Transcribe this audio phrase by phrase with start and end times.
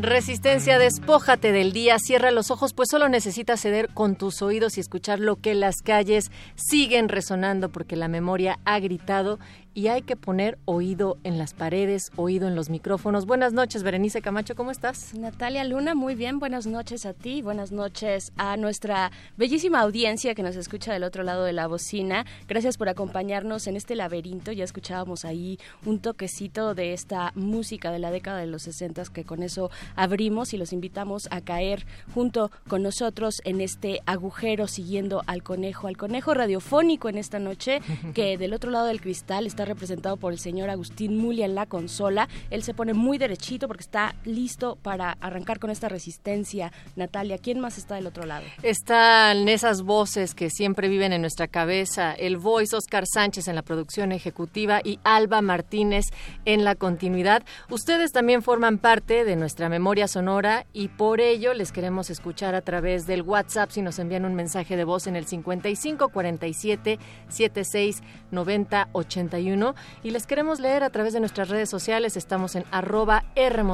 [0.00, 4.80] Resistencia, despójate del día, cierra los ojos, pues solo necesitas ceder con tus oídos y
[4.80, 9.40] escuchar lo que las calles siguen resonando porque la memoria ha gritado
[9.78, 13.26] y hay que poner oído en las paredes, oído en los micrófonos.
[13.26, 15.14] Buenas noches, Berenice Camacho, ¿cómo estás?
[15.14, 20.42] Natalia Luna, muy bien, buenas noches a ti, buenas noches a nuestra bellísima audiencia que
[20.42, 22.26] nos escucha del otro lado de la bocina.
[22.48, 28.00] Gracias por acompañarnos en este laberinto, ya escuchábamos ahí un toquecito de esta música de
[28.00, 32.50] la década de los 60 que con eso abrimos y los invitamos a caer junto
[32.66, 37.80] con nosotros en este agujero siguiendo al conejo, al conejo radiofónico en esta noche
[38.14, 41.66] que del otro lado del cristal está representado por el señor Agustín Mulia en la
[41.66, 42.28] consola.
[42.50, 46.72] Él se pone muy derechito porque está listo para arrancar con esta resistencia.
[46.96, 48.44] Natalia, ¿quién más está del otro lado?
[48.62, 52.12] Están esas voces que siempre viven en nuestra cabeza.
[52.12, 56.06] El voice Oscar Sánchez en la producción ejecutiva y Alba Martínez
[56.44, 57.42] en la continuidad.
[57.70, 62.62] Ustedes también forman parte de nuestra memoria sonora y por ello les queremos escuchar a
[62.62, 66.98] través del WhatsApp si nos envían un mensaje de voz en el 55 47
[67.28, 69.57] 76 90 81
[70.02, 72.16] y les queremos leer a través de nuestras redes sociales.
[72.16, 73.64] Estamos en arroba R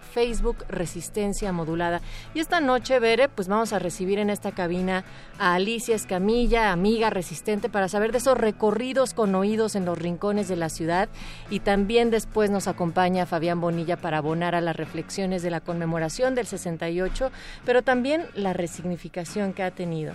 [0.00, 2.00] Facebook Resistencia Modulada.
[2.34, 5.04] Y esta noche, Bere, pues vamos a recibir en esta cabina
[5.38, 10.48] a Alicia Escamilla, amiga resistente, para saber de esos recorridos con oídos en los rincones
[10.48, 11.08] de la ciudad.
[11.50, 16.34] Y también después nos acompaña Fabián Bonilla para abonar a las reflexiones de la conmemoración
[16.34, 17.30] del 68,
[17.64, 20.12] pero también la resignificación que ha tenido.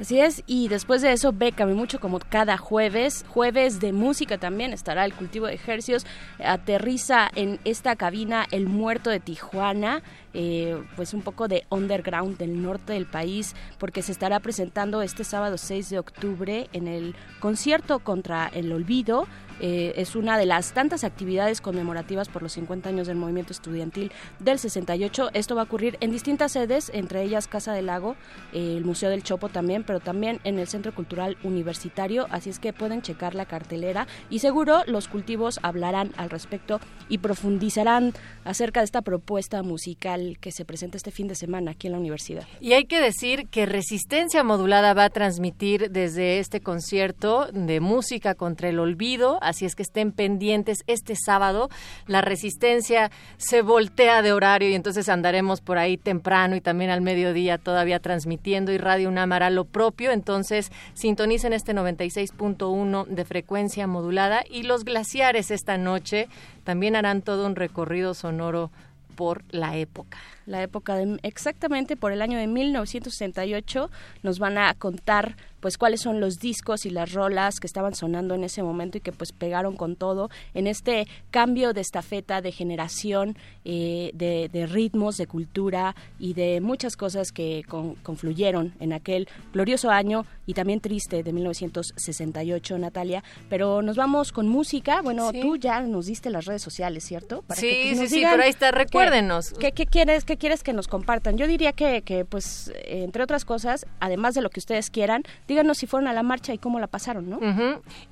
[0.00, 4.72] Así es, y después de eso, Bécame mucho como cada jueves, jueves de música también,
[4.72, 6.06] estará el cultivo de ejercicios,
[6.42, 10.02] aterriza en esta cabina El Muerto de Tijuana,
[10.32, 15.24] eh, pues un poco de underground del norte del país, porque se estará presentando este
[15.24, 19.28] sábado 6 de octubre en el concierto contra el olvido.
[19.62, 24.10] Eh, es una de las tantas actividades conmemorativas por los 50 años del movimiento estudiantil
[24.40, 25.30] del 68.
[25.34, 28.16] Esto va a ocurrir en distintas sedes, entre ellas Casa del Lago,
[28.52, 32.58] eh, el Museo del Chopo también, pero también en el Centro Cultural Universitario, así es
[32.58, 38.80] que pueden checar la cartelera y seguro los cultivos hablarán al respecto y profundizarán acerca
[38.80, 42.48] de esta propuesta musical que se presenta este fin de semana aquí en la universidad.
[42.60, 48.34] Y hay que decir que Resistencia Modulada va a transmitir desde este concierto de música
[48.34, 51.68] contra el olvido, así es que estén pendientes este sábado.
[52.06, 57.00] La Resistencia se voltea de horario y entonces andaremos por ahí temprano y también al
[57.00, 64.44] mediodía todavía transmitiendo y Radio UNAM lo propio, entonces sintonicen este 96.1 de frecuencia modulada
[64.48, 66.28] y los glaciares esta noche
[66.64, 68.70] también harán todo un recorrido sonoro
[69.16, 70.18] por la época.
[70.46, 73.90] La época de exactamente por el año de 1968
[74.22, 78.34] nos van a contar pues cuáles son los discos y las rolas que estaban sonando
[78.34, 82.50] en ese momento y que pues pegaron con todo en este cambio de estafeta de
[82.50, 87.62] generación, eh, de, ritmos, de cultura y de muchas cosas que
[88.02, 93.22] confluyeron en aquel glorioso año y también triste de 1968, Natalia.
[93.48, 95.00] Pero nos vamos con música.
[95.00, 97.44] Bueno, tú ya nos diste las redes sociales, ¿cierto?
[97.54, 99.52] sí, sí, sí, pero ahí está, recuérdenos.
[99.52, 100.24] ¿Qué, qué quieres?
[100.32, 101.36] ¿Qué quieres que nos compartan?
[101.36, 105.76] Yo diría que, que, pues, entre otras cosas, además de lo que ustedes quieran, díganos
[105.76, 107.38] si fueron a la marcha y cómo la pasaron, ¿no?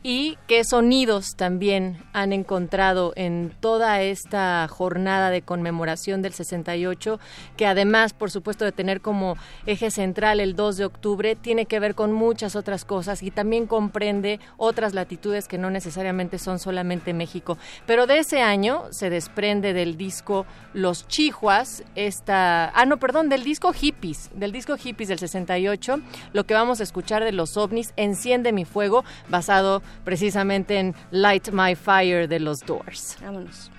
[0.03, 7.19] Y qué sonidos también han encontrado en toda esta jornada de conmemoración del 68,
[7.57, 11.81] que además, por supuesto, de tener como eje central el 2 de octubre, tiene que
[11.81, 17.15] ver con muchas otras cosas y también comprende otras latitudes que no necesariamente son solamente
[17.15, 17.57] México.
[17.87, 20.45] Pero de ese año se desprende del disco
[20.75, 26.01] Los Chihuas, esta, ah no, perdón, del disco Hippies, del disco Hippies del 68,
[26.35, 31.51] lo que vamos a escuchar de los ovnis, Enciende mi fuego, basado precisamente en Light
[31.53, 33.17] My Fire de los Doors.
[33.23, 33.71] Vámonos.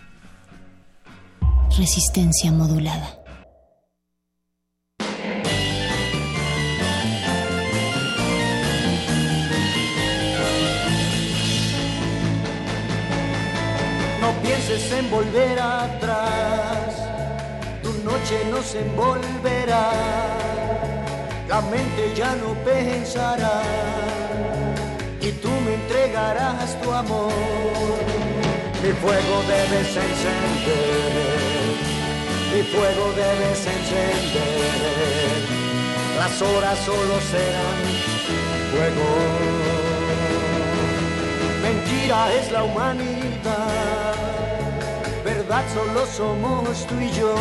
[1.77, 3.20] Resistencia modulada.
[18.71, 19.91] Noche no se envolverá,
[21.47, 23.62] la mente ya no pensará
[25.19, 27.31] y tú me entregarás tu amor.
[28.83, 31.25] Mi fuego debes encender,
[32.53, 35.41] mi fuego debes encender,
[36.17, 37.81] las horas solo serán
[38.71, 39.09] fuego.
[41.62, 44.15] Mentira es la humanidad,
[45.24, 47.35] verdad solo somos tú y yo.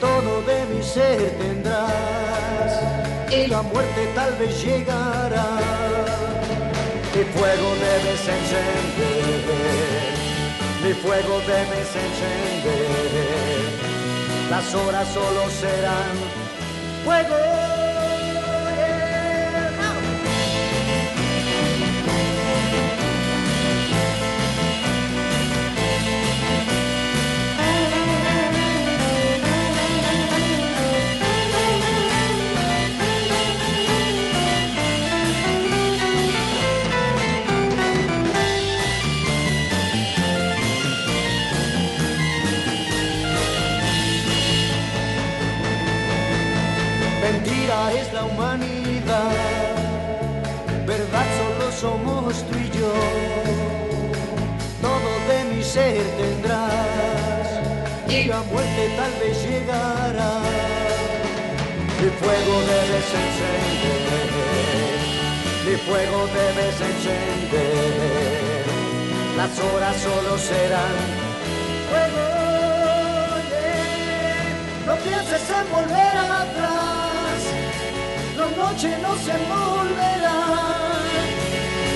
[0.00, 2.80] Todo de mi ser tendrás
[3.30, 5.46] y la muerte tal vez llegará.
[7.14, 9.44] Mi fuego debes encender,
[10.82, 13.14] mi fuego debes encender.
[14.50, 16.16] Las horas solo serán
[17.04, 17.63] fuego.
[54.82, 57.48] Todo de mi ser tendrás
[58.08, 60.32] y la muerte tal vez llegará.
[62.00, 64.28] Mi fuego debes encender,
[65.66, 67.94] mi fuego debes encender.
[69.36, 70.96] Las horas solo serán
[71.90, 72.44] fuego.
[74.86, 77.40] No pienses en volver atrás,
[78.36, 80.38] la noche no se envolverá,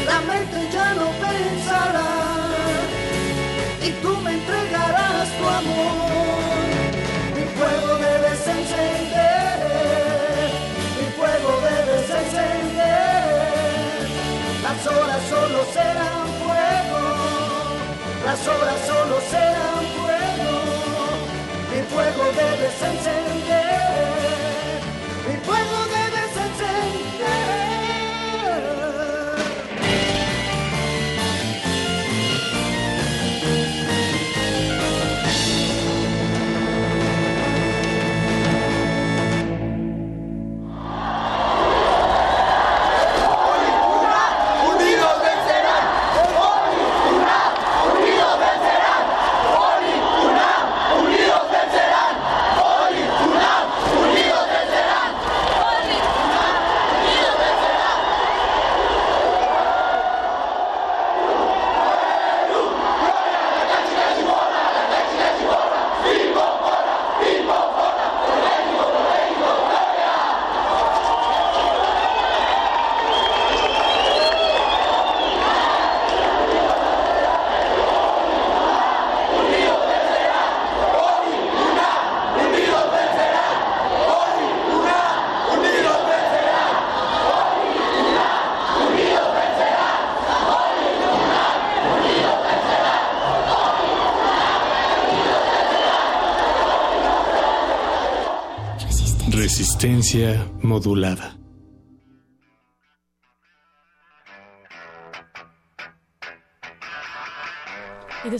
[0.09, 2.11] la mente ya no pensará
[3.87, 6.65] y tú me entregarás tu amor.
[7.37, 9.59] Mi fuego debes encender,
[10.99, 13.29] mi fuego debes encender.
[14.67, 17.03] Las horas solo serán fuego,
[18.27, 20.55] las horas solo serán fuego.
[21.73, 24.58] Mi fuego debes encender,
[99.81, 101.38] Resistencia modulada.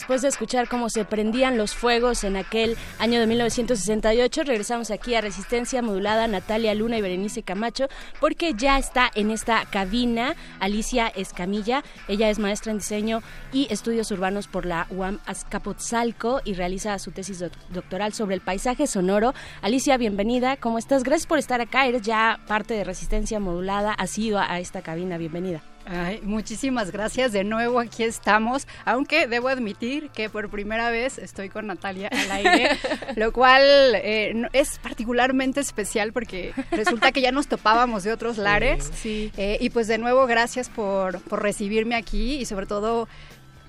[0.09, 5.15] Después de escuchar cómo se prendían los fuegos en aquel año de 1968, regresamos aquí
[5.15, 7.89] a Resistencia Modulada, Natalia Luna y Berenice Camacho,
[8.19, 11.85] porque ya está en esta cabina Alicia Escamilla.
[12.09, 13.23] Ella es maestra en diseño
[13.53, 18.87] y estudios urbanos por la UAM Azcapotzalco y realiza su tesis doctoral sobre el paisaje
[18.87, 19.35] sonoro.
[19.61, 20.57] Alicia, bienvenida.
[20.57, 21.05] ¿Cómo estás?
[21.05, 21.87] Gracias por estar acá.
[21.87, 23.93] Eres ya parte de Resistencia Modulada.
[23.93, 25.19] Has ido a esta cabina.
[25.19, 25.61] Bienvenida.
[25.91, 27.33] Ay, muchísimas gracias.
[27.33, 32.31] De nuevo aquí estamos, aunque debo admitir que por primera vez estoy con Natalia al
[32.31, 32.77] aire,
[33.17, 33.63] lo cual
[33.95, 38.91] eh, es particularmente especial porque resulta que ya nos topábamos de otros lares.
[38.95, 39.33] Sí.
[39.39, 43.09] Eh, y pues de nuevo gracias por, por recibirme aquí y sobre todo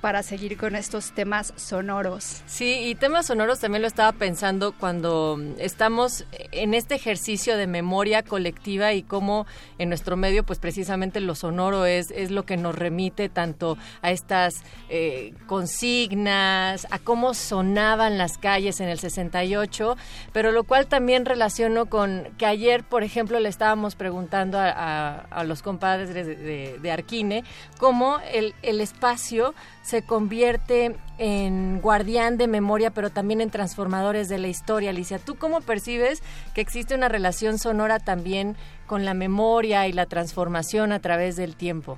[0.02, 2.42] para seguir con estos temas sonoros.
[2.46, 8.24] Sí, y temas sonoros también lo estaba pensando cuando estamos en este ejercicio de memoria
[8.24, 9.46] colectiva y cómo
[9.78, 14.12] en nuestro medio, pues precisamente lo sonoro es, es lo que nos remite tanto a
[14.12, 19.98] estas eh, consignas, a cómo sonaban las calles en el 68,
[20.34, 25.62] pero lo cual también relaciono con que ayer, por ejemplo, le estábamos preguntando a, los
[25.62, 27.44] compadres de, Arquine
[27.78, 29.54] cómo el espacio
[29.90, 34.92] se convierte en guardián de memoria, pero también en transformadores de la historia.
[34.92, 36.22] Alicia, ¿tú cómo percibes
[36.54, 38.56] que existe una relación sonora también
[38.86, 41.98] con la memoria y la transformación a través del tiempo?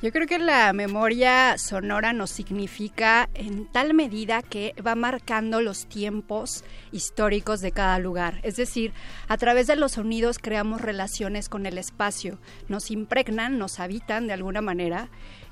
[0.00, 5.86] Yo creo que la memoria sonora nos significa en tal medida que va marcando los
[5.86, 8.38] tiempos históricos de cada lugar.
[8.44, 8.92] Es decir,
[9.26, 14.34] a través de los sonidos creamos relaciones con el espacio, nos impregnan, nos habitan de
[14.34, 15.08] alguna manera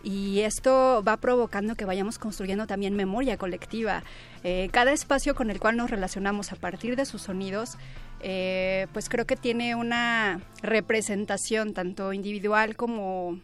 [0.06, 4.04] y esto va provocando que vayamos construyendo también memoria colectiva.
[4.44, 7.76] Eh, cada espacio con el cual nos relacionamos a partir de sus sonidos,
[8.20, 13.40] eh, pues creo que tiene una representación tanto individual como,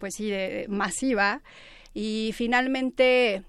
[0.00, 0.32] pues sí,
[0.68, 1.42] masiva.
[1.94, 3.44] Y finalmente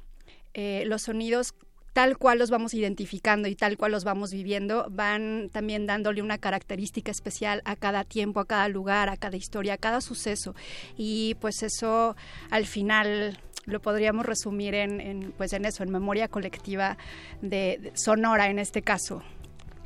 [0.54, 1.56] eh, los sonidos
[1.94, 6.38] tal cual los vamos identificando y tal cual los vamos viviendo, van también dándole una
[6.38, 10.56] característica especial a cada tiempo, a cada lugar, a cada historia, a cada suceso.
[10.98, 12.16] Y pues eso
[12.50, 16.98] al final lo podríamos resumir en, pues en eso, en memoria colectiva
[17.42, 19.22] de sonora en este caso.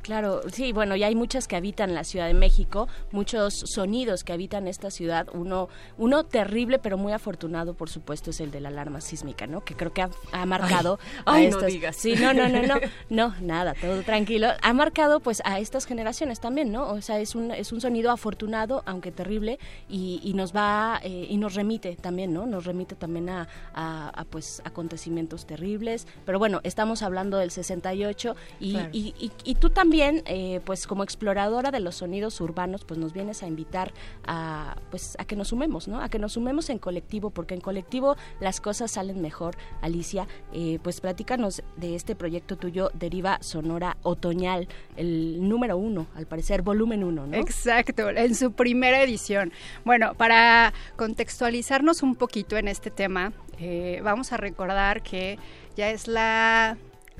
[0.06, 4.32] Claro, sí, bueno, y hay muchas que habitan la Ciudad de México, muchos sonidos que
[4.32, 5.26] habitan esta ciudad.
[5.32, 9.64] Uno, uno terrible, pero muy afortunado, por supuesto, es el de la alarma sísmica, ¿no?
[9.64, 11.96] Que creo que ha, marcado ay, no digas.
[11.96, 12.76] Sí, no, no, no, no,
[13.10, 14.46] no, nada, todo tranquilo.
[14.62, 16.88] Ha marcado, pues, a estas generaciones también, ¿no?
[16.88, 19.58] O sea, es un, es un sonido afortunado, aunque terrible,
[19.88, 22.46] y, y nos va eh, y nos remite también, ¿no?
[22.46, 26.06] Nos remite también a, a, pues, acontecimientos terribles.
[26.24, 31.02] Pero bueno, estamos hablando del 68 y, y, y, y tú también eh, pues como
[31.02, 33.92] exploradora de los sonidos urbanos, pues nos vienes a invitar
[34.26, 36.00] a, pues a que nos sumemos, ¿no?
[36.00, 39.56] A que nos sumemos en colectivo, porque en colectivo las cosas salen mejor.
[39.80, 46.26] Alicia, eh, pues platícanos de este proyecto tuyo, Deriva Sonora Otoñal, el número uno, al
[46.26, 47.36] parecer, volumen uno, ¿no?
[47.36, 49.52] Exacto, en su primera edición.
[49.84, 55.38] Bueno, para contextualizarnos un poquito en este tema, eh, vamos a recordar que
[55.76, 56.76] ya es la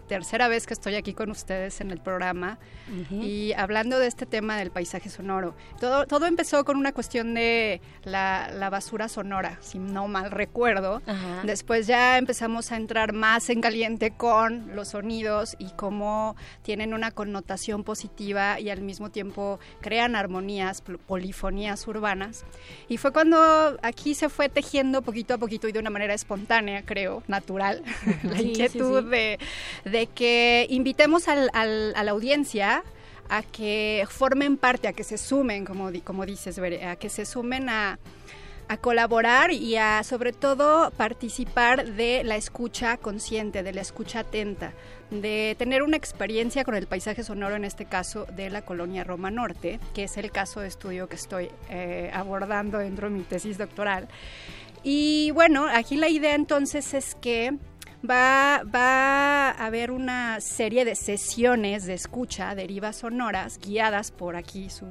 [0.07, 2.59] tercera vez que estoy aquí con ustedes en el programa
[3.11, 5.55] y hablando de este tema del paisaje sonoro.
[5.81, 11.03] Todo, todo empezó con una cuestión de la, basura sonora, si no mal recuerdo.
[11.45, 17.11] Después ya empezamos a entrar más en caliente con los sonidos y cómo tienen una
[17.11, 22.45] connotación positiva y al mismo tiempo crean armonías, polifonías urbanas.
[22.89, 26.83] Y fue cuando aquí se fue tejiendo poquito a poquito y de una manera espontánea,
[26.85, 27.83] creo, natural,
[28.23, 29.39] la inquietud de
[29.85, 32.76] de que invitemos al, a la audiencia
[33.29, 37.69] a que formen parte, a que se sumen, como, como dices, a que se sumen
[37.69, 37.99] a,
[38.69, 44.73] a colaborar y a sobre todo participar de la escucha consciente, de la escucha atenta,
[45.11, 49.31] de tener una experiencia con el paisaje sonoro, en este caso de la colonia Roma
[49.31, 53.59] Norte, que es el caso de estudio que estoy eh, abordando dentro de mi tesis
[53.59, 54.09] doctoral.
[54.83, 57.57] Y bueno, aquí la idea entonces es que
[58.09, 64.71] va, va a haber una serie de sesiones de escucha, derivas sonoras, guiadas por aquí
[64.71, 64.87] su,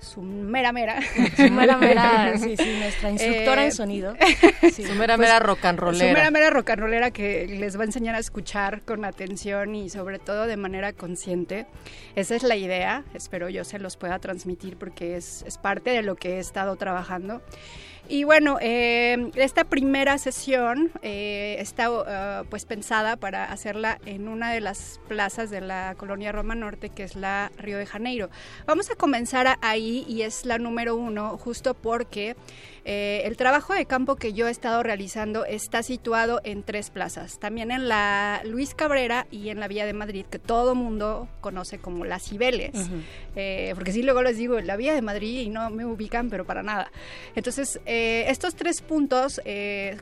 [0.00, 1.00] su mera mera.
[1.36, 4.16] Su mera mera, sí, sí, nuestra instructora en eh, sonido.
[4.74, 6.08] su mera pues, mera rock and rollera.
[6.08, 9.74] Su mera mera rock and rollera que les va a enseñar a escuchar con atención
[9.74, 11.66] y sobre todo de manera consciente.
[12.14, 16.02] Esa es la idea, espero yo se los pueda transmitir porque es, es parte de
[16.02, 17.42] lo que he estado trabajando.
[18.10, 24.50] Y bueno, eh, esta primera sesión eh, está uh, pues pensada para hacerla en una
[24.50, 28.30] de las plazas de la colonia Roma Norte, que es la Río de Janeiro.
[28.66, 32.34] Vamos a comenzar ahí y es la número uno, justo porque
[32.90, 37.38] Eh, el trabajo de campo que yo he estado realizando está situado en tres plazas,
[37.38, 41.78] también en la Luis Cabrera y en la Vía de Madrid, que todo mundo conoce
[41.80, 42.88] como las Cibeles,
[43.36, 46.46] eh, porque sí luego les digo la Vía de Madrid y no me ubican, pero
[46.46, 46.90] para nada.
[47.34, 49.38] Entonces, eh, estos tres puntos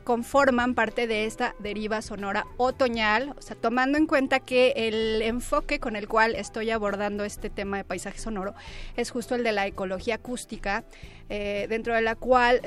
[0.05, 5.81] conforman parte de esta deriva sonora otoñal, o sea, tomando en cuenta que el enfoque
[5.81, 8.53] con el cual estoy abordando este tema de paisaje sonoro
[8.95, 10.85] es justo el de la ecología acústica,
[11.29, 12.61] dentro de la cual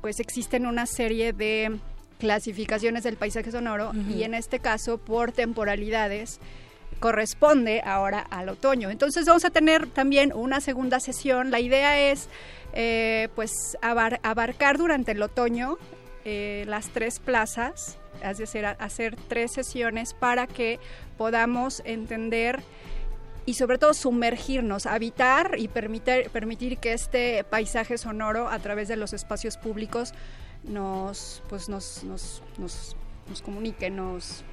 [0.00, 1.78] pues existen una serie de
[2.18, 6.40] clasificaciones del paisaje sonoro y en este caso por temporalidades
[6.98, 8.90] corresponde ahora al otoño.
[8.90, 11.50] Entonces vamos a tener también una segunda sesión.
[11.50, 12.28] La idea es
[12.72, 15.78] eh, pues abarcar durante el otoño
[16.24, 20.78] eh, las tres plazas, es decir, hacer tres sesiones para que
[21.16, 22.62] podamos entender
[23.48, 28.96] y sobre todo sumergirnos, habitar y permitir, permitir que este paisaje sonoro a través de
[28.96, 30.12] los espacios públicos
[30.64, 32.94] nos, pues nos, nos, nos,
[33.26, 34.44] nos comunique, nos,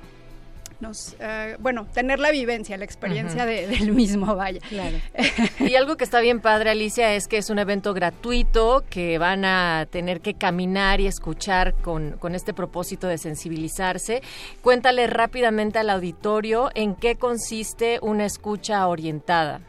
[0.80, 4.60] nos, eh, bueno, tener la vivencia, la experiencia del mismo, vaya.
[4.68, 4.98] Claro.
[5.60, 9.46] y algo que está bien padre, Alicia, es que es un evento gratuito que van
[9.46, 14.22] a tener que caminar y escuchar con, con este propósito de sensibilizarse.
[14.62, 19.62] Cuéntale rápidamente al auditorio en qué consiste una escucha orientada.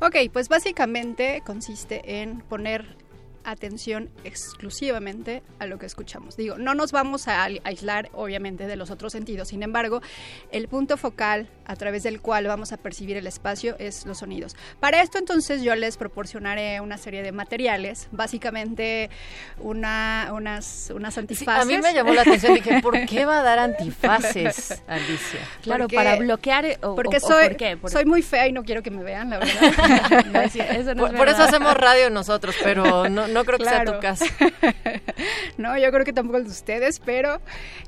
[0.00, 2.96] Ok, pues básicamente consiste en poner
[3.46, 6.36] atención exclusivamente a lo que escuchamos.
[6.36, 10.02] Digo, no nos vamos a aislar obviamente de los otros sentidos, sin embargo,
[10.50, 14.56] el punto focal a través del cual vamos a percibir el espacio es los sonidos.
[14.80, 19.10] Para esto entonces yo les proporcionaré una serie de materiales, básicamente
[19.58, 21.62] una, unas, unas antifaces.
[21.62, 25.40] a mí me llamó la atención, dije, ¿por qué va a dar antifaces, Alicia?
[25.62, 27.56] Claro, para bloquear o, porque soy,
[27.88, 30.96] soy muy fea y no quiero que me vean, la verdad.
[31.16, 34.24] por, eso hacemos radio nosotros, pero no no creo que sea tu caso.
[35.58, 37.40] no, yo creo que tampoco el de ustedes, pero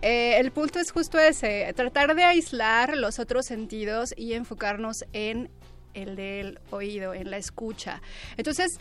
[0.02, 5.50] eh, el punto es justo ese, tratar de aislar los otros sentidos y enfocarnos en
[5.94, 8.00] el del oído, en la escucha.
[8.36, 8.78] Entonces,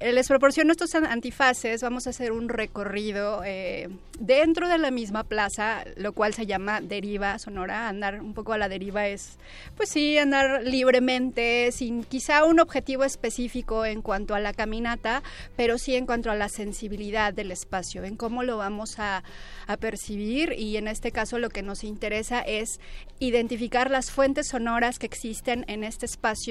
[0.00, 3.88] eh, les proporciono estos antifaces, vamos a hacer un recorrido eh,
[4.18, 8.58] dentro de la misma plaza, lo cual se llama deriva sonora, andar un poco a
[8.58, 9.38] la deriva es,
[9.76, 15.22] pues sí, andar libremente, sin quizá un objetivo específico en cuanto a la caminata,
[15.56, 19.22] pero sí en cuanto a la sensibilidad del espacio, en cómo lo vamos a,
[19.66, 20.54] a percibir.
[20.56, 22.80] Y en este caso lo que nos interesa es
[23.18, 26.49] identificar las fuentes sonoras que existen en este espacio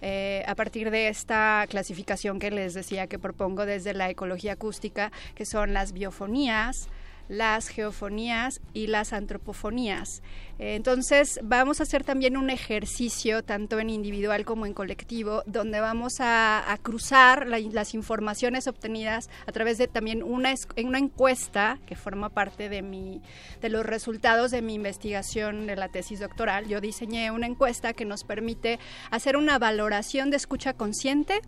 [0.00, 5.12] eh, a partir de esta clasificación que les decía que propongo desde la ecología acústica,
[5.34, 6.88] que son las biofonías,
[7.28, 10.22] las geofonías y las antropofonías.
[10.58, 15.80] Eh, entonces vamos a hacer también un ejercicio, tanto en individual como en colectivo, donde
[15.80, 22.28] vamos a, cruzar las informaciones obtenidas a través de también una, una encuesta que forma
[22.28, 23.22] parte de, mi,
[23.62, 26.68] de los resultados de mi investigación de la tesis doctoral.
[26.68, 28.78] Yo diseñé una encuesta que nos permite
[29.10, 31.40] hacer una valoración de escucha consciente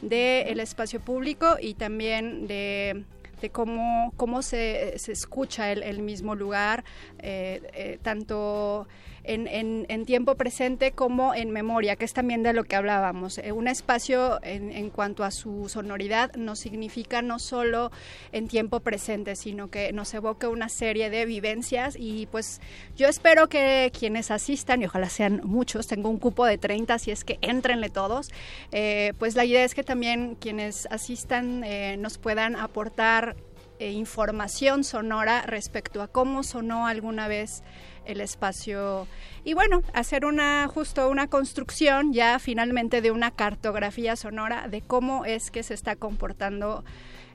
[0.00, 3.04] del espacio público y también de
[3.44, 6.82] de cómo, cómo se, se escucha el, el, mismo lugar,
[7.18, 8.88] eh, eh, tanto
[9.24, 13.38] en, en, tiempo presente como en memoria, que es también de lo que hablábamos.
[13.38, 17.90] Eh, un espacio en, en, cuanto a su sonoridad no significa no solo
[18.32, 22.60] en tiempo presente, sino que nos evoca una serie de vivencias y pues
[22.96, 27.10] yo espero que quienes asistan, y ojalá sean muchos, tengo un cupo de 30, si
[27.10, 28.30] es que entrenle todos,
[28.72, 33.36] eh, pues la idea es que también quienes asistan eh, nos puedan aportar
[33.80, 37.64] información sonora respecto a cómo sonó alguna vez
[38.06, 39.06] el espacio
[39.44, 45.24] y bueno, hacer una justo una construcción ya finalmente de una cartografía sonora de cómo
[45.24, 46.84] es que se está comportando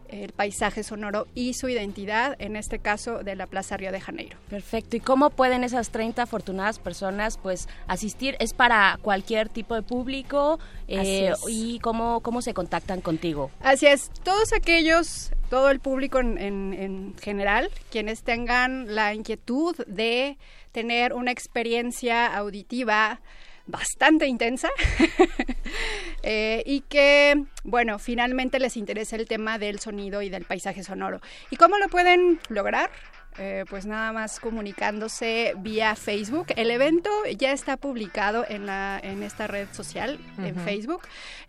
[0.09, 4.37] el paisaje sonoro y su identidad, en este caso de la Plaza Río de Janeiro.
[4.49, 4.97] Perfecto.
[4.97, 8.35] ¿Y cómo pueden esas 30 afortunadas personas pues asistir?
[8.39, 10.59] ¿Es para cualquier tipo de público?
[10.87, 13.51] Eh, ¿Y cómo, cómo se contactan contigo?
[13.61, 14.09] Así es.
[14.23, 20.37] Todos aquellos, todo el público en, en general, quienes tengan la inquietud de
[20.71, 23.21] tener una experiencia auditiva
[23.69, 24.69] bastante intensa
[26.23, 31.21] eh, y que, bueno, finalmente les interesa el tema del sonido y del paisaje sonoro.
[31.51, 32.89] ¿Y cómo lo pueden lograr?
[33.37, 36.47] Eh, pues nada más comunicándose vía Facebook.
[36.55, 40.55] El evento ya está publicado en, la, en esta red social, en.
[40.59, 41.01] Facebook.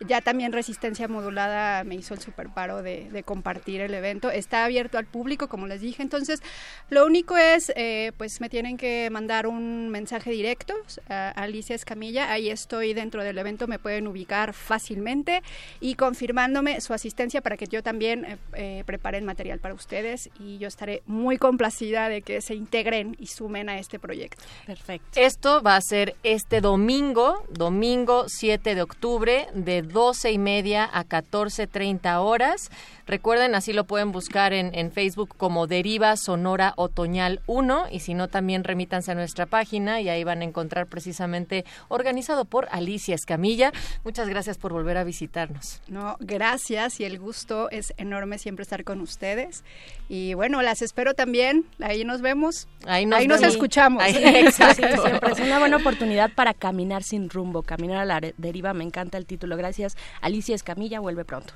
[0.07, 4.31] Ya también Resistencia Modulada me hizo el superparo de, de compartir el evento.
[4.31, 6.03] Está abierto al público, como les dije.
[6.03, 6.43] Entonces,
[6.91, 10.75] lo único es, eh, pues me tienen que mandar un mensaje directo
[11.09, 12.31] a Alicia Escamilla.
[12.31, 15.43] Ahí estoy dentro del evento, me pueden ubicar fácilmente
[15.81, 20.31] y confirmándome su asistencia para que yo también eh, eh, prepare el material para ustedes
[20.39, 24.43] y yo estaré muy complacida de que se integren y sumen a este proyecto.
[24.67, 25.21] Perfecto.
[25.21, 31.05] Esto va a ser este domingo, domingo 7 de octubre, de 12 y media a
[31.05, 32.71] 14.30 horas.
[33.07, 38.15] Recuerden, así lo pueden buscar en, en Facebook como Deriva Sonora Otoñal 1 y si
[38.15, 43.15] no, también remítanse a nuestra página y ahí van a encontrar precisamente organizado por Alicia
[43.15, 43.73] Escamilla.
[44.05, 45.81] Muchas gracias por volver a visitarnos.
[45.89, 49.65] No, gracias y el gusto es enorme siempre estar con ustedes.
[50.09, 51.60] Y bueno, las espero también.
[51.81, 52.69] Ahí nos vemos.
[52.87, 54.03] Ahí nos, escuchamos.
[54.03, 55.03] Ahí- Sí, exacto.
[55.03, 58.75] siempre es una buena oportunidad para caminar sin rumbo, caminar a la deriva.
[58.75, 59.57] Me encanta el título.
[59.57, 59.97] Gracias.
[60.21, 61.55] Alicia Escamilla, vuelve pronto.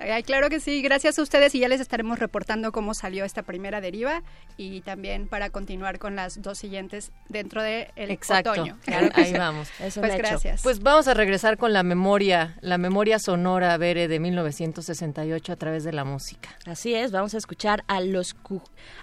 [0.00, 3.42] Ay, claro que sí, gracias a ustedes y ya les estaremos reportando cómo salió esta
[3.42, 4.22] primera deriva
[4.56, 8.52] y también para continuar con las dos siguientes dentro del el Exacto.
[8.52, 8.78] otoño.
[8.86, 9.68] Ahí- ahí vamos.
[9.80, 10.22] Es un Pues hecho.
[10.22, 10.62] gracias.
[10.62, 15.84] Pues vamos a regresar con la memoria, la memoria sonora, Bere, de 1968 a través
[15.84, 16.50] de la música.
[16.66, 18.34] Así es, vamos a escuchar a los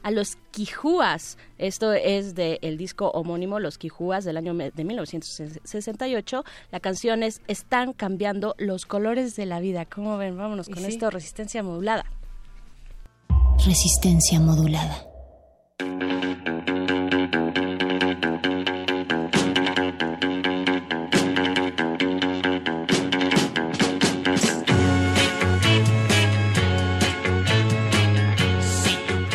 [0.04, 1.38] a los Quijúas.
[1.60, 6.44] Esto es del disco homónimo Los Quijúas del año de 1968.
[6.72, 9.86] La canción es Están cambiando los colores de la vida.
[9.86, 10.38] ¿Cómo ven?
[10.38, 10.87] Vámonos con.
[10.88, 12.06] Esto, resistencia modulada.
[13.66, 15.08] Resistencia modulada.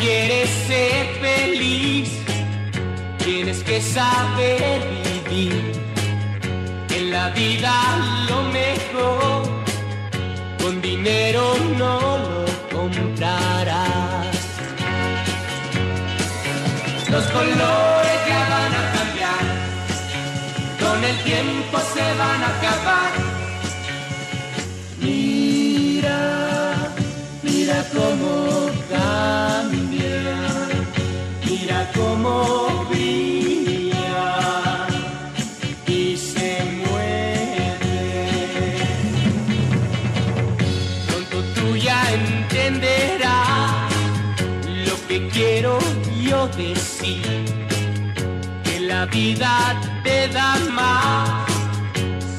[0.03, 2.09] quieres ser feliz,
[3.23, 4.81] tienes que saber
[5.29, 5.71] vivir.
[6.89, 8.12] En la vida
[11.03, 14.37] dinero no lo comprarás.
[17.09, 19.43] Los colores ya van a cambiar,
[20.79, 23.11] con el tiempo se van a acabar.
[25.01, 26.19] Mira,
[27.43, 28.42] mira cómo
[49.13, 51.47] vida te da más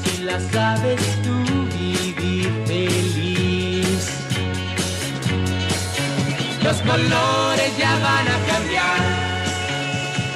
[0.03, 1.35] si la sabes tú
[1.77, 4.03] vivir feliz.
[6.61, 9.01] Los colores ya van a cambiar,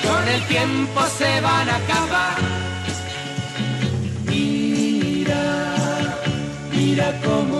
[0.05, 2.37] con el tiempo se van a acabar.
[4.25, 5.43] Mira,
[6.71, 7.58] mira cómo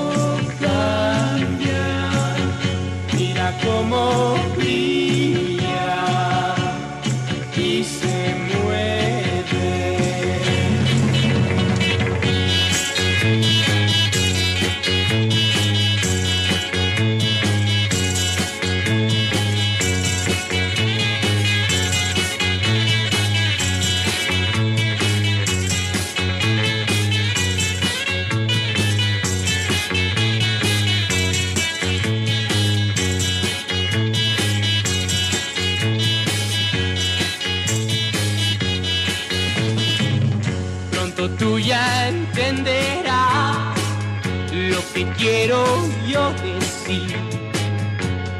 [45.00, 45.64] que quiero
[46.08, 47.16] yo decir,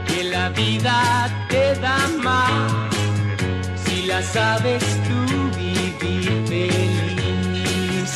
[0.08, 2.94] que la vida te da más
[3.86, 5.20] si la sabes tú
[5.58, 8.12] vivir feliz.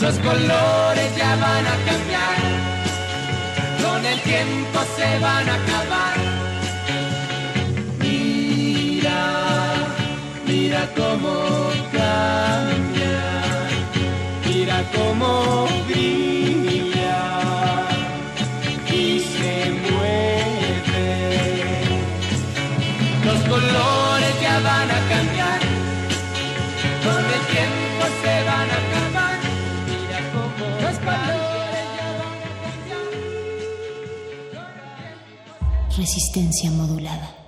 [0.00, 2.38] Los colores ya van a cambiar,
[3.82, 6.16] con el tiempo se van a acabar.
[7.98, 9.18] Mira,
[10.46, 11.73] mira cómo
[14.96, 17.22] cómo brilla
[18.92, 21.08] y se mueve.
[23.24, 25.60] Los colores ya van a cambiar,
[27.04, 29.38] con el tiempo se van a acabar.
[29.88, 33.16] Mira cómo los colores ya van a cambiar.
[35.96, 37.43] Resistencia modulada.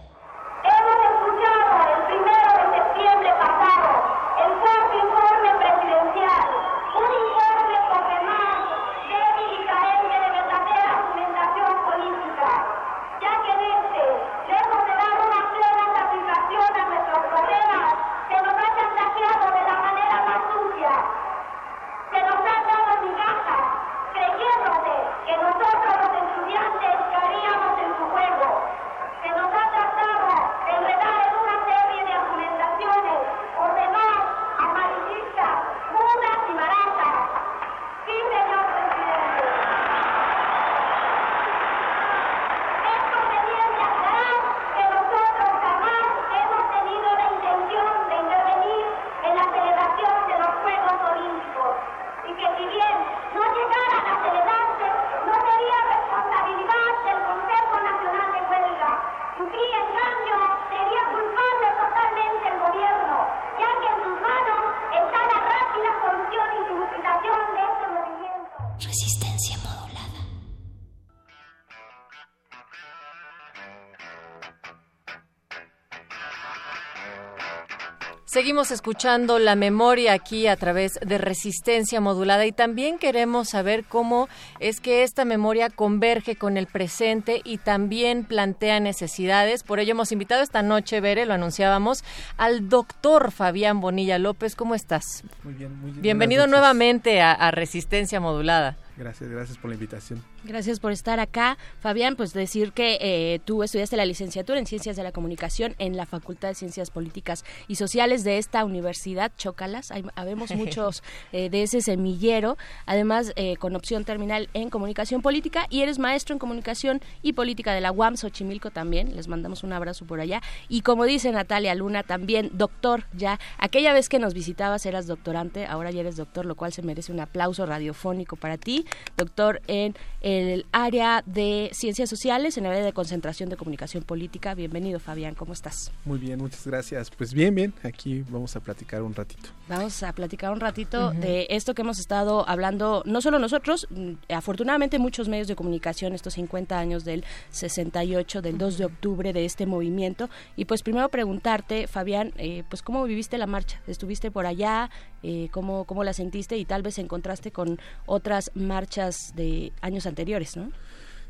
[78.47, 84.29] Seguimos escuchando la memoria aquí a través de resistencia modulada y también queremos saber cómo
[84.61, 89.65] es que esta memoria converge con el presente y también plantea necesidades.
[89.65, 92.05] Por ello hemos invitado esta noche, Bere, lo anunciábamos,
[92.37, 94.55] al doctor Fabián Bonilla López.
[94.55, 95.25] ¿Cómo estás?
[95.43, 96.03] Muy bien, muy bien.
[96.03, 98.77] Bienvenido nuevamente a, a Resistencia Modulada.
[98.97, 100.23] Gracias, gracias por la invitación.
[100.47, 101.59] Gracias por estar acá.
[101.81, 105.97] Fabián, pues decir que eh, tú estudiaste la licenciatura en Ciencias de la Comunicación en
[105.97, 109.91] la Facultad de Ciencias Políticas y Sociales de esta universidad, Chócalas.
[109.91, 112.57] Hay, habemos muchos eh, de ese semillero,
[112.87, 117.75] además eh, con opción terminal en Comunicación Política y eres maestro en Comunicación y Política
[117.75, 119.17] de la UAM Xochimilco también.
[119.17, 120.43] Les mandamos un abrazo por allá.
[120.69, 123.41] Y como dice Natalia Luna, también doctor ya.
[123.59, 127.11] Aquella vez que nos visitabas eras doctorante, ahora ya eres doctor, lo cual se merece
[127.11, 128.87] un aplauso radiofónico para ti.
[129.17, 129.97] Doctor en
[130.44, 134.55] el área de ciencias sociales, en el área de concentración de comunicación política.
[134.55, 135.92] Bienvenido, Fabián, ¿cómo estás?
[136.05, 137.11] Muy bien, muchas gracias.
[137.11, 139.49] Pues bien, bien, aquí vamos a platicar un ratito.
[139.68, 141.18] Vamos a platicar un ratito uh -huh.
[141.18, 143.88] de esto que hemos estado hablando, no solo nosotros,
[144.29, 149.44] afortunadamente muchos medios de comunicación, estos 50 años del 68, del 2 de octubre de
[149.44, 150.29] este movimiento.
[150.57, 154.90] Y pues primero preguntarte, Fabián, eh, pues cómo viviste la marcha, estuviste por allá,
[155.29, 160.57] eh, cómo, cómo la sentiste y tal vez encontraste con otras marchas de años anteriores,
[160.57, 160.71] ¿no?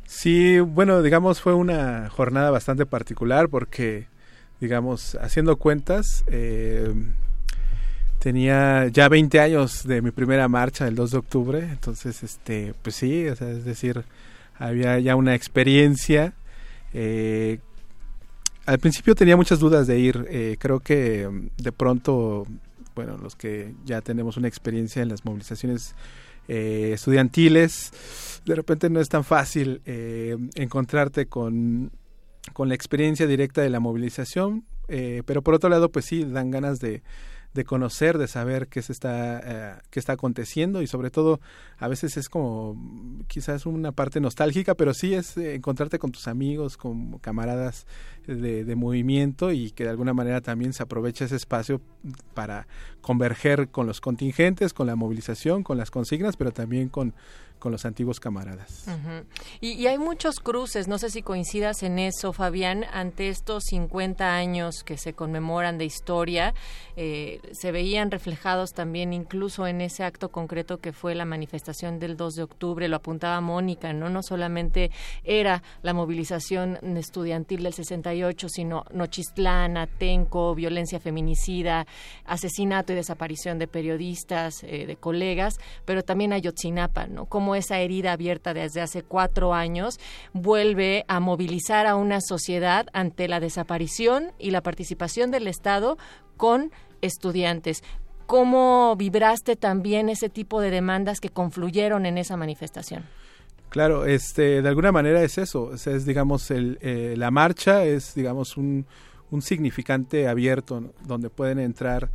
[0.05, 4.07] Sí, bueno, digamos fue una jornada bastante particular porque,
[4.61, 6.93] digamos, haciendo cuentas, eh,
[8.19, 12.97] tenía ya 20 años de mi primera marcha el 2 de octubre, entonces, este, pues
[12.97, 14.05] sí, o sea, es decir,
[14.59, 16.35] había ya una experiencia.
[16.93, 17.61] Eh,
[18.67, 22.47] al principio tenía muchas dudas de ir, eh, creo que de pronto,
[22.97, 25.95] bueno, los que ya tenemos una experiencia en las movilizaciones
[26.49, 27.93] eh, estudiantiles,
[28.45, 31.93] de repente no es tan fácil eh, encontrarte con,
[32.55, 36.51] con, la experiencia directa de la movilización, eh, pero por otro lado, pues sí, dan
[36.51, 37.03] ganas de,
[37.57, 41.41] de conocer, de saber qué se está, eh, qué está aconteciendo y sobre todo
[41.79, 42.77] a veces es como
[43.27, 47.87] quizás una parte nostálgica, pero sí es encontrarte con tus amigos, con camaradas
[48.27, 51.81] de, movimiento y que de alguna manera también se aprovecha ese espacio
[52.35, 52.67] para
[53.01, 57.15] converger con los contingentes, con la movilización, con las consignas, pero también con
[57.59, 58.87] con los antiguos camaradas.
[59.61, 64.83] Y, hay muchos cruces, no sé si coincidas en eso, Fabián, ante estos 50 años
[64.85, 66.55] que se conmemoran de historia,
[66.97, 72.17] eh, se veían reflejados también incluso en ese acto concreto que fue la manifestación del
[72.17, 74.11] 2 de octubre, lo apuntaba Mónica, ¿no?
[74.11, 74.91] No solamente
[75.25, 78.16] era la movilización estudiantil del 68,
[78.49, 81.87] sino Nochistlán, Atenco, violencia feminicida,
[82.25, 87.27] asesinato y desaparición de periodistas, eh, de colegas, pero también Ayotzinapa, ¿no?
[87.27, 89.99] Como esa herida abierta desde hace cuatro años
[90.33, 95.99] vuelve a movilizar a una sociedad ante la desaparición y la participación del Estado
[96.37, 97.83] con estudiantes.
[98.27, 103.05] ¿Cómo vibraste también ese tipo de demandas que confluyeron en esa manifestación?
[103.69, 108.15] Claro, este, de alguna manera es eso, es, es digamos, el, eh, la marcha es,
[108.15, 108.87] digamos, un,
[109.31, 112.11] un significante abierto donde pueden entrar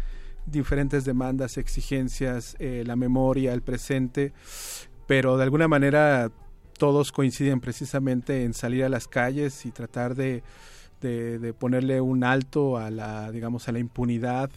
[0.45, 4.33] diferentes demandas, exigencias, eh, la memoria, el presente,
[5.07, 6.31] pero de alguna manera
[6.77, 10.41] todos coinciden precisamente en salir a las calles y tratar de,
[10.99, 14.49] de, de, ponerle un alto a la, digamos, a la impunidad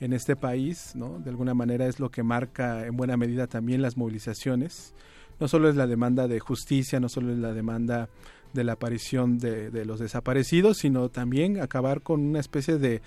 [0.00, 1.20] en este país, ¿no?
[1.20, 4.92] De alguna manera es lo que marca en buena medida también las movilizaciones.
[5.40, 8.08] No solo es la demanda de justicia, no solo es la demanda
[8.54, 13.02] de la aparición de, de, los desaparecidos, sino también acabar con una especie de,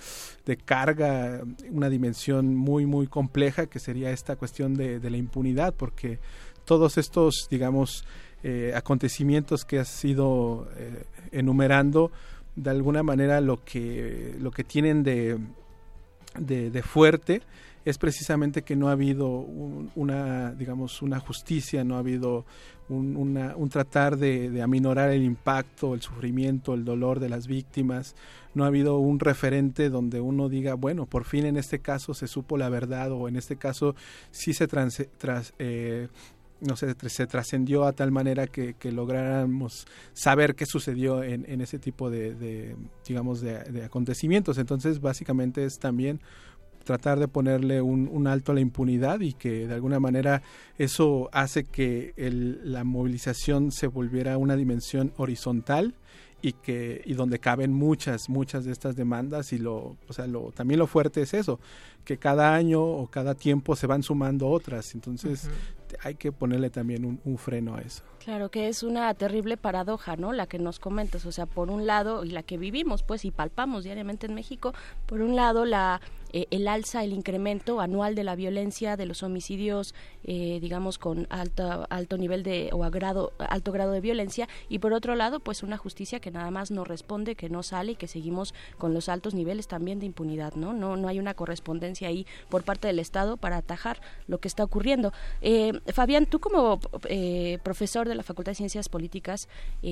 [0.46, 6.20] de, carga, una dimensión muy, muy compleja que sería esta cuestión de, la impunidad, porque
[6.66, 8.04] todos estos, digamos,
[8.44, 12.12] eh, acontecimientos que has ido eh, enumerando,
[12.58, 15.40] de alguna manera lo que, lo que tienen de
[16.84, 17.42] fuerte
[17.90, 22.46] es precisamente que no ha habido un, una, digamos, una justicia, no ha habido
[22.90, 28.14] un, tratar de, aminorar el impacto, el sufrimiento, el dolor de las víctimas,
[28.54, 32.28] no ha habido un referente donde uno diga, bueno, por fin en este caso se
[32.28, 33.96] supo la verdad o en este caso
[34.32, 35.06] sí se trans,
[35.58, 36.10] eh,
[36.60, 42.10] no sé, se trascendió a tal manera que, lográramos saber qué sucedió en, ese tipo
[42.10, 42.76] de,
[43.08, 44.58] digamos, de, acontecimientos.
[44.58, 46.20] Entonces, básicamente es también
[46.88, 50.42] tratar de ponerle un, un, alto a la impunidad y que de alguna manera
[50.78, 55.94] eso hace que el, la movilización se volviera una dimensión horizontal
[56.42, 60.52] y que y donde caben muchas muchas de estas demandas y lo o sea lo
[60.52, 61.60] también lo fuerte es eso
[62.06, 65.50] que cada año o cada tiempo se van sumando otras entonces.
[66.02, 68.04] Hay que ponerle también un, freno a eso.
[68.24, 70.34] Claro que es una terrible paradoja, ¿no?
[70.34, 73.32] La que nos comentas, o sea, por un lado, y la que vivimos, pues, y
[73.32, 74.74] palpamos diariamente en México,
[75.06, 76.02] por un lado, la
[76.34, 81.28] eh, el alza, el incremento anual de la violencia, de los homicidios, eh, digamos, con
[81.30, 85.64] alto, alto nivel de, o grado, alto grado de violencia, y por otro lado, pues
[85.64, 89.10] una justicia que nada más no responde, que no sale y que seguimos con los
[89.10, 90.74] altos niveles también de impunidad, ¿no?
[90.74, 94.64] No, no hay una correspondencia ahí por parte del Estado para atajar lo que está
[94.64, 95.14] ocurriendo.
[95.42, 96.80] Eh, Fabián, tú como
[97.64, 99.48] profesor de la Facultad de Ciencias Políticas,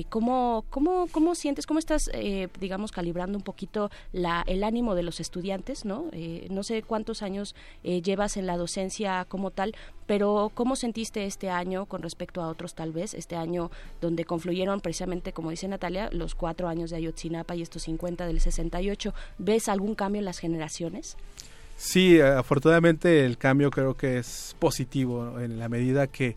[0.08, 2.10] ¿cómo, cómo, ¿cómo sientes, cómo estás,
[2.60, 6.06] digamos, calibrando un poquito la, el ánimo de los estudiantes, ¿no?
[6.12, 9.74] Eh, no sé cuántos años eh, llevas en la docencia como tal,
[10.06, 13.14] pero ¿cómo sentiste este año con respecto a otros tal vez?
[13.14, 13.70] Este año
[14.00, 18.40] donde confluyeron precisamente, como dice Natalia, los cuatro años de Ayotzinapa y estos 50 del
[18.40, 19.14] 68.
[19.38, 21.16] ¿Ves algún cambio en las generaciones?
[21.76, 26.36] Sí, afortunadamente el cambio creo que es positivo en la medida que,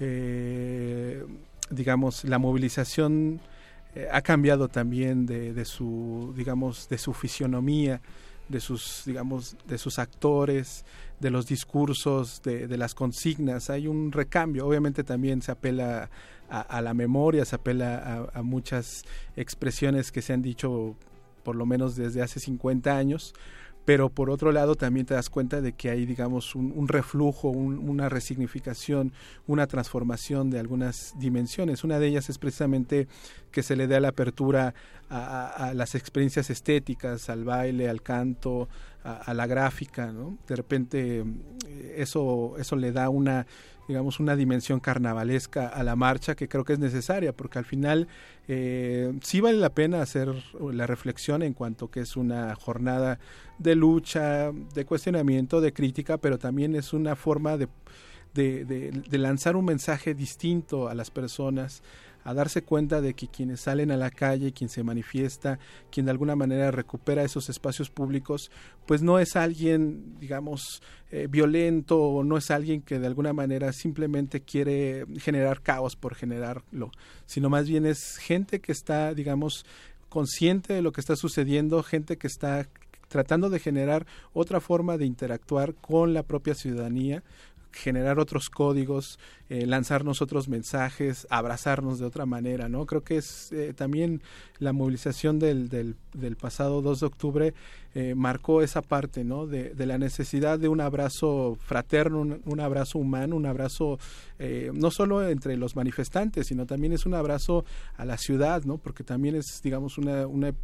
[0.00, 1.24] eh,
[1.70, 3.40] digamos, la movilización
[4.12, 8.00] ha cambiado también de, su, digamos, de su fisionomía
[8.48, 10.84] de sus, digamos, de sus actores,
[11.20, 13.70] de los discursos, de, las consignas.
[13.70, 14.66] Hay un recambio.
[14.66, 16.10] Obviamente también se apela
[16.48, 19.04] a, la memoria, se apela a, muchas
[19.36, 20.96] expresiones que se han dicho
[21.42, 23.34] por lo menos desde hace 50 años,
[23.88, 28.10] pero por otro lado también te das cuenta de que hay, digamos, un, reflujo, una
[28.10, 29.14] resignificación,
[29.46, 31.84] una transformación de algunas dimensiones.
[31.84, 33.08] Una de ellas es precisamente
[33.50, 34.74] que se le dé la apertura
[35.08, 38.68] a, las experiencias estéticas, al baile, al canto,
[39.04, 40.36] a, la gráfica, ¿no?
[40.46, 41.24] De repente
[41.66, 43.46] eh, eso, eso le da una
[43.88, 48.06] digamos, una dimensión carnavalesca a la marcha que creo que es necesaria, porque al final
[48.46, 50.28] eh, sí vale la pena hacer
[50.60, 53.18] la reflexión en cuanto que es una jornada
[53.58, 57.68] de lucha, de cuestionamiento, de crítica, pero también es una forma de,
[59.10, 61.82] lanzar un mensaje distinto a las personas,
[62.24, 65.58] a darse cuenta de que quienes salen a la calle, quien se manifiesta,
[65.90, 68.50] quien de alguna manera recupera esos espacios públicos,
[68.86, 73.72] pues no es alguien, digamos, eh, violento o no es alguien que de alguna manera
[73.72, 76.90] simplemente quiere generar caos por generarlo,
[77.26, 79.64] sino más bien es gente que está, digamos,
[80.08, 82.68] consciente de lo que está sucediendo, gente que está
[83.08, 87.22] tratando de generar otra forma de interactuar con la propia ciudadanía,
[87.78, 92.84] generar otros códigos, eh, lanzarnos otros mensajes, abrazarnos de otra manera, ¿no?
[92.86, 94.20] Creo que es eh, también
[94.58, 97.54] la movilización del, del, del, pasado 2 de octubre
[97.94, 99.46] eh, marcó esa parte, ¿no?
[99.46, 103.98] De, de, la necesidad de un abrazo fraterno, un, un abrazo humano, un abrazo
[104.72, 107.64] no solo entre los manifestantes, sino también es un abrazo
[107.96, 108.78] a la ciudad, ¿no?
[108.78, 110.54] Porque también es, digamos, una, una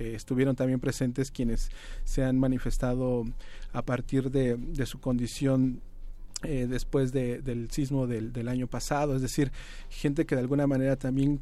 [0.00, 1.70] estuvieron también presentes quienes
[2.02, 3.24] se han manifestado
[3.72, 5.80] a partir de, de su condición
[6.42, 9.50] eh, después de, del sismo del, año pasado, es decir,
[9.90, 11.40] gente que de alguna manera también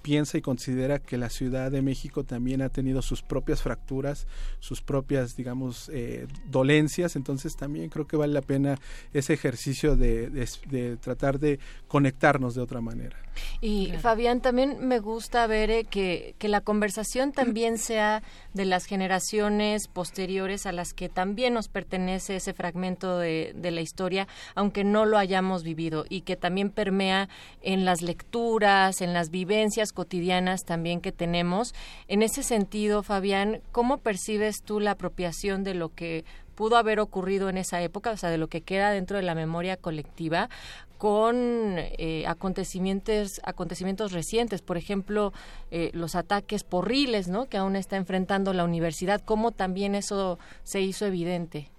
[0.00, 4.26] piensa y considera que la Ciudad de México también ha tenido sus propias fracturas,
[4.58, 8.78] sus propias, digamos, eh, dolencias, entonces también creo que vale la pena
[9.12, 13.16] ese ejercicio de, de tratar de conectarnos de otra manera.
[13.60, 18.22] Y Fabián, también me gusta ver eh, que, que la conversación también sea
[18.54, 23.80] de las generaciones posteriores a las que también nos pertenece ese fragmento de, de la
[23.80, 27.28] historia, aunque no lo hayamos vivido, y que también permea
[27.62, 31.74] en las lecturas, en las vivencias cotidianas también que tenemos.
[32.08, 36.24] En ese sentido, Fabián, ¿cómo percibes tú la apropiación de lo que
[36.58, 39.36] pudo haber ocurrido en esa época, o sea, de lo que queda dentro de la
[39.36, 40.50] memoria colectiva,
[40.98, 45.32] con eh, acontecimientos, acontecimientos recientes, por ejemplo,
[45.70, 47.48] eh, los ataques porriles, ¿no?
[47.48, 51.70] Que aún está enfrentando la universidad, cómo también eso se hizo evidente.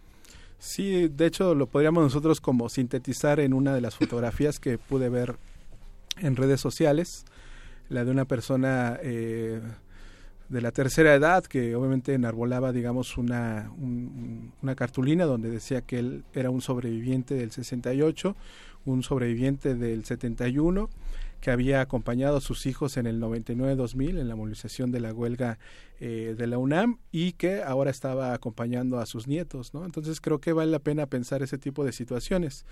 [0.60, 5.10] Sí, de hecho lo podríamos nosotros como sintetizar en una de las fotografías que pude
[5.10, 5.36] ver
[6.20, 7.26] en redes sociales,
[7.90, 9.60] la de una persona eh,
[10.50, 16.00] de la tercera edad que obviamente enarbolaba, digamos, una, un, una cartulina donde decía que
[16.00, 18.36] él era un sobreviviente del 68,
[18.86, 20.90] un sobreviviente del 71
[21.42, 25.58] que había acompañado a sus hijos en el 99-2000 en la movilización de la huelga
[26.02, 29.86] eh, de la UNAM y que ahora estaba acompañando a sus nietos, ¿no?
[29.86, 32.66] Entonces creo que vale la pena pensar ese tipo de situaciones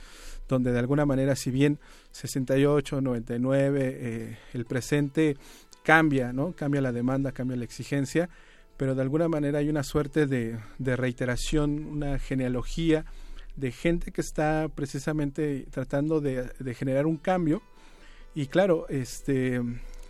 [0.47, 1.79] donde de alguna manera, si bien
[2.11, 5.37] 68, 99, eh, el presente
[5.87, 6.51] cambia, ¿no?
[6.51, 8.27] Cambia la demanda, cambia la exigencia,
[8.75, 13.05] pero de alguna manera hay una suerte de, de reiteración, una genealogía
[13.55, 17.61] de gente que está precisamente tratando de, de, generar un cambio
[18.35, 19.61] y claro, este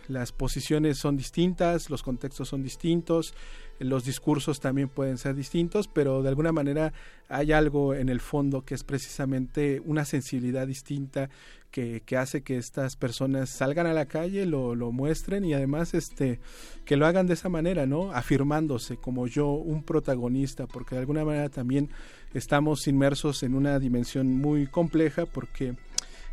[0.08, 3.34] las posiciones son distintas, los contextos son distintos,
[3.78, 6.92] los discursos también pueden ser distintos, pero de alguna manera
[7.28, 11.30] hay algo en el fondo que es precisamente una sensibilidad distinta
[11.70, 15.92] que, que hace que estas personas salgan a la calle, lo, lo, muestren y además
[15.94, 16.40] este
[16.86, 18.12] que lo hagan de esa manera, ¿no?
[18.12, 21.90] Afirmándose como yo, un protagonista, porque de alguna manera también
[22.32, 25.76] estamos inmersos en una dimensión muy compleja porque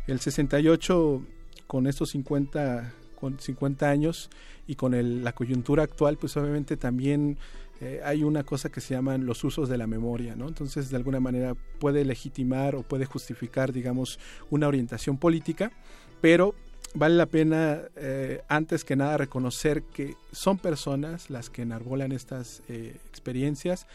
[0.06, 1.22] el 68
[1.66, 4.30] con estos 50 con 50 años
[4.68, 7.38] y con el, la coyuntura actual, pues obviamente también
[7.80, 10.48] eh, hay una cosa que se llaman los usos de la memoria, ¿no?
[10.48, 14.18] Entonces, de alguna manera puede legitimar o puede justificar, digamos,
[14.50, 15.72] una orientación política,
[16.20, 16.54] pero
[16.94, 22.62] vale la pena eh, antes que nada reconocer que son personas las que enarbolan estas
[22.68, 23.86] eh, experiencias,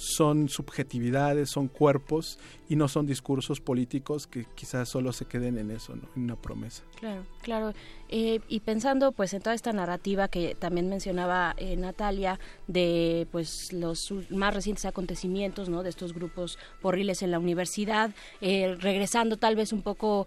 [0.00, 2.38] son subjetividades, son cuerpos
[2.70, 6.08] y no son discursos políticos que quizás solo se queden en eso, ¿no?
[6.16, 6.82] en una promesa.
[6.98, 7.74] Claro, claro.
[8.08, 13.72] Eh, y pensando pues en toda esta narrativa que también mencionaba eh, Natalia de pues
[13.72, 15.82] los más recientes acontecimientos, ¿no?
[15.82, 20.26] De estos grupos porriles en la universidad, eh, regresando tal vez un poco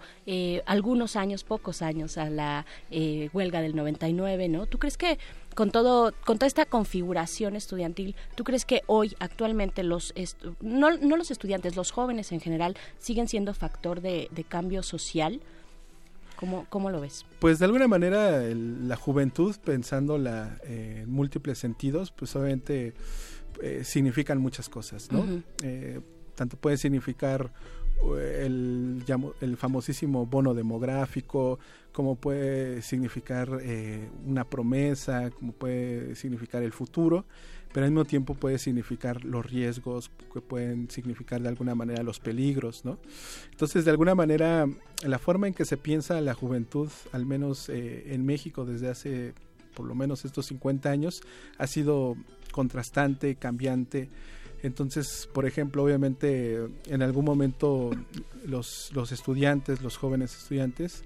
[0.65, 2.65] algunos años, pocos años a la
[3.33, 4.65] huelga del 99, ¿no?
[4.65, 5.17] ¿Tú crees que
[5.55, 10.13] con todo con toda esta configuración estudiantil, ¿tú crees que hoy actualmente los
[10.61, 15.41] no, no, los estudiantes, los jóvenes en general siguen siendo factor de, de cambio social?
[16.35, 17.25] ¿Cómo, ¿Cómo, lo ves?
[17.39, 22.93] Pues de alguna manera el, la juventud, pensándola eh, en múltiples sentidos, pues obviamente
[23.61, 25.19] eh, significan muchas cosas, ¿no?
[25.19, 25.43] Uh -huh.
[25.63, 26.01] eh,
[26.35, 27.51] tanto puede significar
[28.17, 29.03] el,
[29.41, 31.59] el, famosísimo bono demográfico,
[31.91, 37.25] como puede significar eh, una promesa, como puede significar el futuro,
[37.71, 42.19] pero al mismo tiempo puede significar los riesgos, que pueden significar de alguna manera los
[42.19, 42.99] peligros, ¿no?
[43.51, 44.67] Entonces, de alguna manera,
[45.03, 49.33] la forma en que se piensa la juventud, al menos eh, en México desde hace
[49.73, 51.21] por lo menos estos 50 años,
[51.57, 52.15] ha sido
[52.51, 54.09] contrastante, cambiante,
[54.63, 57.91] entonces, por ejemplo, obviamente en algún momento
[58.45, 61.03] los, los estudiantes, los jóvenes estudiantes,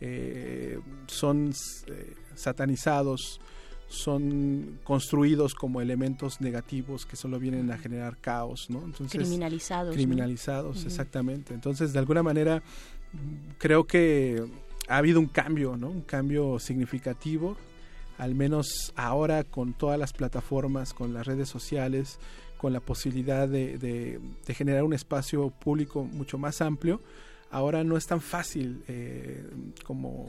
[0.00, 1.52] eh, son
[1.86, 3.40] eh, satanizados,
[3.88, 8.84] son construidos como elementos negativos que solo vienen a generar caos, ¿no?
[8.84, 9.94] Entonces, criminalizados.
[9.94, 10.88] Criminalizados, ¿no?
[10.88, 11.54] exactamente.
[11.54, 12.60] Entonces, de alguna manera,
[13.58, 14.44] creo que
[14.88, 15.90] ha habido un cambio, ¿no?
[15.90, 17.56] Un cambio significativo,
[18.18, 22.18] al menos ahora con todas las plataformas, con las redes sociales,
[22.56, 27.00] con la posibilidad de, generar un espacio público mucho más amplio,
[27.50, 29.44] ahora no es tan fácil eh,
[29.84, 30.28] como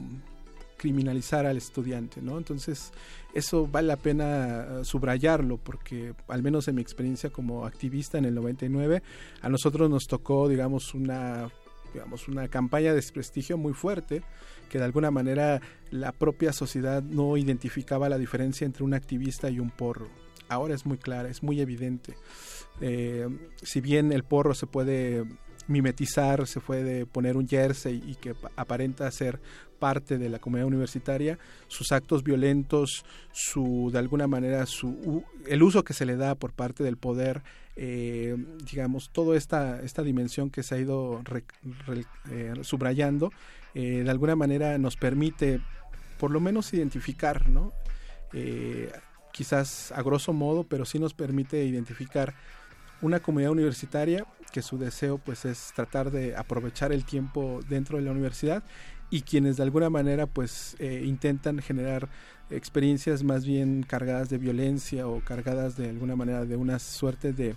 [0.77, 2.37] criminalizar al estudiante, ¿no?
[2.37, 2.91] Entonces,
[3.33, 8.35] eso vale la pena subrayarlo porque al menos en mi experiencia como activista en el
[8.35, 9.01] 99,
[9.41, 11.49] a nosotros nos tocó, digamos, una
[11.93, 14.21] digamos una campaña de desprestigio muy fuerte
[14.69, 19.59] que de alguna manera la propia sociedad no identificaba la diferencia entre un activista y
[19.59, 22.15] un porro ahora es muy clara, es muy evidente.
[22.81, 23.27] Eh,
[23.61, 25.25] si bien el porro se puede
[25.67, 29.39] mimetizar, se puede poner un jersey y que aparenta ser
[29.79, 31.37] parte de la comunidad universitaria,
[31.67, 36.53] sus actos violentos, su de alguna manera su el uso que se le da por
[36.53, 37.43] parte del poder,
[37.75, 38.35] eh,
[38.65, 41.43] digamos, toda esta esta dimensión que se ha ido re,
[42.31, 43.31] eh, subrayando,
[43.75, 45.61] eh, de alguna manera nos permite
[46.17, 47.71] por lo menos identificar, ¿no?
[49.37, 52.33] Quizás a grosso modo, pero sí nos permite identificar
[53.03, 58.03] una comunidad universitaria que su deseo pues es tratar de aprovechar el tiempo dentro de
[58.03, 58.63] la universidad
[59.11, 62.09] y quienes de alguna manera pues eh, intentan generar
[62.49, 67.55] experiencias más bien cargadas de violencia o cargadas de alguna manera de una suerte de,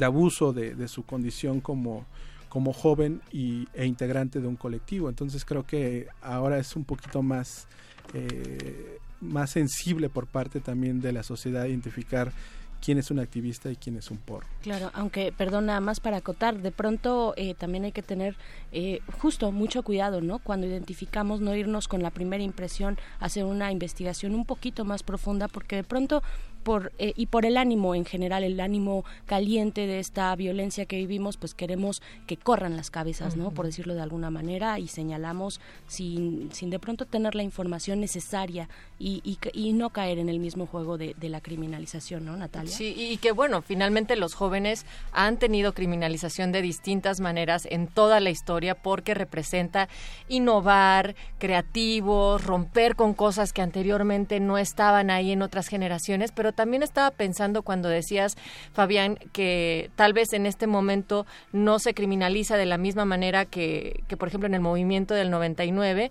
[0.00, 2.06] abuso de, su condición como,
[2.48, 5.10] como joven y, e integrante de un colectivo.
[5.10, 7.68] Entonces creo que ahora es un poquito más
[8.14, 12.32] eh, más sensible por parte también de la sociedad identificar
[12.80, 14.46] quién es un activista y quién es un porro.
[14.62, 18.36] Claro, aunque, perdón, nada más para acotar, de pronto eh, también hay que tener
[18.72, 20.38] eh, justo mucho cuidado, ¿no?
[20.38, 25.48] Cuando identificamos, no irnos con la primera impresión, hacer una investigación un poquito más profunda,
[25.48, 26.22] porque de pronto
[26.62, 30.96] por eh, y por el ánimo en general el ánimo caliente de esta violencia que
[30.96, 35.60] vivimos pues queremos que corran las cabezas no por decirlo de alguna manera y señalamos
[35.86, 40.38] sin, sin de pronto tener la información necesaria y, y, y no caer en el
[40.38, 44.84] mismo juego de, de, la criminalización no Natalia Sí, y que bueno, finalmente los jóvenes
[45.12, 49.88] han tenido criminalización de distintas maneras en toda la historia porque representa
[50.28, 56.82] innovar, creativos, romper con cosas que anteriormente no estaban ahí en otras generaciones, pero también
[56.82, 58.36] estaba pensando cuando decías,
[58.72, 64.02] Fabián, que tal vez en este momento no se criminaliza de la misma manera que,
[64.08, 66.10] que por ejemplo, en el movimiento del 99,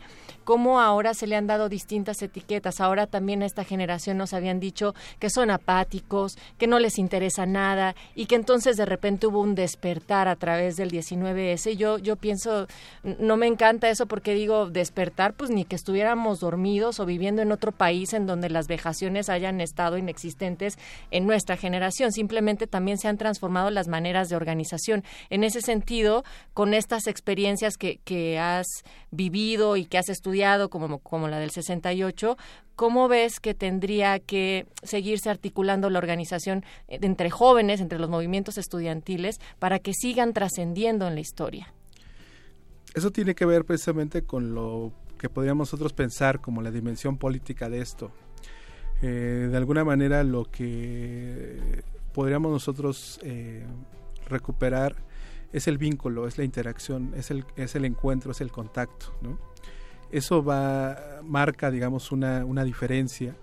[0.50, 2.82] cómo ahora se le han dado distintas etiquetas.
[2.82, 7.46] Ahora también a esta generación nos habían dicho que son apáticos, que no les interesa
[7.46, 11.78] nada y que entonces de repente hubo un despertar a través del 19S.
[11.78, 12.66] Yo, yo pienso,
[13.04, 17.52] no me encanta eso porque digo, despertar, pues ni que estuviéramos dormidos o viviendo en
[17.52, 20.80] otro país en donde las vejaciones hayan estado inexistentes
[21.12, 22.12] en nuestra generación.
[22.12, 25.04] Simplemente también se han transformado las maneras de organización.
[25.30, 26.24] En ese sentido,
[26.56, 28.66] con estas experiencias que, que has
[29.12, 30.39] vivido y que has estudiado,
[30.70, 32.38] como, como la del 68,
[32.76, 38.58] ¿cómo ves que tendría que seguirse articulando la organización eh, entre jóvenes, entre los movimientos
[38.58, 41.74] estudiantiles, para que sigan trascendiendo en la historia?
[42.94, 47.70] Eso tiene que ver precisamente con lo que podríamos nosotros pensar como la dimensión política
[47.70, 48.12] de esto.
[49.02, 51.84] Eh, de alguna manera lo que
[52.14, 53.66] podríamos nosotros eh,
[54.28, 54.96] recuperar
[55.52, 59.14] es el vínculo, es la interacción, es el, es el encuentro, es el contacto.
[59.22, 59.40] ¿no?
[60.12, 63.36] Eso va, marca, digamos, una, una diferencia.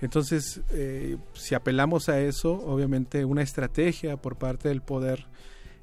[0.00, 5.26] Entonces, eh, si apelamos a eso, obviamente una estrategia por parte del poder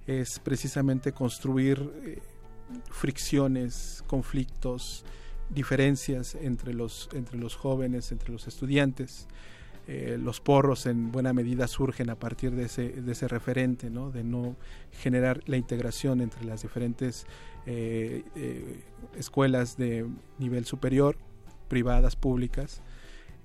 [0.07, 2.19] es precisamente construir eh,
[2.91, 5.05] fricciones, conflictos,
[5.49, 9.27] diferencias entre los, entre los jóvenes, entre los estudiantes.
[9.87, 14.11] Eh, los porros en buena medida surgen a partir de ese, de ese referente, ¿no?
[14.11, 14.55] de no
[14.91, 17.25] generar la integración entre las diferentes
[17.71, 18.83] eh, eh,
[19.15, 20.07] escuelas de
[20.39, 21.17] nivel superior,
[21.67, 22.81] privadas, públicas.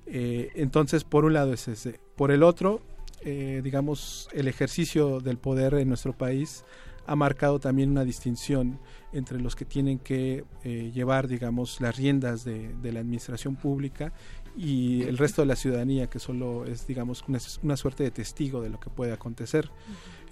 [0.07, 2.01] Eh, entonces, por un lado es ese.
[2.17, 2.81] Por el otro,
[3.23, 6.65] digamos, el ejercicio del poder en nuestro país
[7.07, 8.79] ha marcado también una distinción
[9.15, 14.13] entre los que tienen que llevar, digamos, las riendas de, la administración pública
[14.59, 17.25] y el resto de la ciudadanía, que solo es, digamos,
[17.63, 19.71] una, suerte de testigo de lo que puede acontecer.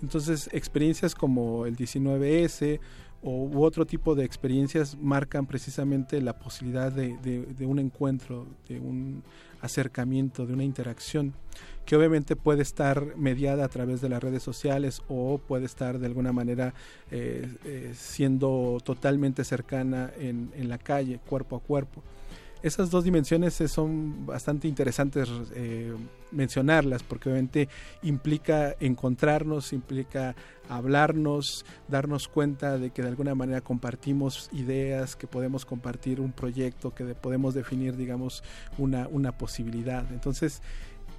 [0.03, 2.79] Entonces, experiencias como el 19S
[3.23, 8.79] o, u otro tipo de experiencias marcan precisamente la posibilidad de, de, un encuentro, de
[8.81, 9.23] un
[9.61, 11.33] acercamiento, de una interacción,
[11.87, 16.07] que obviamente puede estar mediada a través de las redes sociales o puede estar de
[16.07, 16.75] alguna manera
[17.11, 22.03] eh, eh, siendo totalmente cercana en, en la calle, cuerpo a cuerpo
[22.63, 25.93] esas dos dimensiones son bastante interesantes eh,
[26.31, 27.69] mencionarlas porque obviamente
[28.03, 30.35] implica encontrarnos, implica
[30.69, 36.95] hablarnos, darnos cuenta de que de alguna manera compartimos ideas, que podemos compartir un proyecto,
[36.95, 38.43] que podemos definir, digamos,
[38.79, 40.11] una, una posibilidad.
[40.13, 40.63] Entonces,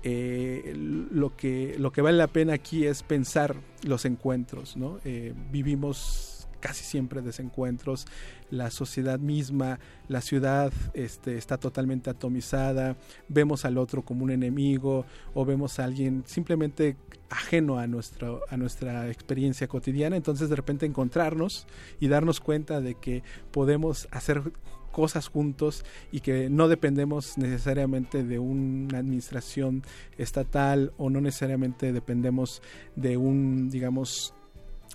[0.06, 5.00] eh, lo, que, lo que vale la pena aquí es pensar los encuentros, ¿no?
[5.06, 6.33] Eh, vivimos
[6.64, 8.07] casi siempre desencuentros,
[8.49, 12.95] la sociedad misma, la ciudad este, está totalmente atomizada,
[13.28, 16.95] vemos al otro como un enemigo o vemos a alguien simplemente
[17.30, 21.68] ajeno a, nuestro, a nuestra experiencia cotidiana, entonces de repente encontrarnos
[21.99, 24.53] y darnos cuenta de que podemos hacer
[24.93, 25.84] cosas juntos
[26.14, 29.84] y que no dependemos necesariamente de una administración
[30.18, 32.61] estatal o no necesariamente dependemos
[32.95, 34.34] de un, digamos,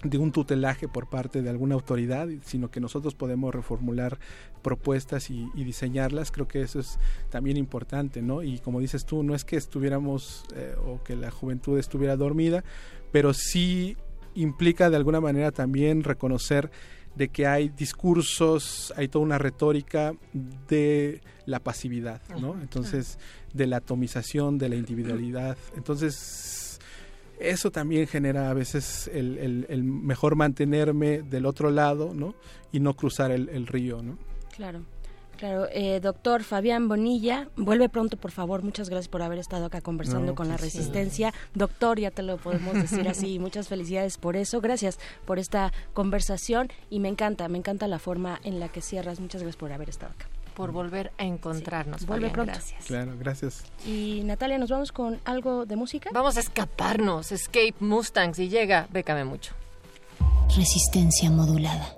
[0.02, 4.18] de un tutelaje por parte de alguna autoridad, sino que nosotros podemos reformular
[4.62, 6.30] propuestas y, diseñarlas.
[6.30, 6.98] Creo que eso es
[7.30, 8.42] también importante, ¿no?
[8.42, 12.62] Y como dices tú, no es que estuviéramos eh, o que la juventud estuviera dormida,
[13.10, 13.96] pero sí
[14.34, 16.70] implica de alguna manera también reconocer
[17.16, 20.14] de que hay discursos, hay toda una retórica
[20.68, 22.60] de la pasividad, ¿no?
[22.60, 23.18] Entonces,
[23.52, 25.56] de la atomización, de la individualidad.
[25.76, 26.67] Entonces,
[27.40, 32.34] eso también genera a veces el, el, mejor mantenerme del otro lado, ¿no?
[32.72, 34.18] Y no cruzar el, río, ¿no?
[34.54, 34.82] Claro.
[35.36, 38.64] Claro, eh, doctor Fabián Bonilla, vuelve pronto, por favor.
[38.64, 41.32] Muchas gracias por haber estado acá conversando con la pues, Resistencia.
[41.54, 43.38] Doctor, ya te lo podemos decir así.
[43.38, 44.60] Muchas felicidades por eso.
[44.60, 49.20] Gracias por esta conversación y me encanta, me encanta la forma en la que cierras.
[49.20, 50.26] Muchas gracias por haber estado acá
[50.58, 52.04] por volver a encontrarnos.
[52.04, 52.50] vuelve pronto.
[52.50, 52.86] Gracias.
[52.86, 53.62] Claro, gracias.
[53.86, 56.10] Y Natalia, ¿nos vamos con algo de música?
[56.12, 57.30] Vamos a escaparnos.
[57.30, 59.52] Escape Mustangs y llega, bécame mucho.
[60.56, 61.97] Resistencia modulada.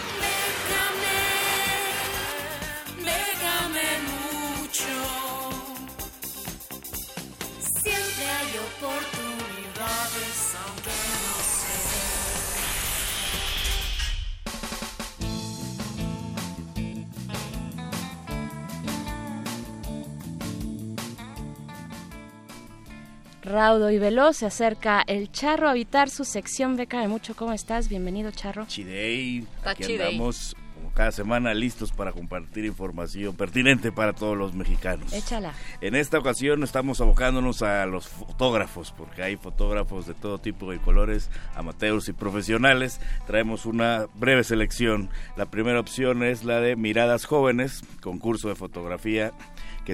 [23.71, 27.37] Y veloz se acerca el Charro a habitar su sección Beca de Mucho.
[27.37, 27.87] ¿Cómo estás?
[27.87, 28.65] Bienvenido, Charro.
[28.67, 34.53] Chidey, Está aquí andamos como cada semana listos para compartir información pertinente para todos los
[34.53, 35.13] mexicanos.
[35.13, 35.53] Échala.
[35.79, 40.79] En esta ocasión estamos abocándonos a los fotógrafos, porque hay fotógrafos de todo tipo y
[40.79, 42.99] colores, amateurs y profesionales.
[43.25, 45.09] Traemos una breve selección.
[45.37, 49.31] La primera opción es la de Miradas Jóvenes, concurso de fotografía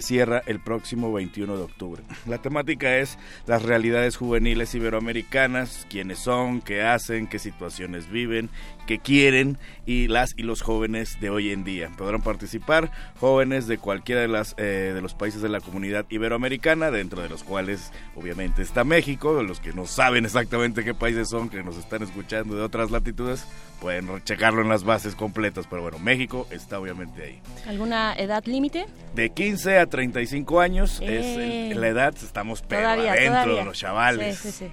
[0.02, 2.04] cierra el próximo 21 de octubre.
[2.26, 8.50] La temática es las realidades juveniles iberoamericanas, quiénes son, qué hacen, qué situaciones viven,
[8.88, 11.92] qué quieren y las y los jóvenes de hoy en día.
[11.96, 16.90] Podrán participar jóvenes de cualquiera de las eh, de los países de la comunidad iberoamericana,
[16.90, 21.50] dentro de los cuales obviamente está México, los que no saben exactamente qué países son,
[21.50, 23.46] que nos están escuchando de otras latitudes,
[23.80, 27.40] pueden checarlo en las bases completas, pero bueno, México está obviamente ahí.
[27.68, 28.86] ¿Alguna edad límite?
[29.14, 31.72] De 15 a 35 años es Eh.
[31.72, 33.60] el- la edad, estamos pero Todavía, adentro todavía.
[33.60, 34.38] de los chavales.
[34.40, 34.72] Sí, sí, sí.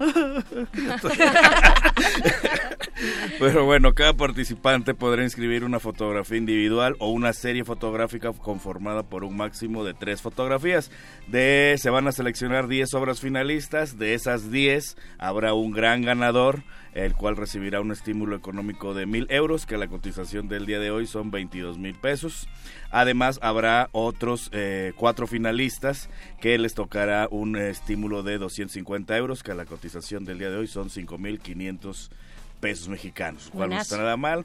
[3.38, 9.24] Pero bueno, cada participante podrá inscribir una fotografía individual o una serie fotográfica conformada por
[9.24, 10.90] un máximo de tres fotografías.
[11.26, 16.62] De se van a seleccionar 10 obras finalistas, de esas 10 habrá un gran ganador,
[16.94, 20.90] el cual recibirá un estímulo económico de mil euros, que la cotización del día de
[20.90, 22.48] hoy son 22 mil pesos.
[22.90, 26.08] Además, habrá otros eh, cuatro finalistas
[26.40, 30.66] que les tocará un estímulo de 250 euros, que la cotización del día de hoy
[30.66, 32.10] son 5.500
[32.60, 34.44] pesos mexicanos, cual no está nada mal.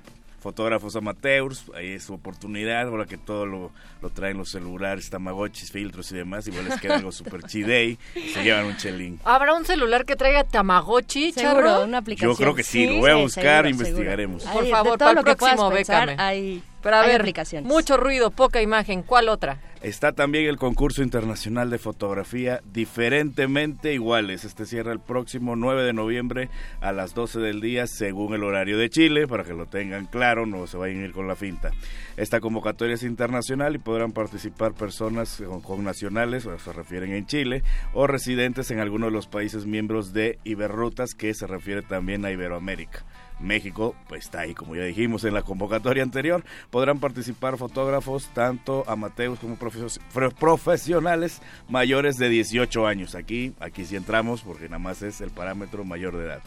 [0.49, 5.71] Fotógrafos amateurs, ahí es su oportunidad, ahora que todo lo, lo traen los celulares, tamagotchis,
[5.71, 9.19] filtros y demás, igual les queda algo super chidey, y se llevan un chelín.
[9.23, 12.31] ¿Habrá un celular que traiga Tamagotchi, Seguro, una aplicación.
[12.31, 14.43] Yo creo que sí, lo voy a buscar, investigaremos.
[14.43, 14.59] seguro.
[14.59, 16.21] Por favor, para el lo que puedas próximo, pensar, bécame.
[16.23, 17.67] hay, Pero a hay ver, aplicaciones.
[17.67, 19.01] mucho ruido, poca imagen.
[19.01, 19.57] ¿Cuál otra?
[19.85, 24.43] Está también el concurso internacional de fotografía Diferentemente Iguales.
[24.43, 26.49] Este cierra el próximo 9 de noviembre
[26.81, 30.47] a las 12 del día según el horario de Chile, para que lo tengan claro,
[30.47, 31.69] no se vayan a ir con la finta.
[32.17, 37.61] Esta convocatoria es internacional y podrán participar personas con, nacionales, o se refieren en Chile,
[37.93, 42.31] o residentes en alguno de los países miembros de Iberrutas, que se refiere también a
[42.31, 43.05] Iberoamérica.
[43.39, 46.43] México, pues está ahí, como ya dijimos en la convocatoria anterior.
[46.69, 53.15] Podrán participar fotógrafos, tanto amateurs como profes- pro- profesionales mayores de 18 años.
[53.15, 56.39] Aquí, aquí sí entramos porque nada más es el parámetro mayor de edad.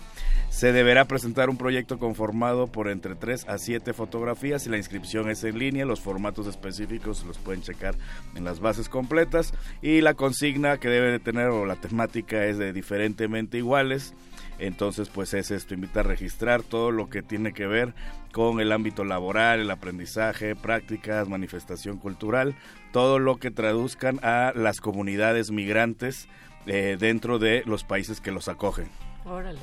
[0.51, 5.29] Se deberá presentar un proyecto conformado por entre 3 a 7 fotografías y la inscripción
[5.31, 5.85] es en línea.
[5.85, 7.95] Los formatos específicos los pueden checar
[8.35, 9.53] en las bases completas.
[9.83, 14.15] Y la consigna que debe de tener o la temática es de diferentemente iguales.
[14.61, 17.95] Entonces, pues es esto, invita a registrar todo lo que tiene que ver
[18.33, 22.55] con el ámbito laboral, el aprendizaje, prácticas, manifestación cultural,
[22.93, 26.29] todo lo que traduzcan a las comunidades migrantes
[26.67, 28.89] eh, dentro de los países que los acogen.
[29.25, 29.61] Órale.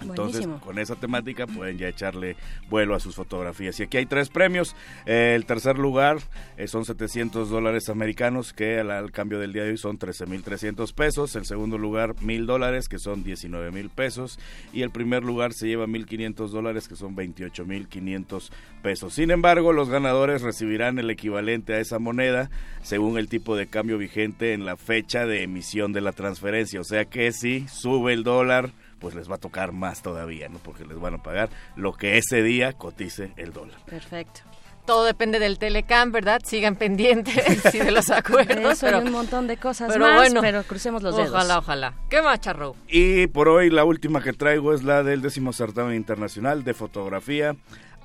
[0.00, 0.60] Entonces, Buenísimo.
[0.60, 2.36] con esa temática pueden ya echarle
[2.68, 3.78] vuelo a sus fotografías.
[3.80, 4.76] Y aquí hay tres premios.
[5.06, 6.18] Eh, el tercer lugar
[6.56, 10.92] eh, son 700 dólares americanos, que al, al cambio del día de hoy son 13.300
[10.94, 11.34] pesos.
[11.36, 14.38] El segundo lugar, 1.000 dólares, que son 19.000 pesos.
[14.72, 18.50] Y el primer lugar se lleva 1.500 dólares, que son 28.500
[18.82, 19.14] pesos.
[19.14, 22.50] Sin embargo, los ganadores recibirán el equivalente a esa moneda
[22.82, 26.80] según el tipo de cambio vigente en la fecha de emisión de la transferencia.
[26.80, 28.72] O sea que si sube el dólar
[29.06, 30.58] pues les va a tocar más todavía, ¿no?
[30.58, 33.78] Porque les van a pagar lo que ese día cotice el dólar.
[33.86, 34.40] Perfecto.
[34.84, 36.40] Todo depende del Telecam, ¿verdad?
[36.44, 38.72] Sigan pendientes y de los acuerdos.
[38.72, 41.30] Eso pero, un montón de cosas pero más, bueno, pero crucemos los dedos.
[41.30, 41.94] Ojalá, ojalá.
[42.10, 42.74] ¿Qué más, Charro?
[42.88, 47.54] Y por hoy la última que traigo es la del décimo certamen internacional de fotografía.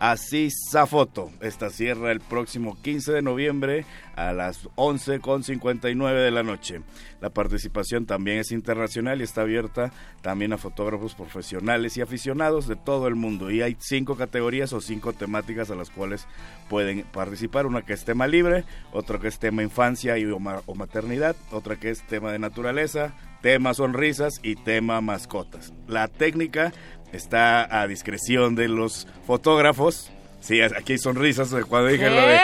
[0.01, 0.49] Así
[0.87, 1.29] Foto.
[1.41, 3.85] Esta cierra el próximo 15 de noviembre
[4.15, 6.81] a las 11.59 de la noche.
[7.21, 9.91] La participación también es internacional y está abierta
[10.23, 13.51] también a fotógrafos profesionales y aficionados de todo el mundo.
[13.51, 16.25] Y hay cinco categorías o cinco temáticas a las cuales
[16.67, 17.67] pueden participar.
[17.67, 21.91] Una que es tema libre, otra que es tema infancia y o maternidad, otra que
[21.91, 25.73] es tema de naturaleza, tema sonrisas y tema mascotas.
[25.87, 26.71] La técnica
[27.13, 32.09] está a discreción de los fotógrafos Sí, aquí hay sonrisas cuando dije ¿Eh?
[32.09, 32.39] lo de...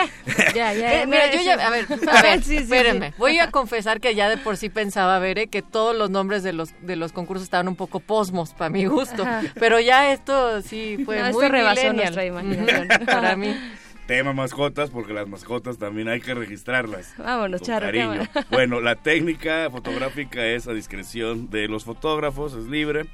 [0.54, 2.62] Ya, ya, Eh, mira, yo ya, a ver, a ver, Sí, sí, sí.
[2.62, 3.12] espérenme.
[3.18, 6.52] Voy a confesar que ya de por sí pensaba, Bere, que todos los nombres de
[6.52, 9.22] los de los concursos estaban un poco posmos para mi gusto.
[9.24, 9.42] Ajá.
[9.58, 11.96] Pero ya esto sí fue No, esto muy rebasó millennial.
[12.14, 12.88] nuestra imaginación.
[13.06, 13.56] para mí.
[14.06, 17.12] Tema mascotas, porque las mascotas también hay que registrarlas.
[17.18, 18.22] Vámonos, con Charro, cariño.
[18.50, 23.06] Bueno, la técnica fotográfica es a discreción de los fotógrafos, es libre.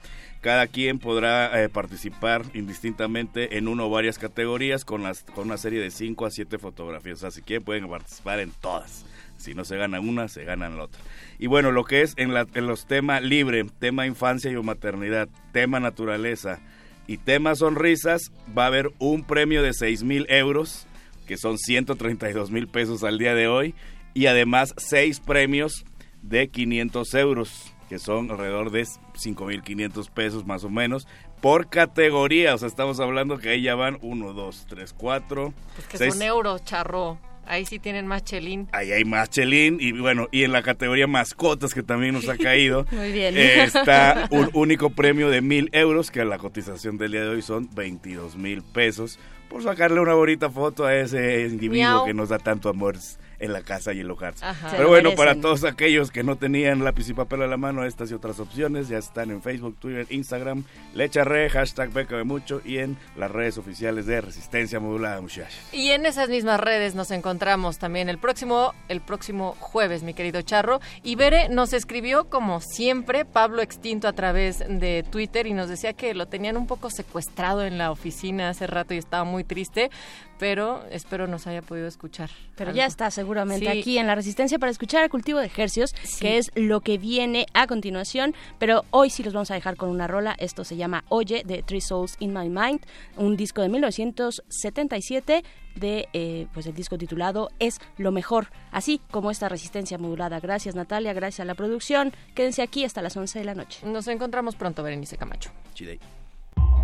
[0.44, 5.56] Cada quien podrá eh, participar indistintamente en una o varias categorías con, las, con una
[5.56, 7.24] serie de 5 a 7 fotografías.
[7.32, 9.06] Si quieren pueden participar en todas.
[9.38, 11.00] Si no se gana una, se ganan la otra.
[11.38, 15.30] Y bueno, lo que es en, la- en los temas libre, tema infancia y maternidad,
[15.52, 16.60] tema naturaleza
[17.06, 20.86] y tema sonrisas, va a haber un premio de 6 mil euros,
[21.26, 23.74] que son 132 mil pesos al día de hoy,
[24.12, 25.86] y además seis premios
[26.22, 31.06] de 500 euros, que son alrededor de 5.500 pesos más o menos,
[31.40, 32.54] por categoría.
[32.54, 36.14] O sea, estamos hablando que ahí ya van 1, 2, 3, 4, Pues que 6.
[36.14, 37.18] son euros, charro.
[37.46, 38.68] Ahí sí tienen más chelín.
[38.72, 42.38] Ahí hay más chelín y bueno, y en la categoría mascotas que también nos ha
[42.38, 43.36] caído, Muy bien.
[43.36, 47.28] eh, está un único premio de mil euros que a la cotización del día de
[47.28, 49.18] hoy son 22 mil pesos
[49.50, 52.04] por sacarle una bonita foto a ese individuo Miau.
[52.06, 52.96] que nos da tanto amor
[53.44, 54.34] en la casa y el hogar.
[54.40, 54.70] Ajá.
[54.70, 57.84] Se Pero bueno, para todos aquellos que no tenían lápiz y papel a la mano,
[57.84, 60.64] estas y otras opciones ya están en Facebook, Twitter, Instagram,
[60.94, 65.54] Lecharre, hashtag Beca de Mucho y en las redes oficiales de Resistencia Modulada, muchachos.
[65.72, 70.42] Y en esas mismas redes nos encontramos también el próximo, el próximo jueves, mi querido
[70.42, 70.80] Charro.
[71.02, 75.92] Y Bere nos escribió, como siempre, Pablo Extinto a través de Twitter y nos decía
[75.92, 79.90] que lo tenían un poco secuestrado en la oficina hace rato y estaba muy triste,
[80.38, 82.30] pero espero nos haya podido escuchar.
[82.56, 82.78] Pero algo.
[82.78, 83.78] ya está seguramente Sí.
[83.80, 87.46] aquí en la Resistencia para escuchar el cultivo de ejercios, que es lo que viene
[87.54, 88.34] a continuación.
[88.58, 90.34] Pero hoy sí los vamos a dejar con una rola.
[90.38, 92.80] Esto se llama Oye de Three Souls in My Mind,
[93.16, 95.42] un disco de 1977
[95.76, 100.38] de eh, pues el disco titulado Es lo mejor, así como esta resistencia modulada.
[100.38, 102.12] Gracias Natalia, gracias a la producción.
[102.34, 103.80] Quédense aquí hasta las 11 de la noche.
[103.84, 105.50] Nos encontramos pronto, Berenice Camacho.
[105.74, 105.98] Chidey.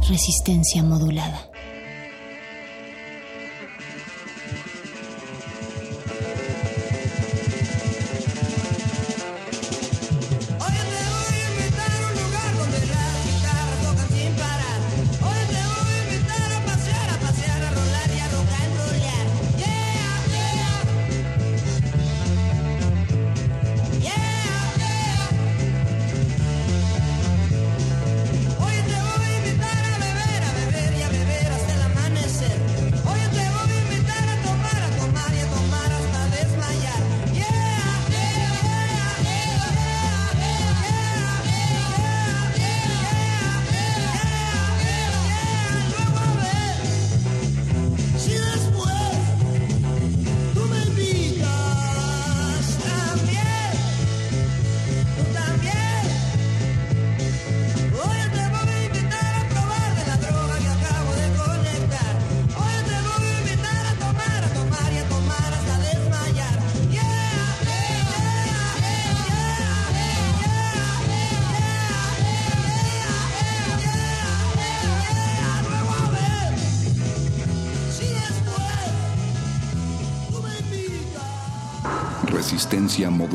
[0.08, 1.48] Resistencia modulada.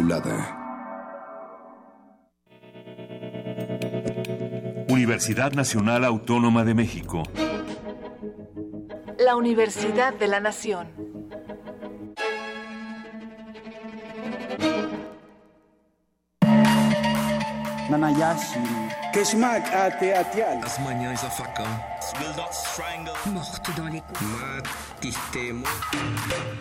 [0.05, 0.61] Modulada.
[4.89, 7.23] Universidad Nacional Autónoma de México.
[9.17, 11.14] La Universidad de la Nación.
[17.89, 18.59] Nanayashi.
[19.13, 20.63] Keshmak ate atial.
[20.63, 21.65] As manhãs da facão.
[22.19, 23.13] Will not strangle.
[23.27, 25.65] Morto dans les Matistemo.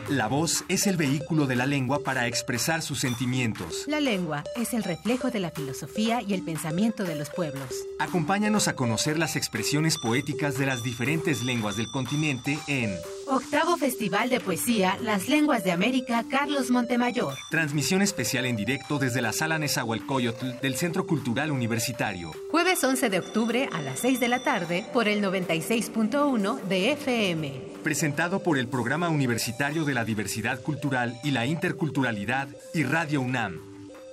[0.09, 3.85] La voz es el vehículo de la lengua para expresar sus sentimientos.
[3.87, 7.70] La lengua es el reflejo de la filosofía y el pensamiento de los pueblos.
[7.99, 12.95] Acompáñanos a conocer las expresiones poéticas de las diferentes lenguas del continente en
[13.35, 17.35] Octavo Festival de Poesía Las Lenguas de América Carlos Montemayor.
[17.51, 22.30] transmisión especial en directo desde la Sala Nezahualcóyotl del Centro Cultural Universitario.
[22.53, 27.53] Jueves 11 de octubre a las 6 de la tarde por el 96.1 de FM.
[27.82, 33.61] Presentado por el Programa Universitario de la Diversidad Cultural y la Interculturalidad y Radio UNAM.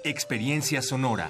[0.03, 1.29] Experiencia Sonora.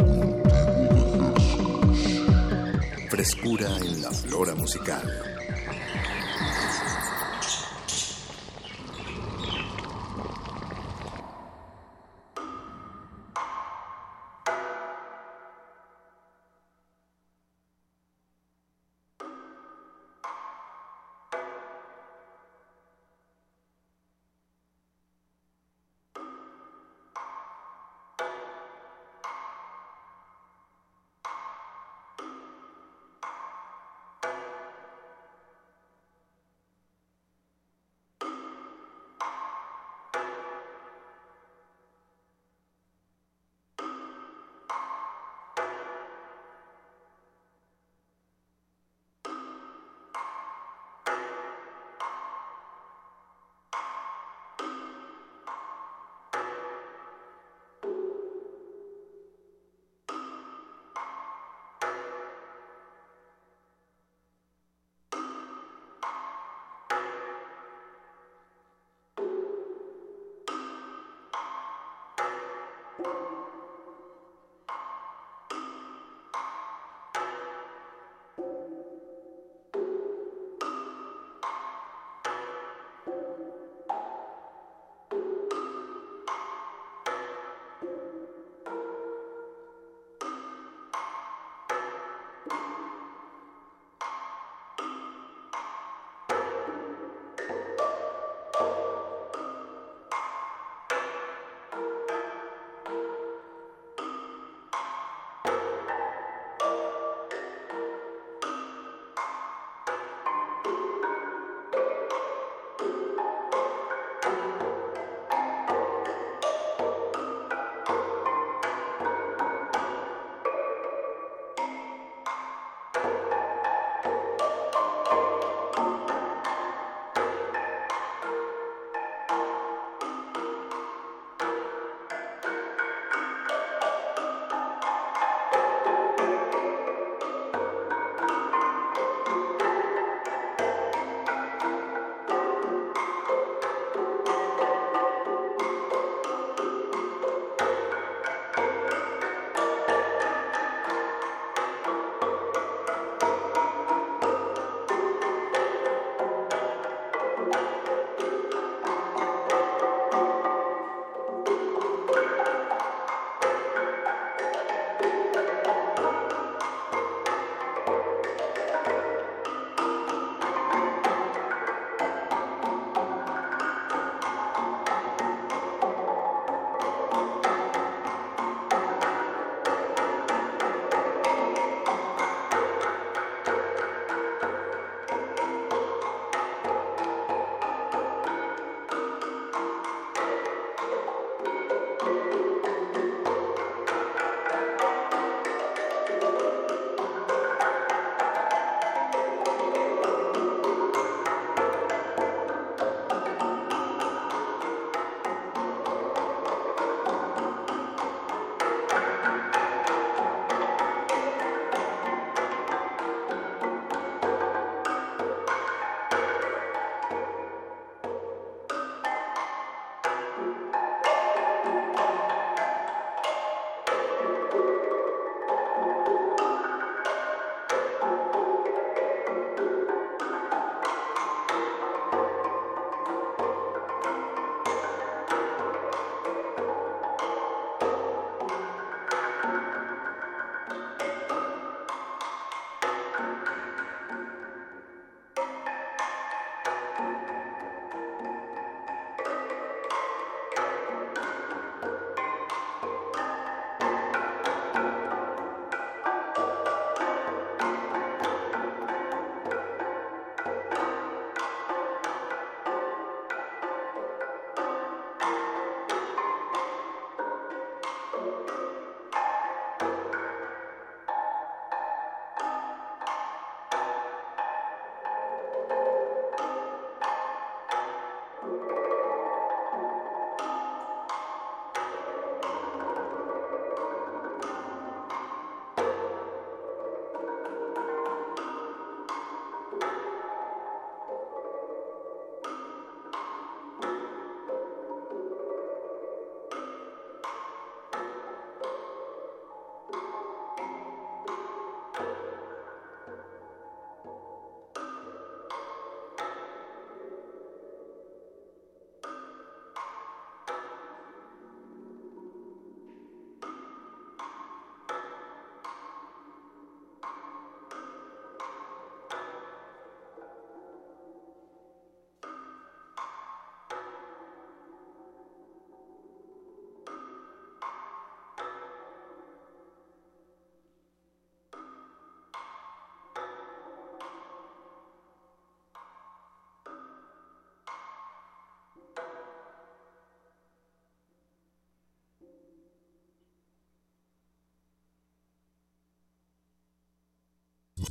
[3.11, 5.30] Frescura en la flora musical.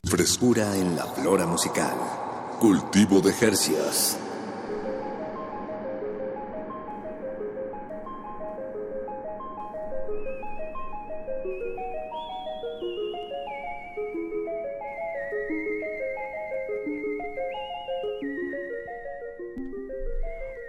[0.09, 1.97] Frescura en la flora musical.
[2.61, 4.19] Cultivo de Jercias.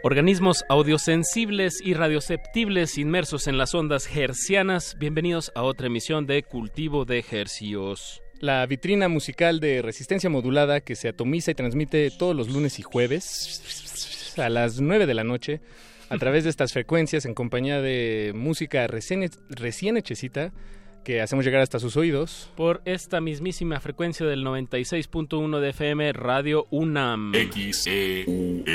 [0.03, 7.05] Organismos audiosensibles y radioceptibles inmersos en las ondas hercianas, bienvenidos a otra emisión de Cultivo
[7.05, 8.23] de Hercios.
[8.41, 12.81] La vitrina musical de resistencia modulada que se atomiza y transmite todos los lunes y
[12.81, 15.61] jueves a las 9 de la noche
[16.09, 20.51] a través de estas frecuencias en compañía de música recién, recién hechecita
[21.03, 22.49] que hacemos llegar hasta sus oídos.
[22.55, 27.33] Por esta mismísima frecuencia del 96.1 de FM Radio UNAM.
[27.33, 28.65] XEUN.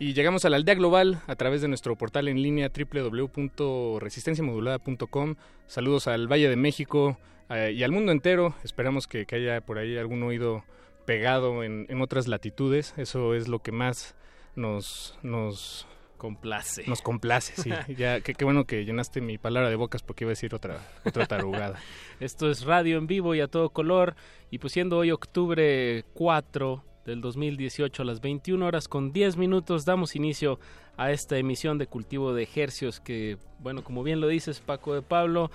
[0.00, 5.36] Y llegamos a la aldea global a través de nuestro portal en línea www.resistenciamodulada.com.
[5.68, 7.20] Saludos al Valle de México
[7.50, 8.54] eh, y al mundo entero.
[8.64, 10.64] Esperamos que, que haya por ahí algún oído
[11.04, 12.94] pegado en, en otras latitudes.
[12.96, 14.14] Eso es lo que más
[14.54, 15.86] nos, nos
[16.16, 16.84] Complace.
[16.86, 17.70] Nos complace, sí.
[17.96, 20.80] ya, qué, qué bueno que llenaste mi palabra de bocas porque iba a decir otra,
[21.04, 21.78] otra tarugada.
[22.20, 24.16] Esto es radio en vivo y a todo color.
[24.50, 29.84] Y pues siendo hoy octubre 4 del 2018 a las 21 horas con 10 minutos
[29.84, 30.58] damos inicio
[30.96, 35.02] a esta emisión de cultivo de ejercios que, bueno, como bien lo dices Paco de
[35.02, 35.50] Pablo,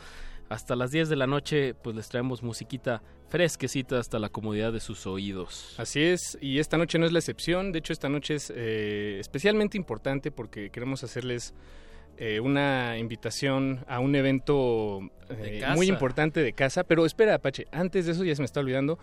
[0.51, 4.79] hasta las 10 de la noche pues les traemos musiquita fresquecita hasta la comodidad de
[4.79, 5.75] sus oídos.
[5.77, 9.17] Así es, y esta noche no es la excepción, de hecho esta noche es eh,
[9.19, 11.53] especialmente importante porque queremos hacerles
[12.17, 14.99] eh, una invitación a un evento
[15.29, 18.59] eh, muy importante de casa, pero espera Apache, antes de eso ya se me está
[18.59, 18.99] olvidando,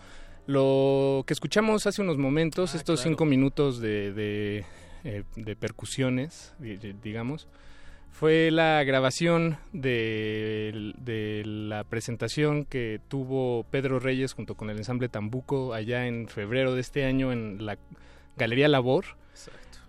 [0.46, 3.10] lo que escuchamos hace unos momentos, Ah, estos claro.
[3.10, 4.64] cinco minutos de, de,
[5.04, 7.48] eh, de percusiones, di- di- digamos,
[8.10, 15.08] fue la grabación de, de la presentación que tuvo Pedro Reyes junto con el ensamble
[15.08, 17.78] Tambuco allá en febrero de este año en la
[18.36, 19.04] Galería Labor.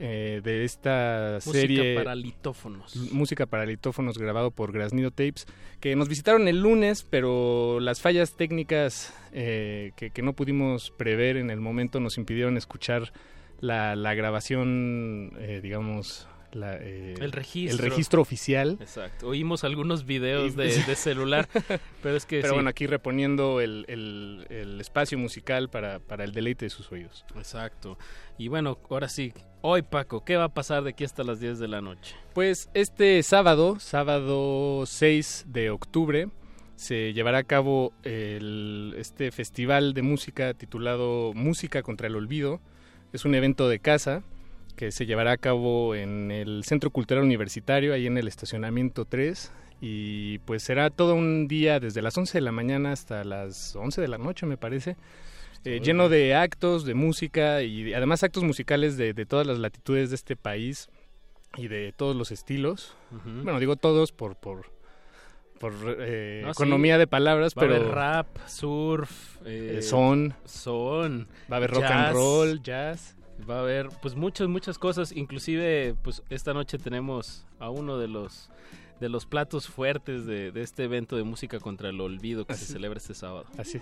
[0.02, 2.96] eh, de esta Música serie para litófonos.
[3.12, 5.46] música para litófonos grabado por Grasnido Tapes
[5.82, 11.36] que nos visitaron el lunes pero las fallas técnicas eh, que, que no pudimos prever
[11.36, 13.12] en el momento nos impidieron escuchar
[13.60, 17.72] la, la grabación eh, digamos la, eh, El registro.
[17.86, 19.28] el registro oficial Exacto.
[19.28, 21.48] Oímos algunos videos de, de celular,
[22.04, 22.56] pero es que pero sí.
[22.56, 27.26] bueno aquí reponiendo el, el- el espacio musical para, para el deleite de sus oídos
[27.36, 27.98] Exacto.
[28.38, 31.60] Y bueno, ahora sí, hoy Paco, ¿qué va a pasar de aquí hasta las 10
[31.60, 32.16] de la noche?
[32.34, 36.30] Pues este sábado, sábado 6 de octubre,
[36.76, 42.62] se llevará a cabo el- este festival de música titulado Música contra el Olvido.
[43.12, 44.24] Es un evento de casa
[44.80, 49.52] que se llevará a cabo en el Centro Cultural Universitario, ahí en el estacionamiento 3.
[49.82, 54.00] Y pues será todo un día desde las 11 de la mañana hasta las 11
[54.00, 54.96] de la noche, me parece.
[55.66, 60.12] Eh, lleno de actos, de música y además actos musicales de, de todas las latitudes
[60.12, 60.88] de este país
[61.58, 62.96] y de todos los estilos.
[63.26, 64.72] Bueno, digo todos por por,
[65.60, 67.00] por eh, No, economía sí.
[67.00, 70.36] de palabras, Va a haber rap, surf, eh, Eh, son.
[70.46, 73.18] son, Va a haber rock and roll, jazz.
[73.50, 78.08] Va a haber pues muchas muchas cosas, inclusive pues esta noche tenemos a uno de
[78.08, 78.50] los
[79.00, 82.66] de los platos fuertes de, de este evento de música contra el olvido que se
[82.66, 83.46] celebra este sábado.
[83.58, 83.80] Así.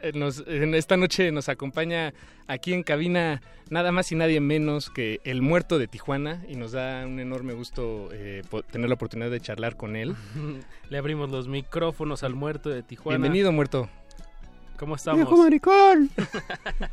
[0.00, 2.14] Eh, nos- en esta noche nos acompaña
[2.46, 6.72] aquí en cabina nada más y nadie menos que el muerto de Tijuana y nos
[6.72, 10.14] da un enorme gusto eh, tener la oportunidad de charlar con él.
[10.88, 13.18] Le abrimos los micrófonos al muerto de Tijuana.
[13.18, 13.90] Bienvenido, muerto.
[14.82, 15.38] ¿Cómo estamos?
[15.38, 16.10] maricón!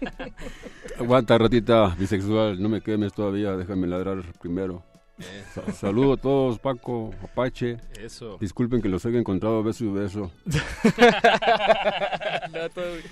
[0.99, 4.83] Aguanta, ratita bisexual, no me quemes todavía, déjame ladrar primero.
[5.17, 5.63] Eso.
[5.65, 7.77] Sa- Saludo a todos, Paco, Apache.
[7.99, 8.37] Eso.
[8.39, 10.31] Disculpen que los haya encontrado beso y beso.
[12.51, 13.05] No, todo bien.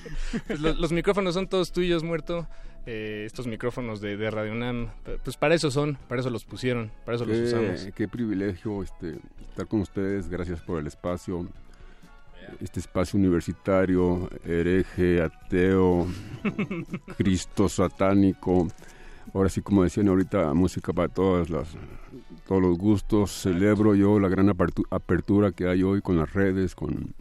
[0.45, 2.47] Pues los, los micrófonos son todos tuyos, muerto.
[2.85, 4.89] Eh, estos micrófonos de, de Radio UNAM,
[5.23, 7.81] pues para eso son, para eso los pusieron, para eso los usamos.
[7.85, 9.17] Qué, qué privilegio este,
[9.49, 11.47] estar con ustedes, gracias por el espacio.
[12.61, 16.07] Este espacio universitario, hereje, ateo,
[17.17, 18.67] Cristo satánico.
[19.33, 21.67] Ahora sí, como decían ahorita, música para todas las,
[22.47, 23.31] todos los gustos.
[23.31, 27.13] Celebro yo la gran apertu- apertura que hay hoy con las redes, con,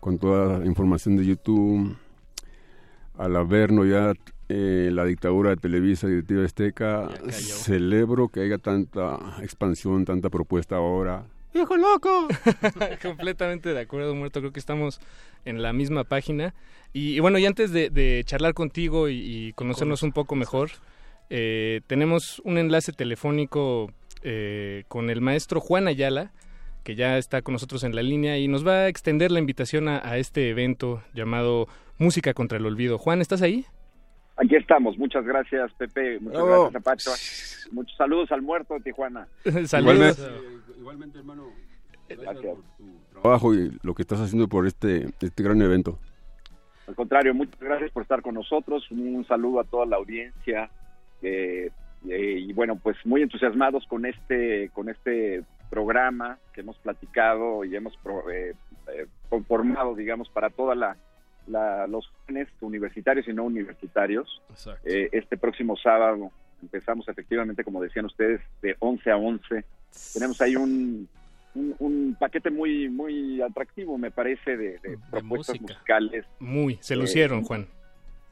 [0.00, 1.96] con toda la información de YouTube.
[3.18, 4.12] Al habernos ya
[4.48, 10.30] eh, la dictadura de Televisa y de TV Azteca, celebro que haya tanta expansión, tanta
[10.30, 11.26] propuesta ahora.
[11.54, 12.28] ¡Hijo loco!
[13.02, 14.40] Completamente de acuerdo, muerto.
[14.40, 15.00] Creo que estamos
[15.44, 16.52] en la misma página.
[16.92, 20.70] Y, y bueno, y antes de, de charlar contigo y, y conocernos un poco mejor,
[21.30, 23.90] eh, tenemos un enlace telefónico
[24.22, 26.32] eh, con el maestro Juan Ayala,
[26.82, 29.88] que ya está con nosotros en la línea y nos va a extender la invitación
[29.88, 32.98] a, a este evento llamado Música contra el Olvido.
[32.98, 33.64] Juan, ¿estás ahí?
[34.36, 37.10] Aquí estamos, muchas gracias Pepe, muchas gracias Apacho.
[37.72, 39.26] Muchos saludos al muerto de Tijuana.
[39.66, 40.18] Saludos.
[40.18, 40.22] Igualmente,
[40.90, 41.50] hermano.
[42.08, 42.56] Gracias.
[43.22, 45.98] Trabajo y lo que estás haciendo por este, este gran evento.
[46.86, 48.90] Al contrario, muchas gracias por estar con nosotros.
[48.90, 50.70] Un saludo a toda la audiencia.
[51.22, 51.70] eh,
[52.06, 57.74] eh, y bueno, pues muy entusiasmados con este, con este programa que hemos platicado y
[57.74, 58.54] hemos pro- eh,
[58.94, 60.98] eh, conformado, digamos, para toda la,
[61.46, 64.42] la- los jóvenes universitarios y no universitarios.
[64.84, 66.30] Eh, este próximo sábado
[66.60, 69.64] empezamos efectivamente, como decían ustedes, de 11 a 11.
[70.12, 71.08] Tenemos ahí un,
[71.54, 76.24] un, un paquete muy muy atractivo, me parece, de, de propuestas musicales.
[76.38, 77.68] Muy, se Eh, lucieron, Juan.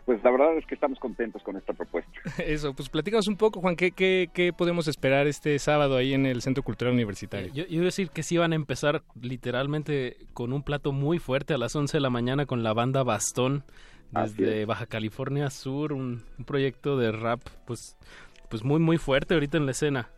[0.05, 2.11] Pues la verdad es que estamos contentos con esta propuesta.
[2.45, 6.27] Eso, pues platícanos un poco, Juan, ¿qué, qué, qué podemos esperar este sábado ahí en
[6.27, 7.53] el Centro Cultural Universitario?
[7.55, 11.21] Yo, yo iba a decir que sí van a empezar literalmente con un plato muy
[11.21, 13.63] fuerte a las 11 de la mañana con la banda Bastón
[14.11, 17.97] desde Baja California Sur, un, un proyecto de rap pues
[18.51, 20.11] pues muy muy fuerte ahorita en la escena.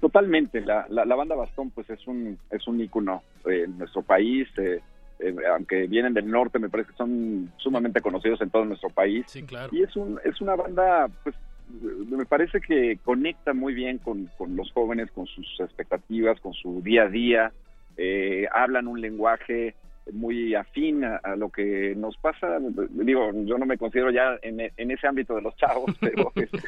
[0.00, 4.02] Totalmente, la, la, la banda Bastón pues es un es un ícono eh, en nuestro
[4.02, 4.80] país, eh,
[5.18, 9.24] eh, aunque vienen del norte, me parece que son sumamente conocidos en todo nuestro país.
[9.26, 9.70] Sí, claro.
[9.72, 11.34] Y es un es una banda pues
[11.70, 16.80] me parece que conecta muy bien con, con los jóvenes, con sus expectativas, con su
[16.82, 17.52] día a día,
[17.96, 19.74] eh, hablan un lenguaje
[20.12, 22.58] muy afín a, a lo que nos pasa.
[22.90, 26.58] Digo, yo no me considero ya en, en ese ámbito de los chavos, pero este,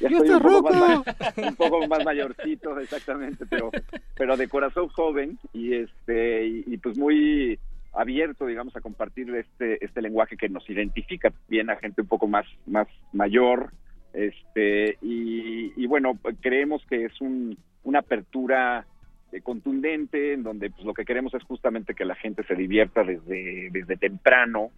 [0.00, 1.02] ya ¡Ya estoy un poco, más,
[1.36, 3.70] un poco más mayorcito, exactamente, pero,
[4.16, 7.58] pero de corazón joven y este y, y pues muy
[7.92, 12.26] abierto, digamos, a compartir este este lenguaje que nos identifica bien a gente un poco
[12.26, 13.72] más más mayor,
[14.12, 18.86] este y, y bueno, creemos que es un, una apertura
[19.32, 23.04] eh, contundente en donde pues lo que queremos es justamente que la gente se divierta
[23.04, 24.70] desde desde temprano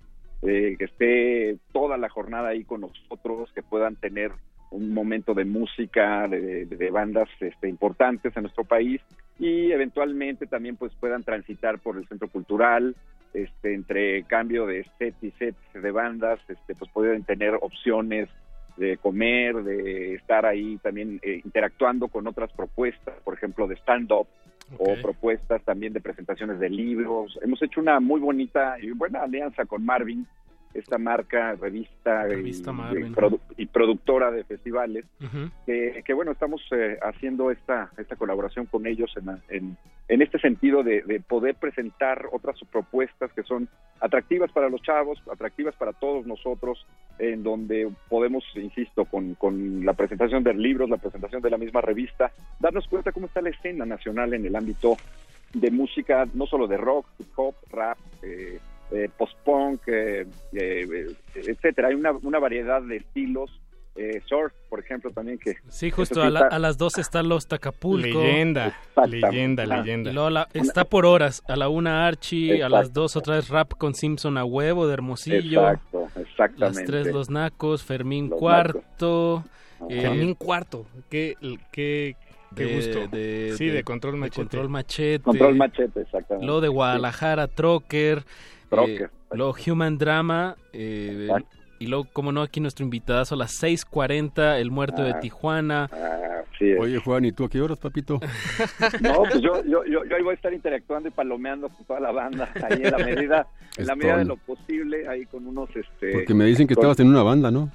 [0.42, 4.32] eh, que esté toda la jornada ahí con nosotros que puedan tener
[4.70, 9.00] un momento de música de, bandas este, importantes en nuestro país
[9.38, 12.96] y eventualmente también pues puedan transitar por el centro cultural
[13.32, 18.28] este entre cambio de set y set de bandas este pues pueden tener opciones
[18.80, 23.74] de comer, de estar ahí también eh, interactuando con otras propuestas, por ejemplo, de
[24.78, 27.38] o propuestas también de presentaciones de libros.
[27.42, 30.26] Hemos hecho una muy bonita y buena alianza con Marvin,
[30.72, 33.14] esta marca, revista, y- Revista y, Marvin.
[33.14, 35.04] produ- y productora de festivales,
[35.66, 39.76] que, que, bueno, estamos eh, haciendo esta, esta colaboración con ellos en, en,
[40.06, 43.68] en este sentido de, de poder presentar otras propuestas que son
[44.00, 46.86] atractivas para los chavos, atractivas para todos nosotros,
[47.20, 51.82] en donde podemos, insisto, con, con la presentación de libros, la presentación de la misma
[51.82, 54.96] revista, darnos cuenta cómo está la escena nacional en el ámbito
[55.52, 58.58] de música, no solo de rock, hip hop, rap, eh,
[58.92, 60.26] eh, post-punk, eh,
[61.34, 61.88] etcétera.
[61.88, 63.59] Hay una, una variedad de estilos.
[63.96, 65.56] Eh, surf, por ejemplo, también que...
[65.68, 68.06] Sí, justo sí a, la- está- a las 12 está Los Tacapulco.
[68.22, 68.74] Leyenda,
[69.06, 69.66] leyenda, Ah.
[69.66, 70.10] leyenda.
[70.10, 73.00] Y luego la- está por horas, a la una Archie, a las Exacto.
[73.00, 75.60] dos otra vez Rap con Simpson a huevo de Hermosillo.
[75.68, 76.60] Exacto, exactamente.
[76.60, 79.44] Las tres Los Nacos, Fermín Los Cuarto.
[79.88, 81.34] eh, Fermín Cuarto, qué,
[81.72, 82.14] qué,
[82.54, 83.08] qué de- gusto.
[83.08, 84.36] de- sí, de- de, Control de Machete.
[84.40, 85.22] Control Machete.
[85.24, 86.46] Control Machete, exactamente.
[86.46, 88.22] Luego de Guadalajara, Trocker.
[88.70, 90.56] Trocker, eh, luego Human Drama.
[90.72, 91.28] eh,
[91.80, 95.20] y luego, como no, aquí nuestro invitadazo a las 6.40, El Muerto de Ah.
[95.20, 95.90] Tijuana.
[96.78, 98.20] Oye, Juan, ¿y tú a qué horas, papito?
[99.00, 102.00] No, pues yo, yo, yo, yo ahí voy a estar interactuando y palomeando con toda
[102.00, 103.46] la banda, ahí en la medida,
[103.78, 106.12] en la medida de lo posible, ahí con unos, este...
[106.12, 107.70] Porque me dicen que con- estabas en una banda, ¿no?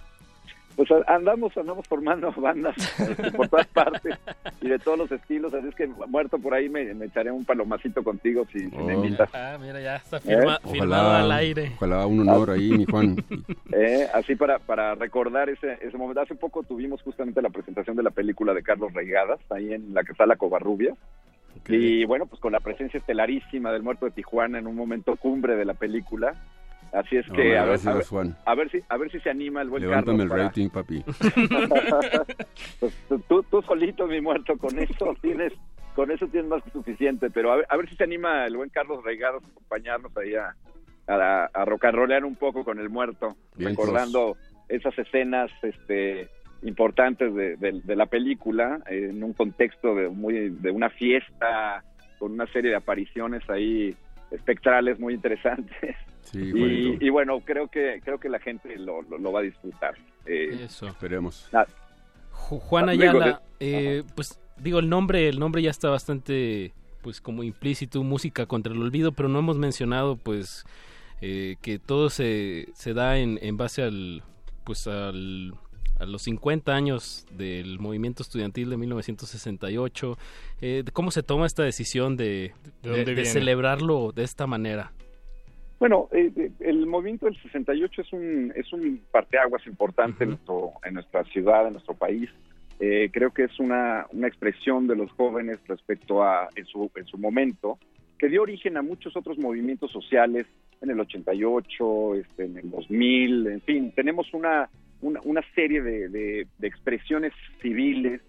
[0.76, 4.18] Pues andamos, andamos formando bandas este, por todas partes
[4.62, 7.46] y de todos los estilos, así es que muerto por ahí me, me echaré un
[7.46, 9.04] palomacito contigo si, si me Oh.
[9.04, 9.30] invitas.
[9.34, 10.70] Ah, mira, ya está firma- ¿Eh?
[10.72, 11.72] firmado al aire.
[11.78, 13.16] Ojalá un honor ahí, mi Juan.
[13.72, 16.22] Eh, así para, para recordar ese, ese momento.
[16.22, 20.04] Hace poco tuvimos justamente la presentación de la película de Carlos Reigadas, ahí en la
[20.04, 20.94] que está la Covarrubia.
[21.68, 25.56] Y bueno, pues con la presencia estelarísima del muerto de Tijuana en un momento cumbre
[25.56, 26.36] de la película.
[26.94, 28.38] Así es No, que a, ver, a, ver, Juan.
[28.46, 30.48] a ver si a ver si se anima el buen Levántame el Carlos.
[30.48, 31.04] rating, papi.
[32.80, 32.94] Pues,
[33.28, 35.54] tú, tú solito, mi muerto, con eso tienes
[35.96, 37.30] con eso tienes más que suficiente.
[37.30, 40.36] Pero a ver, a ver si se anima el buen Carlos Reigadas a acompañarnos ahí
[40.36, 40.56] a,
[41.08, 44.36] a, a rollear un poco con el muerto, Bien, recordando
[44.68, 46.28] esas escenas este
[46.64, 51.84] importantes de, de- de la película eh, en un contexto de muy de una fiesta
[52.18, 53.96] con una serie de apariciones ahí
[54.32, 55.96] espectrales muy interesantes
[56.26, 56.52] Sí,
[57.00, 59.96] y, bueno creo que creo que la gente lo, lo- lo va a disfrutar
[60.26, 60.88] Eh, Eso.
[60.88, 61.48] Esperemos.
[61.54, 61.66] ah,
[62.32, 67.44] Ju- Juan Ayala, eh, pues digo, el nombre, el nombre ya está bastante pues como
[67.44, 70.66] implícito música contra el olvido, pero no hemos mencionado pues
[71.22, 74.24] eh, que todo se, se da en, en base al
[74.64, 75.54] pues al
[75.98, 80.18] a los 50 años del movimiento estudiantil de 1968.
[80.62, 82.54] Eh, ¿Cómo se toma esta decisión de,
[82.84, 84.92] ¿De celebrarlo de esta manera?
[85.80, 90.72] Bueno, eh, eh, el movimiento del 68 es un es un parteaguas importante en, nuestro,
[90.84, 92.30] en nuestra ciudad, en nuestro país.
[92.80, 97.06] Eh, creo que es una, una expresión de los jóvenes respecto a en su, en
[97.06, 97.78] su momento,
[98.20, 100.46] que dio origen a muchos otros movimientos sociales
[100.82, 104.70] en el 88, este, en el 2000, en fin, tenemos una,
[105.02, 107.32] una, una serie de, de- de expresiones
[107.62, 108.22] civiles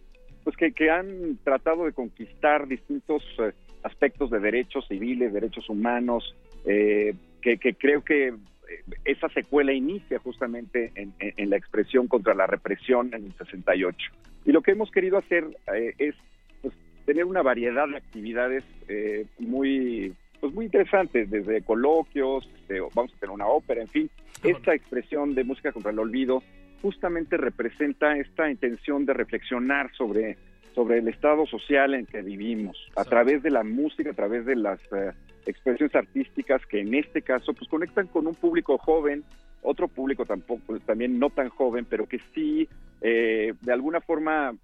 [0.45, 3.53] pues que, que han tratado de conquistar distintos eh,
[3.83, 7.15] aspectos de derechos civiles, derechos humanos, eh,
[7.47, 8.35] que, que creo que eh,
[9.05, 13.97] esa secuela inicia justamente en, en- en la expresión contra la represión en el 68.
[14.47, 16.17] Y lo que hemos querido hacer eh, es
[16.61, 16.75] pues,
[17.05, 23.19] tener una variedad de actividades eh, muy pues muy interesantes, desde coloquios, este, vamos a
[23.21, 24.11] tener una ópera, en fin,
[24.43, 26.43] esta expresión de música contra el olvido
[26.83, 30.37] justamente representa esta intención de reflexionar sobre,
[30.75, 34.57] sobre el estado social en que vivimos, a través de la música, a través de
[34.57, 35.13] las eh,
[35.47, 39.25] expresiones artísticas que en este caso pues conectan con un público joven,
[39.63, 42.69] otro público tampoco, también no tan joven, pero que sí
[43.01, 44.55] eh, de alguna forma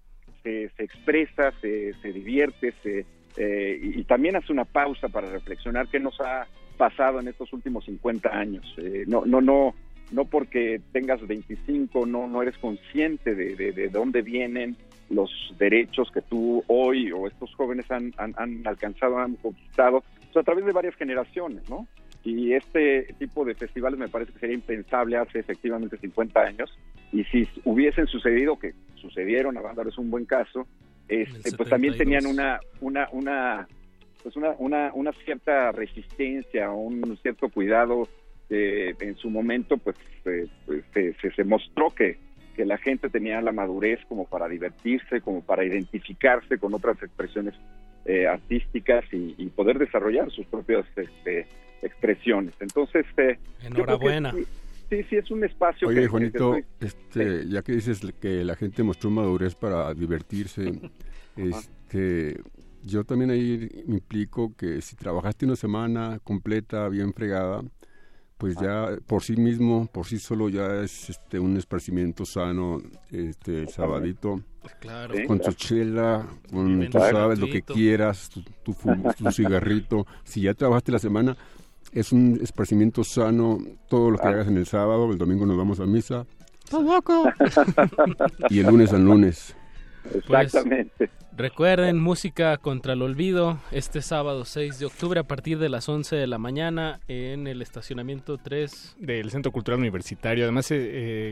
[0.43, 3.05] se, se expresa, se, se divierte, se,
[3.37, 6.45] eh, y, también hace una pausa para reflexionar qué nos ha
[6.77, 8.75] pasado en estos últimos 50 años.
[8.77, 9.73] Eh, no, no, no,
[10.11, 14.75] no porque tengas 25, no, no eres consciente de, de, de dónde vienen
[15.09, 20.03] los derechos que tú hoy o estos jóvenes han, han alcanzado, han conquistado,
[20.33, 21.87] pues, a través de varias generaciones, ¿no?
[22.23, 26.73] Y este tipo de festivales me parece que sería impensable hace efectivamente 50 años.
[27.11, 30.65] Y si hubiesen sucedido, que sucedieron, Avándaro es un buen caso,
[31.07, 31.97] este, pues también 72.
[31.97, 33.67] tenían una, una, una,
[34.23, 38.07] pues una, una, una cierta resistencia, un cierto cuidado
[38.49, 42.17] que en su momento pues, eh, pues, se, se, se mostró que,
[42.55, 47.55] que la gente tenía la madurez como para divertirse, como para identificarse con otras expresiones
[48.05, 51.47] eh, artísticas y, y poder desarrollar sus propias este,
[51.81, 52.53] expresiones.
[52.59, 54.31] Entonces, eh, Enhorabuena.
[54.31, 54.43] sí,
[54.89, 58.01] sí, sí, es un espacio que- Oye, que- Juanito, que estoy- este, ya que dices
[58.21, 60.71] que la gente mostró madurez para divertirse,
[61.37, 62.39] este,
[62.83, 67.63] yo también ahí me implico que si trabajaste una semana completa, bien fregada,
[68.37, 72.81] pues ya por sí mismo, por sí solo ya es este un esparcimiento sano,
[73.11, 74.41] este sabadito,
[74.79, 75.13] Claro.
[75.27, 78.43] con tu chela, con Bien tú sabes lo que quieras, tu,
[79.17, 80.05] tu cigarrito.
[80.23, 81.37] Si ya trabajaste la semana,
[81.91, 85.79] es un esparcimiento sano, todo lo que hagas en el sábado, el domingo nos vamos
[85.79, 86.25] a misa.
[88.49, 89.55] Y el lunes al lunes.
[90.27, 90.53] Pues,
[91.35, 96.15] recuerden, música contra el olvido, este sábado 6 de octubre a partir de las 11
[96.15, 98.97] de la mañana en el estacionamiento 3.
[98.99, 100.43] del Centro Cultural Universitario.
[100.43, 100.77] Además, eh,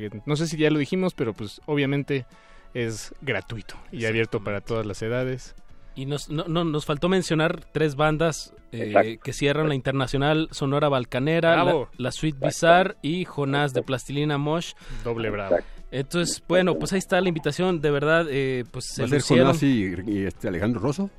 [0.06, 2.26] eh, no sé si ya lo dijimos, pero pues obviamente
[2.74, 5.56] es gratuito y abierto para todas las edades.
[5.94, 10.88] Y nos, no, no, nos faltó mencionar tres bandas eh, que cierran la internacional Sonora
[10.88, 14.72] Balcanera, la, la Suite Bizarre y Jonás de Plastilina Mosh.
[15.04, 15.58] Doble bravo.
[15.92, 19.40] Entonces, bueno, pues ahí está la invitación, de verdad, eh, pues se ¿Va a ser.
[19.40, 21.10] Jonás y, y este Alejandro Rosso?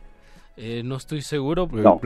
[0.57, 1.69] Eh, no estoy seguro.
[1.73, 2.01] No.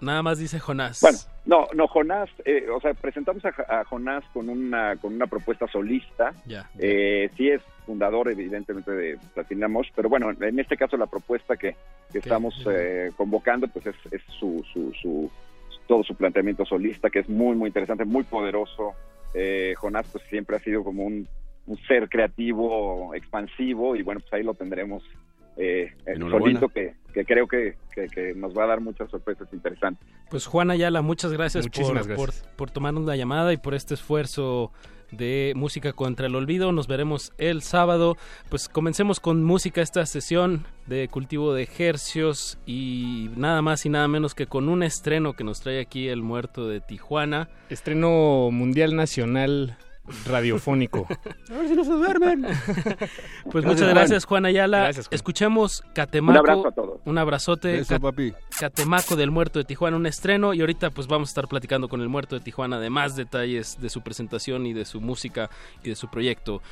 [0.00, 1.00] Nada más dice Jonás.
[1.00, 5.26] Bueno, no, no, Jonás, eh, o sea, presentamos a, a Jonás con una, con una
[5.26, 6.32] propuesta solista.
[6.46, 6.68] Ya.
[6.78, 11.56] Eh, sí es fundador, evidentemente, de Platina Mosh, pero bueno, en este caso la propuesta
[11.56, 11.74] que,
[12.12, 15.30] que estamos eh, convocando, pues es, es su, su, su,
[15.88, 18.92] todo su planteamiento solista, que es muy, muy interesante, muy poderoso.
[19.32, 21.26] Eh, Jonás, pues siempre ha sido como un,
[21.66, 25.02] un ser creativo, expansivo, y bueno, pues ahí lo tendremos
[25.56, 26.60] eh, Enhorabuena.
[26.60, 30.06] solito, que, que creo que, que, que nos va a dar muchas sorpresas interesantes.
[30.30, 32.42] Pues Juan Ayala, muchas gracias, por, Muchísimas gracias.
[32.42, 34.72] Por, por tomarnos la llamada y por este esfuerzo
[35.10, 36.72] de música contra el olvido.
[36.72, 38.16] Nos veremos el sábado.
[38.48, 44.08] Pues comencemos con música esta sesión de cultivo de ejercios y nada más y nada
[44.08, 47.48] menos que con un estreno que nos trae aquí el muerto de Tijuana.
[47.68, 49.76] Estreno mundial nacional
[50.26, 51.06] radiofónico.
[51.50, 52.46] A ver si no se duermen.
[53.50, 54.84] Pues muchas gracias Juan Ayala.
[54.84, 55.14] Gracias, Juan.
[55.14, 56.32] Escuchemos Catemaco.
[56.32, 57.00] Un abrazo a todos.
[57.04, 57.78] Un abrazote.
[57.80, 58.32] Eso, Cat- papi.
[58.58, 62.00] Catemaco del Muerto de Tijuana, un estreno y ahorita pues vamos a estar platicando con
[62.00, 65.50] el Muerto de Tijuana de más detalles de su presentación y de su música
[65.82, 66.62] y de su proyecto.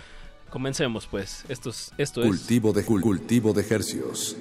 [0.51, 4.36] Comencemos pues, esto es, esto es Cultivo de cul- cultivo de hercios.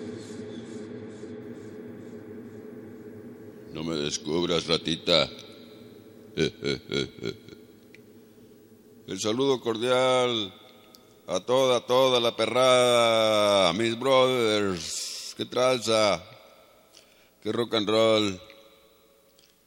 [3.74, 5.28] No me descubras, ratita.
[9.07, 10.53] El saludo cordial
[11.27, 15.34] a toda, toda la perrada, mis brothers.
[15.38, 16.21] ¿Qué tranza?
[17.41, 18.41] ¿Qué rock and roll.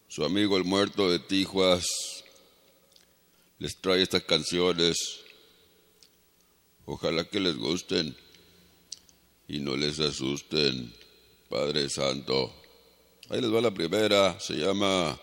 [0.08, 1.86] Su amigo el muerto de Tijuas
[3.58, 5.20] les trae estas canciones.
[6.84, 8.14] Ojalá que les gusten
[9.48, 10.94] y no les asusten,
[11.48, 12.52] Padre Santo.
[13.30, 15.18] Ahí les va la primera, se llama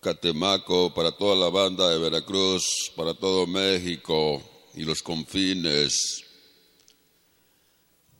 [0.00, 4.42] Catemaco para toda la banda de Veracruz, para todo México
[4.74, 6.24] y los confines.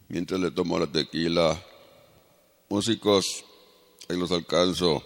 [0.08, 1.58] Mientras le tomo la tequila,
[2.68, 3.44] músicos,
[4.10, 5.02] ahí los alcanzo.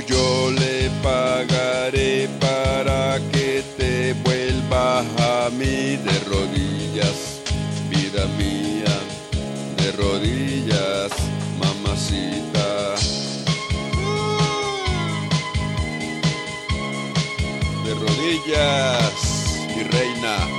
[0.00, 7.40] Yo le pagaré para que te vuelva a mí de rodillas,
[7.90, 8.94] vida mía,
[9.76, 11.12] de rodillas,
[11.58, 12.94] mamacita.
[17.84, 20.53] De rodillas, mi reina.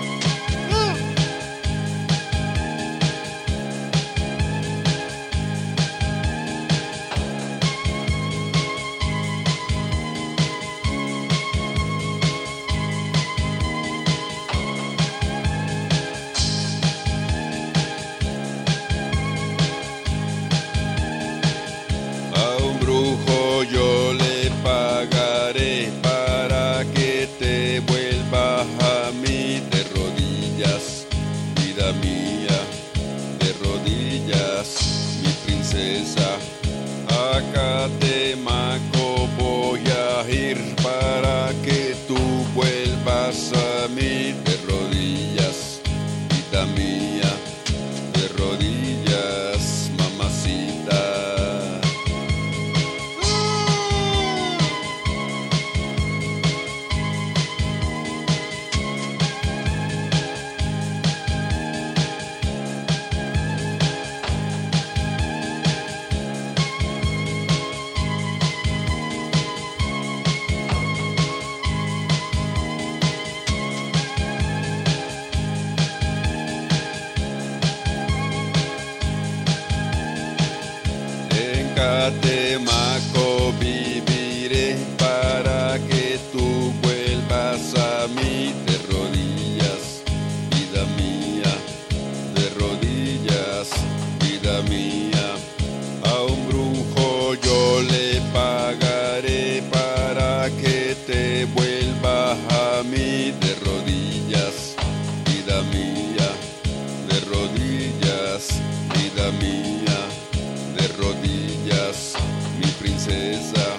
[111.05, 112.15] Rodillas,
[112.57, 113.74] mi princesa,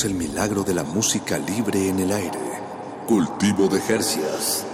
[0.00, 2.38] el milagro de la música libre en el aire.
[3.06, 4.66] Cultivo de Jercias.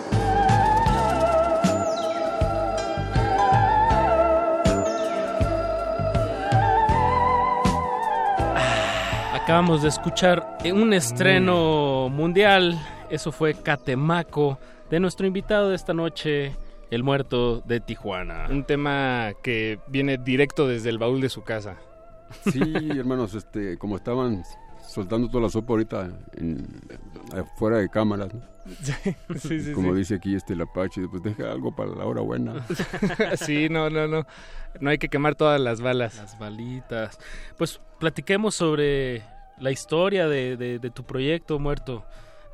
[8.55, 12.81] Ah, acabamos de escuchar un estreno mundial,
[13.11, 16.55] eso fue Catemaco, de nuestro invitado de esta noche,
[16.93, 18.47] el muerto de Tijuana.
[18.49, 21.77] Un tema que viene directo desde el baúl de su casa.
[22.53, 22.61] Sí,
[22.97, 24.45] hermanos, este, como estaban
[24.89, 26.67] soltando toda la sopa ahorita en,
[27.37, 28.41] afuera de cámaras, ¿no?
[29.39, 29.99] Sí, sí, como sí.
[29.99, 32.67] dice aquí este el Apache, pues deja algo para la hora buena.
[33.37, 34.27] sí, no, no, no.
[34.81, 36.17] No hay que quemar todas las balas.
[36.17, 37.19] Las balitas.
[37.57, 39.23] Pues platiquemos sobre
[39.59, 42.05] la historia de, de- de tu proyecto, Muerto.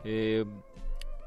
[0.04, 0.44] Eh,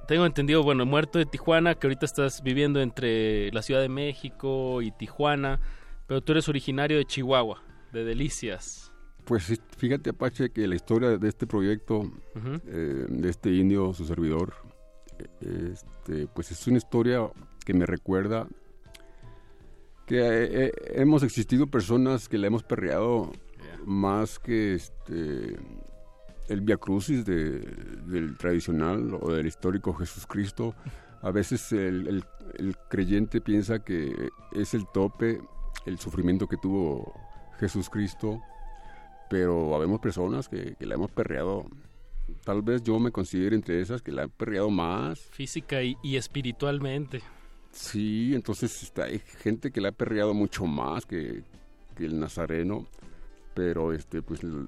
[0.08, 4.82] tengo entendido, bueno, Muerto de Tijuana, que ahorita estás viviendo entre la Ciudad de México
[4.82, 5.60] y Tijuana,
[6.08, 7.62] pero tú eres originario de Chihuahua,
[7.92, 8.87] de Delicias.
[9.28, 12.10] Pues fíjate Apache que la historia de este proyecto,
[12.66, 14.54] eh, de este indio, su servidor,
[15.42, 17.30] este, pues es una historia
[17.66, 18.48] que me recuerda
[20.06, 23.32] que eh, eh, hemos existido personas que la hemos perreado
[23.86, 25.58] más que este
[26.48, 27.60] el Via Crucis de-
[28.06, 30.74] del tradicional o del histórico Jesús Cristo.
[31.22, 32.24] A veces el, el-
[32.58, 35.42] el creyente piensa que es el tope,
[35.86, 37.14] el sufrimiento que tuvo
[37.60, 38.40] Jesús Cristo,
[39.30, 41.66] pero habemos personas que, que la hemos perreado.
[42.44, 45.20] Tal vez yo me considero entre esas que la han perreado más.
[45.32, 47.22] Física y, y espiritualmente.
[47.72, 51.44] Sí, entonces está, hay gente que la ha perreado mucho más que,
[51.96, 52.86] que el nazareno,
[53.54, 54.66] pero este, pues l-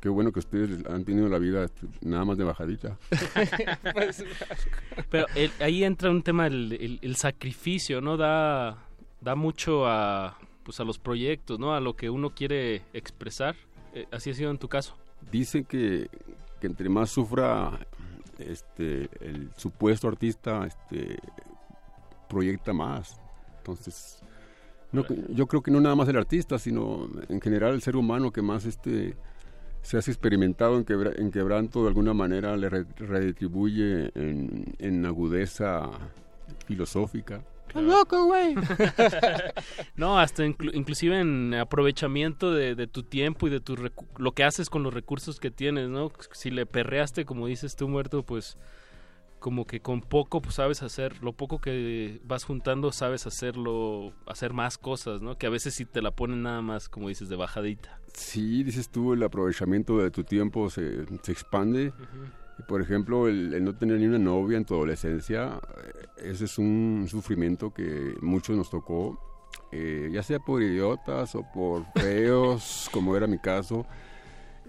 [0.00, 2.98] qué bueno que ustedes han tenido la vida este, nada más de bajadita.
[5.10, 8.16] Pero el- ahí entra un tema, el, el- el sacrificio, ¿no?
[8.16, 8.78] Da,
[9.20, 11.74] da mucho a, pues a los proyectos, ¿no?
[11.74, 13.54] A lo que uno quiere expresar.
[13.94, 14.96] Eh, así ha sido en tu caso.
[15.30, 16.08] Dicen que,
[16.60, 17.78] que entre más sufra
[18.38, 21.18] este, el supuesto artista, este,
[22.28, 23.20] proyecta más.
[23.58, 24.20] Entonces,
[24.92, 28.32] no, yo creo que no nada más el artista, sino en general el ser humano
[28.32, 29.16] que más este,
[29.82, 35.06] se hace experimentado en, quebra- en quebranto de alguna manera le re- redistribuye en, en
[35.06, 35.88] agudeza
[36.66, 37.42] filosófica.
[37.74, 38.54] Loco, güey!
[39.96, 44.32] no, hasta inclu- inclusive en aprovechamiento de, de tu tiempo y de tu recu- lo
[44.32, 46.12] que haces con los recursos que tienes, ¿no?
[46.32, 48.56] Si le perreaste, como dices tú, muerto, pues
[49.40, 54.54] como que con poco pues sabes hacer, lo poco que vas juntando sabes hacerlo, hacer
[54.54, 55.36] más cosas, ¿no?
[55.36, 58.00] Que a veces sí te la ponen nada más, como dices, de bajadita.
[58.14, 61.92] Sí, dices tú, el aprovechamiento de tu tiempo se, se expande.
[62.68, 65.60] Por ejemplo, el, el no tener ni una novia en tu adolescencia,
[66.18, 69.18] eh, ese es un sufrimiento que muchos nos tocó,
[69.72, 73.84] eh, ya sea por idiotas o por feos, como era mi caso.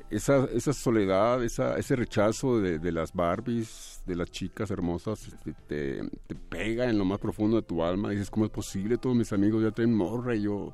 [0.10, 5.54] Esa, esa soledad, esa, ese rechazo de, de las Barbies, de las chicas hermosas, este,
[5.68, 8.12] te, te pega en lo más profundo de tu alma.
[8.12, 8.98] Dices, ¿cómo es posible?
[8.98, 10.74] Todos mis amigos ya tienen morra y yo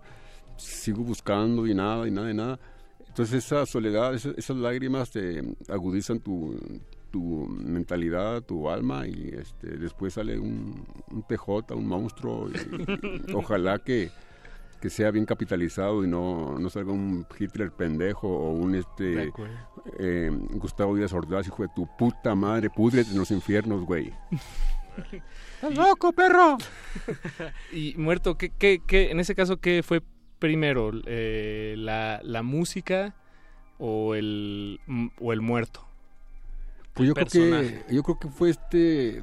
[0.58, 2.60] sigo buscando y nada, y nada, y nada.
[3.08, 6.58] Entonces esa soledad, esa- esas lágrimas te agudizan tu,
[7.12, 12.50] tu mentalidad, tu alma y este, después sale un, un TJ, un monstruo.
[12.50, 12.54] y-
[13.30, 14.10] y ojalá que,
[14.82, 19.32] que sea bien capitalizado y no, no salga un Hitler pendejo o un este
[20.00, 24.12] eh, Gustavo Díaz Ordaz, hijo de tu puta madre, púdrete en los infiernos, güey.
[25.76, 26.58] loco, perro!
[27.72, 30.02] y muerto, ¿qué, qué, qué- en ese caso, ¿qué fue
[30.40, 30.92] primero?
[31.06, 33.16] Eh, la, ¿La música
[33.78, 34.80] o el,
[35.20, 35.88] o el muerto?
[36.94, 39.22] Pues yo creo, que, yo creo que fue este.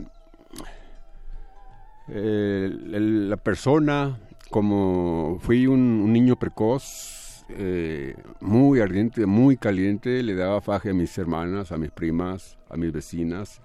[2.08, 4.18] eh, el- la persona,
[4.50, 10.94] como fui un, un niño precoz, eh, muy ardiente, muy caliente, le daba faje a
[10.94, 13.60] mis hermanas, a mis primas, a mis vecinas.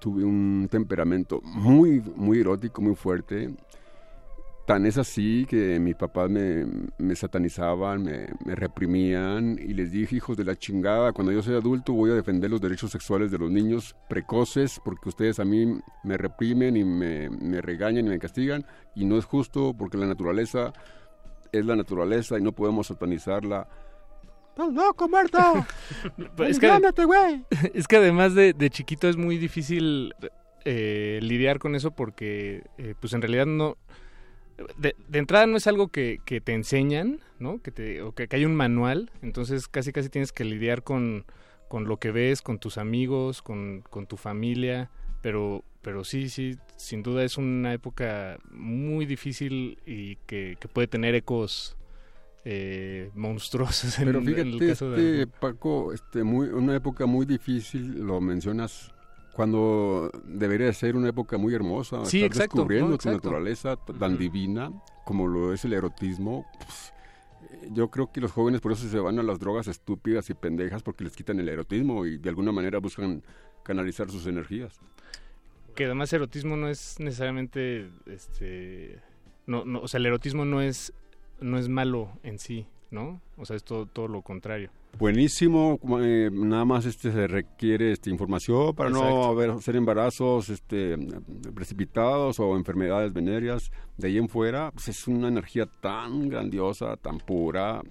[0.00, 3.50] Tuve un temperamento muy, muy erótico, muy fuerte.
[4.72, 6.64] Tan es así que mis papás me,
[6.96, 11.58] me satanizaban, me, me reprimían y les dije, hijos de la chingada, cuando yo sea
[11.58, 15.78] adulto voy a defender los derechos sexuales de los niños precoces porque ustedes a mí
[16.04, 20.06] me reprimen y me, me regañan y me castigan y no es justo porque la
[20.06, 20.72] naturaleza
[21.52, 23.68] es la naturaleza y no podemos satanizarla.
[24.48, 25.38] ¡Estás loco, muerto!
[26.48, 27.44] es, que, güey!
[27.74, 30.14] es que además de, de chiquito es muy difícil
[30.64, 33.76] eh, lidiar con eso porque, eh, pues en realidad no...
[34.76, 37.60] De, de entrada no es algo que, que te enseñan, ¿no?
[37.62, 41.24] Que te, o que, que hay un manual, entonces casi casi tienes que lidiar con,
[41.68, 44.90] con lo que ves, con tus amigos, con, con tu familia,
[45.22, 50.88] pero, pero sí, sí, sin duda es una época muy difícil y que, que puede
[50.88, 51.76] tener ecos
[52.44, 55.22] eh, monstruosos en, Pero en fíjate, el caso de...
[55.22, 58.92] este, Paco, este, muy, una época muy difícil, lo mencionas,
[59.34, 62.04] cuando debería de ser una época muy hermosa.
[62.04, 64.72] Sí, Estás exacto, descubriendo no, tu naturaleza tan divina
[65.04, 66.46] como lo es el erotismo.
[66.58, 66.92] pues,
[67.72, 70.82] Yo creo que los jóvenes por eso se van a las drogas estúpidas y pendejas
[70.82, 73.22] porque les quitan el erotismo y de alguna manera buscan
[73.62, 74.78] canalizar sus energías.
[75.74, 78.98] Que además erotismo no es necesariamente, este,
[79.46, 80.92] no, no, o sea, el erotismo no es,
[81.40, 83.20] no es malo en sí, ¿no?
[83.38, 84.70] O sea, es todo, todo lo contrario.
[84.98, 90.96] Buenísimo, eh, nada más este se requiere este, información para no haber, hacer embarazos este,
[91.54, 93.70] precipitados o enfermedades venéreas.
[93.96, 97.82] De ahí en fuera, pues es una energía tan grandiosa, tan pura,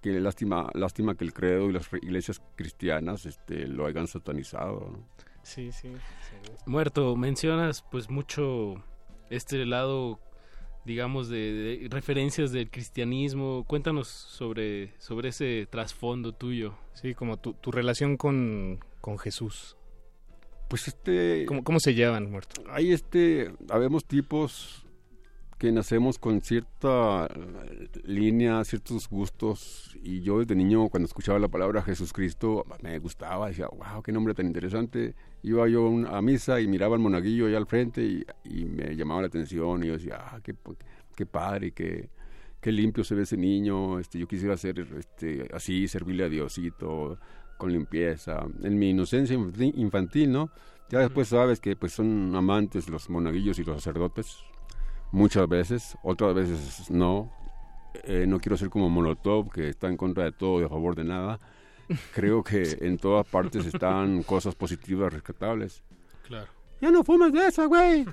[0.00, 4.90] que lástima, lástima que el credo y las iglesias cristianas este, lo hayan satanizado.
[4.92, 5.14] ¿no?
[5.42, 5.88] Sí, sí.
[6.66, 8.74] Muerto, mencionas pues mucho
[9.30, 10.18] este lado,
[10.84, 13.64] digamos, de, de referencias del cristianismo.
[13.66, 16.74] Cuéntanos sobre, sobre ese trasfondo tuyo.
[16.94, 19.76] Sí, como tu, tu relación con, con Jesús.
[20.68, 21.44] Pues este...
[21.46, 22.62] ¿Cómo, cómo se llevan, muerto?
[22.70, 24.86] Hay este, habemos tipos
[25.58, 27.28] que nacemos con cierta
[28.02, 33.48] línea, ciertos gustos, y yo desde niño cuando escuchaba la palabra Jesús Cristo me gustaba,
[33.48, 35.14] decía, wow, qué nombre tan interesante.
[35.44, 38.64] Iba yo a un- a misa y miraba al monaguillo ahí al frente y, y
[38.64, 40.54] me llamaba la atención y yo decía, ah, qué,
[41.16, 42.08] qué padre, qué,
[42.60, 47.18] qué limpio se ve ese niño, este, yo quisiera ser este, así, servirle a Diosito
[47.58, 50.50] con limpieza, en mi inocencia infantil, infantil, ¿no?
[50.90, 54.38] Ya después sabes que pues son amantes los monaguillos y los sacerdotes,
[55.12, 57.30] muchas veces, otras veces no.
[58.04, 60.96] Eh, no quiero ser como Molotov, que está en contra de todo y a favor
[60.96, 61.38] de nada.
[62.14, 65.82] Creo que en todas partes están cosas positivas, rescatables.
[66.26, 66.50] Claro.
[66.80, 68.04] Ya no fumes de esa, güey.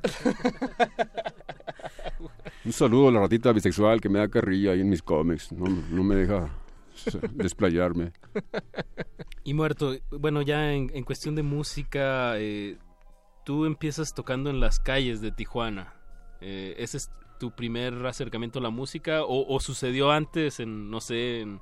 [2.63, 5.51] Un saludo a la ratita bisexual que me da carrilla ahí en mis cómics.
[5.51, 6.49] No, no me deja
[7.31, 8.11] desplayarme.
[9.43, 12.77] Y muerto, bueno, ya en, en cuestión de música, eh,
[13.45, 15.95] tú empiezas tocando en las calles de Tijuana.
[16.39, 21.01] Eh, ¿Ese es tu primer acercamiento a la música o, o sucedió antes en, no
[21.01, 21.59] sé, en...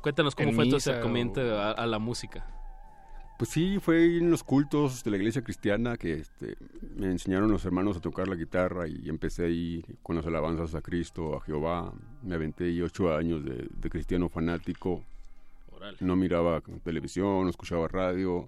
[0.00, 2.46] cuéntanos cómo fue tu acercamiento a, a la música?
[3.40, 6.56] Pues sí, fue en los cultos de la iglesia cristiana que este,
[6.94, 10.82] me enseñaron los hermanos a tocar la guitarra y empecé ahí con las alabanzas a
[10.82, 11.90] Cristo, a Jehová.
[12.22, 15.02] Me aventé ahí ocho años de, de cristiano fanático.
[16.00, 18.44] No miraba televisión, no escuchaba radio.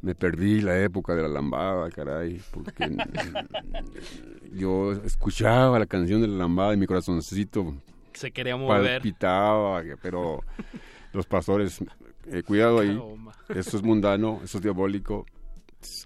[0.00, 2.96] Me perdí la época de la lambada, caray, porque
[4.54, 7.74] yo escuchaba la canción de la lambada y mi corazoncito
[8.18, 9.00] Se quería mover.
[9.00, 10.40] palpitaba, pero
[11.12, 11.82] los pastores,
[12.26, 13.00] eh, cuidado ahí,
[13.48, 15.24] esto es mundano, esto es diabólico,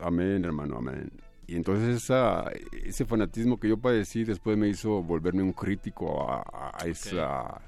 [0.01, 1.11] amén hermano, amén.
[1.47, 2.45] Y entonces esa,
[2.85, 7.61] ese fanatismo que yo padecí después me hizo volverme un crítico a, a esa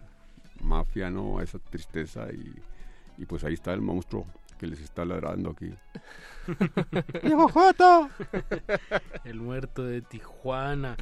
[0.63, 1.39] mafia, ¿no?
[1.39, 2.55] A esa tristeza y,
[3.23, 4.27] y pues ahí está el monstruo
[4.59, 5.75] que les está ladrando aquí.
[7.23, 8.09] ¡Viejo Joto!
[9.25, 10.97] El muerto de Tijuana.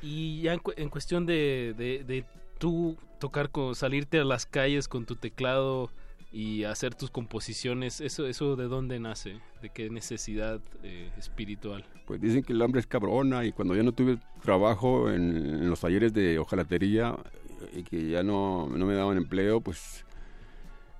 [0.00, 2.24] Y ya en, cu- en cuestión de, de, de
[2.62, 5.90] tú tocar, con, salirte a las calles con tu teclado
[6.30, 9.40] y hacer tus composiciones, ¿eso, eso de dónde nace?
[9.60, 11.84] ¿De qué necesidad eh, espiritual?
[12.06, 15.68] Pues dicen que el hambre es cabrona y cuando ya no tuve trabajo en, en
[15.68, 17.16] los talleres de hojalatería
[17.74, 20.04] y que ya no, no me daban empleo, pues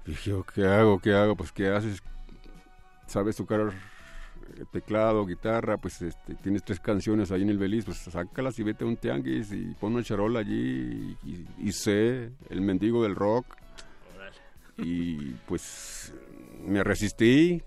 [0.05, 0.98] dije, ¿qué hago?
[0.98, 1.36] ¿Qué hago?
[1.36, 2.02] Pues ¿qué haces?
[3.06, 3.72] ¿Sabes tocar
[4.73, 5.77] teclado, guitarra?
[5.78, 8.97] Pues este, tienes tres canciones ahí en el Beliz, pues sácalas y vete a un
[8.97, 13.47] tianguis y pon una charola allí y, y- y sé, el mendigo del rock.
[14.78, 16.12] Y pues
[16.66, 17.62] me resistí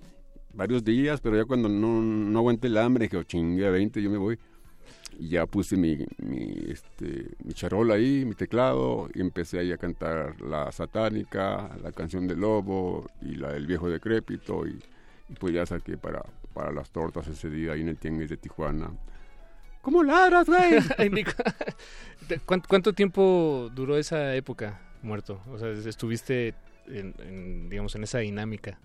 [0.53, 4.09] varios días, pero ya cuando no, no aguanté el hambre, que chingue a 20, yo
[4.09, 4.39] me voy.
[5.17, 9.77] Y ya puse mi, mi, este, mi charola ahí, mi teclado, y empecé ahí a
[9.77, 14.67] cantar la satánica, la canción del lobo y la del viejo decrépito.
[14.67, 14.77] Y,
[15.29, 16.23] y pues ya saqué para,
[16.53, 18.91] para las tortas ese día ahí en el tianguis de Tijuana.
[19.81, 20.79] ¿Cómo ladras, güey?
[20.97, 21.31] Ay, Nico,
[22.27, 25.41] ¿de ¿Cuánto, cuánto tiempo duró esa época muerto?
[25.51, 26.55] O sea, estuviste
[26.87, 28.79] en, en, digamos, en esa dinámica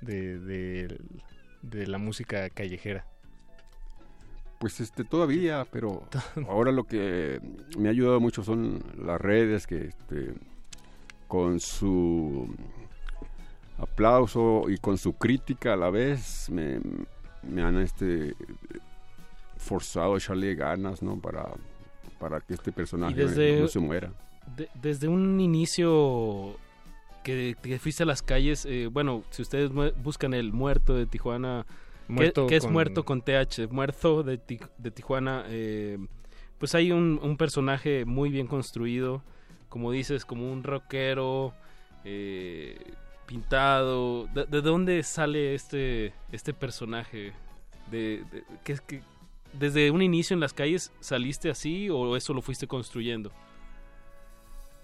[0.00, 0.98] de, de,
[1.62, 3.04] de la música callejera.
[4.58, 6.06] Pues este todavía, pero
[6.48, 7.40] ahora lo que
[7.78, 10.34] me ha ayudado mucho son las redes que este
[11.28, 12.54] con su
[13.80, 16.80] aplauso y con su crítica a la vez me,
[17.42, 18.34] me han este
[19.56, 21.18] forzado a echarle ganas, ¿no?
[21.18, 21.48] Para
[22.18, 24.12] para que este personaje desde- no se muera.
[24.56, 26.54] de- desde un inicio
[27.24, 29.70] que, que fuiste a las calles, eh, bueno, si ustedes
[30.02, 31.64] buscan el muerto de Tijuana,
[32.06, 35.98] que- Muerto que, es con- muerto con TH, muerto de, Ti- de Tijuana, eh,
[36.58, 39.22] pues hay un, un personaje muy bien construido,
[39.70, 41.54] como dices, como un rockero,
[42.04, 42.76] eh,
[43.30, 44.26] pintado.
[44.34, 47.32] ¿De, de dónde sale este, este personaje?
[47.90, 49.02] De, de- que, que-
[49.52, 53.30] ¿Desde un inicio en las calles saliste así o eso lo fuiste construyendo?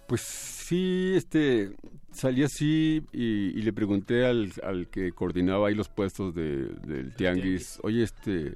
[0.09, 1.73] Pues sí, este,
[2.13, 7.15] salí así y, y le pregunté al, al que coordinaba ahí los puestos de, del
[7.15, 8.55] tianguis, oye, este,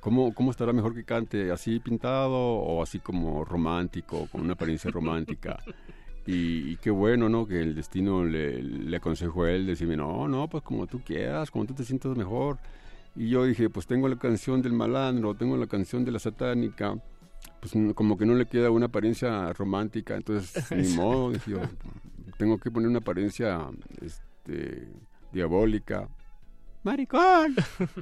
[0.00, 1.50] ¿cómo, ¿cómo estará mejor que cante?
[1.52, 5.58] ¿Así pintado o así como romántico, con una apariencia romántica?
[6.30, 7.46] Y, y qué bueno, ¿no?
[7.46, 11.50] Que el destino le, le aconsejó a él decirme, no, no, pues como tú quieras,
[11.50, 12.58] como tú te sientas mejor.
[13.16, 16.94] Y yo dije, pues tengo la canción del malandro, tengo la canción de la satánica,
[17.60, 21.60] pues como que no le queda una apariencia romántica, entonces ni modo, dije yo,
[22.36, 23.66] tengo que poner una apariencia
[24.02, 24.86] este,
[25.32, 26.08] diabólica.
[26.84, 27.56] ¡Maricón!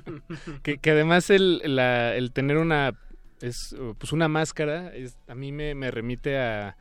[0.64, 2.92] que, que además el, la- el tener una
[3.40, 6.76] es pues una máscara es, a mí me, me remite a,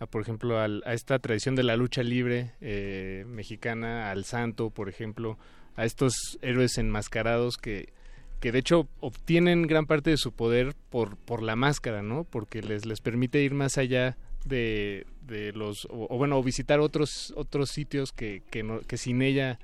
[0.00, 4.70] a, por ejemplo al- a esta tradición de la lucha libre eh, mexicana al santo
[4.70, 5.38] por ejemplo
[5.76, 7.92] a estos héroes enmascarados que
[8.40, 12.62] que de hecho obtienen gran parte de su poder por por la máscara no porque
[12.62, 18.12] les les permite ir más allá de, de los o, bueno visitar otros otros sitios
[18.12, 19.58] que que, no- que sin ella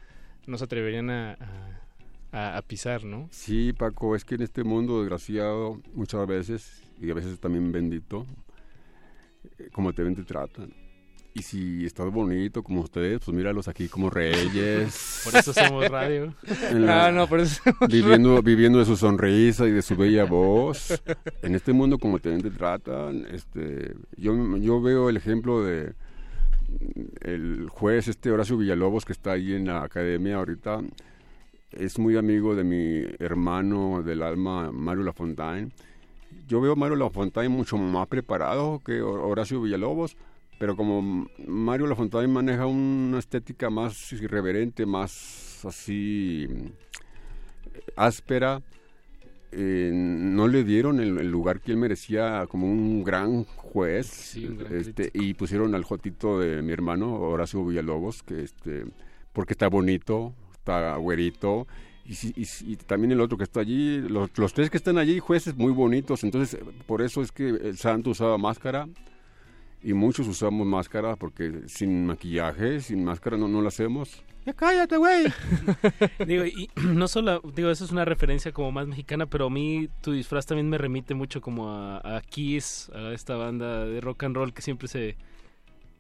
[0.47, 1.37] no se atreverían a,
[2.67, 3.29] pisar, ¿no?
[3.31, 8.27] Sí, Paco, es que en este mundo desgraciado muchas veces, y a veces también bendito,
[9.73, 10.73] como te ven te tratan.
[11.37, 15.23] Y si estás bonito como ustedes, pues míralos aquí como reyes.
[15.25, 16.33] Por eso somos radio.
[16.73, 20.25] La- Ah, no, por eso somos viviendo, viviendo de su sonrisa y de su bella
[20.27, 21.03] voz.
[21.43, 23.27] En este mundo como te ven te tratan.
[23.33, 25.95] Este, yo, yo veo el ejemplo de
[27.23, 30.81] el juez este Horacio Villalobos que está ahí en la academia ahorita
[31.73, 35.71] es muy amigo de mi hermano del alma Mario Lafontaine.
[36.47, 40.17] Yo veo a Mario Lafontaine mucho más preparado que Hor- Horacio Villalobos,
[40.59, 46.47] pero como Mario Lafontaine maneja una estética más irreverente, más así
[47.97, 48.63] áspera,
[49.53, 54.59] eh, no le dieron el, el lugar que él merecía como un gran juez un
[54.59, 58.85] gran este, y pusieron al jotito de mi hermano Horacio Villalobos que este
[59.33, 61.69] porque está bonito está güerito
[62.07, 64.99] y, si- y y también el otro que está allí los, los tres que están
[64.99, 68.89] allí jueces muy bonitos entonces por eso es que el santo usaba máscara
[69.83, 74.99] y muchos usamos máscara porque sin maquillaje sin máscara no, no lo hacemos ¡Ya cállate,
[74.99, 75.25] güey!
[76.27, 79.89] digo, y no solo, digo, eso es una referencia como más mexicana, pero a mí
[80.03, 84.25] tu disfraz también me remite mucho como a, a Kiss, a esta banda de rock
[84.25, 85.17] and roll que siempre se,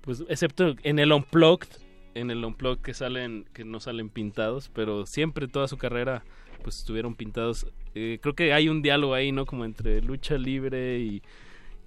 [0.02, 1.68] pues, excepto en el Unplugged,
[2.14, 6.24] en el Unplugged que salen, que no salen pintados, pero siempre toda su carrera,
[6.62, 7.66] pues, estuvieron pintados.
[7.94, 9.46] Eh, creo que hay un diálogo ahí, ¿no?
[9.46, 11.22] Como entre lucha libre y,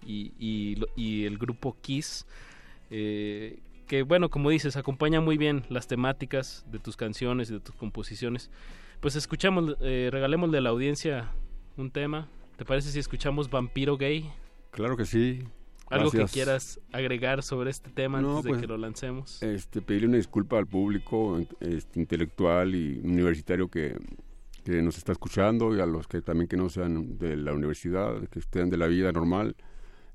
[0.05, 2.25] y el grupo Kiss.
[2.89, 7.59] Eh, que bueno, como dices, acompaña muy bien las temáticas de tus canciones y de
[7.59, 8.51] tus composiciones.
[8.99, 11.31] Pues escuchamos, eh, regalémosle a la audiencia
[11.77, 12.27] un tema.
[12.57, 14.29] ¿Te parece si escuchamos Vampiro Gay?
[14.71, 15.43] claro que sí
[15.89, 16.31] Algo Gracias.
[16.31, 19.41] que quieras agregar sobre este tema No, antes de pues, que lo lancemos.
[19.41, 23.95] este, pedirle una disculpa al público este, intelectual y universitario que,
[24.65, 28.27] que nos está escuchando y a los que también que no sean de la universidad,
[28.29, 29.55] que estén de la vida normal.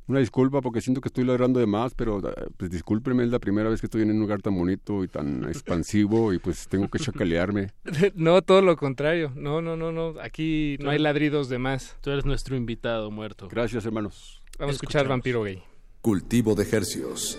[0.09, 3.39] Una disculpa porque siento que estoy ladrando de más, pero eh, pues discúlpenme, es la
[3.39, 6.89] primera vez que estoy en un lugar tan bonito y tan expansivo y pues tengo
[6.89, 7.69] que chacalearme.
[8.17, 9.33] No, todo lo contrario.
[9.37, 10.15] No, no, no, no.
[10.21, 11.97] Aquí no hay ladridos de más.
[12.03, 13.49] Tú eres nuestro invitado muerto.
[13.49, 14.42] Gracias, hermanos.
[14.59, 15.09] Vamos a escuchar.
[15.09, 15.63] Vampiro Gay.
[16.01, 17.39] Cultivo de hercios.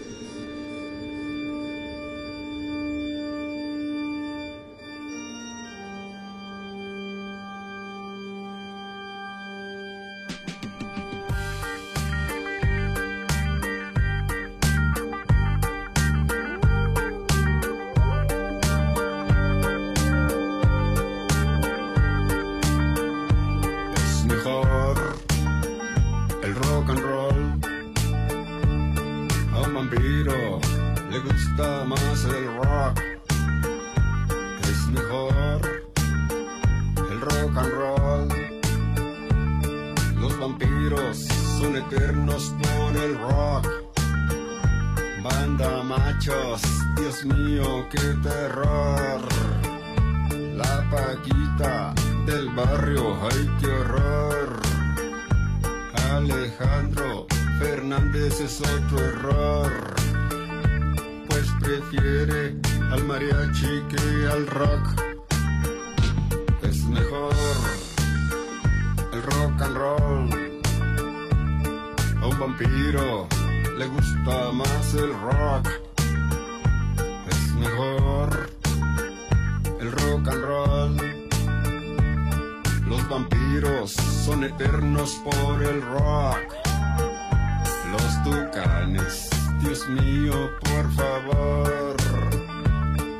[89.89, 91.95] Mío, por favor.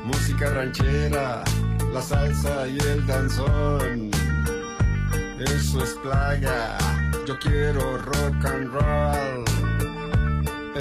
[0.04, 1.44] Música ranchera,
[1.92, 4.10] la salsa y el danzón.
[5.38, 6.78] Eso es plaga,
[7.26, 9.44] yo quiero rock and roll.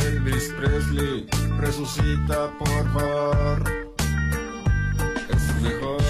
[0.06, 1.28] Elvis Presley,
[1.58, 3.64] resucita por favor.
[5.30, 6.02] Es mejor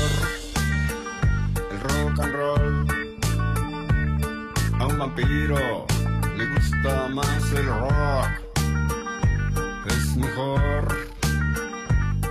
[1.71, 2.87] el rock and roll.
[4.79, 5.87] A un vampiro
[6.37, 8.42] le gusta más el rock.
[9.95, 11.07] Es mejor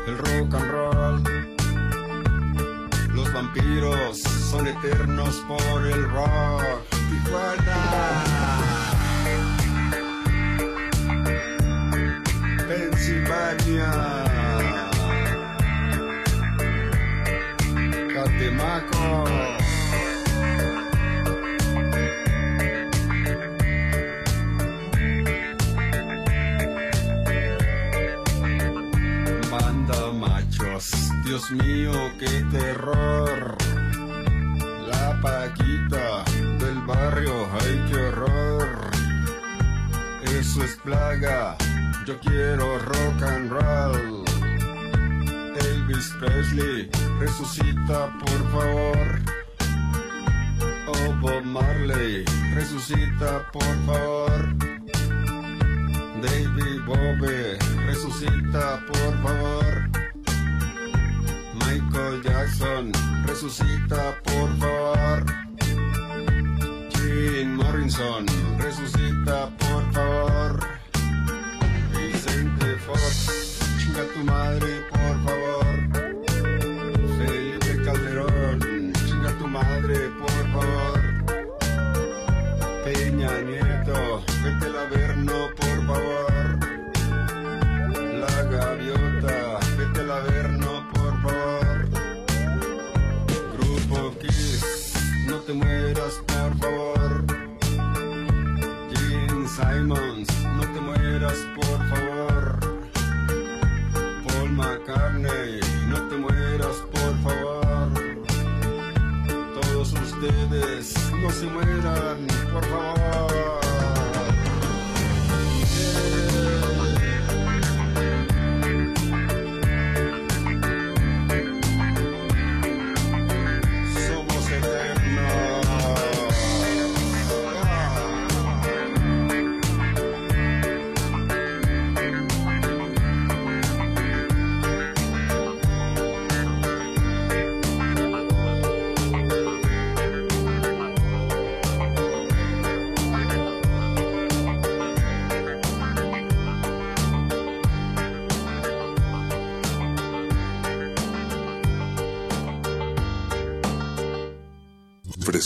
[0.06, 1.22] el rock and roll.
[3.14, 6.62] Los vampiros son eternos por el rock.
[7.10, 7.80] Tijuana.
[12.68, 13.90] Pensilvania.
[18.12, 19.61] Catemaco.
[31.32, 33.56] Dios mío, qué terror.
[34.86, 36.22] La paquita
[36.58, 38.90] del barrio, ay, qué horror.
[40.24, 41.56] Eso es plaga,
[42.04, 44.24] yo quiero rock and roll.
[45.56, 49.20] Elvis Presley, resucita por favor.
[50.86, 54.54] Oh, Bob Marley, resucita por favor.
[56.20, 57.56] David Bowie,
[57.86, 59.91] resucita por favor.
[61.92, 62.92] Michael Jackson,
[63.26, 65.26] resucita por favor.
[66.94, 68.24] Jim Morrison,
[68.58, 70.58] resucita por favor.
[71.92, 74.86] Vicente Fox, chinga tu madre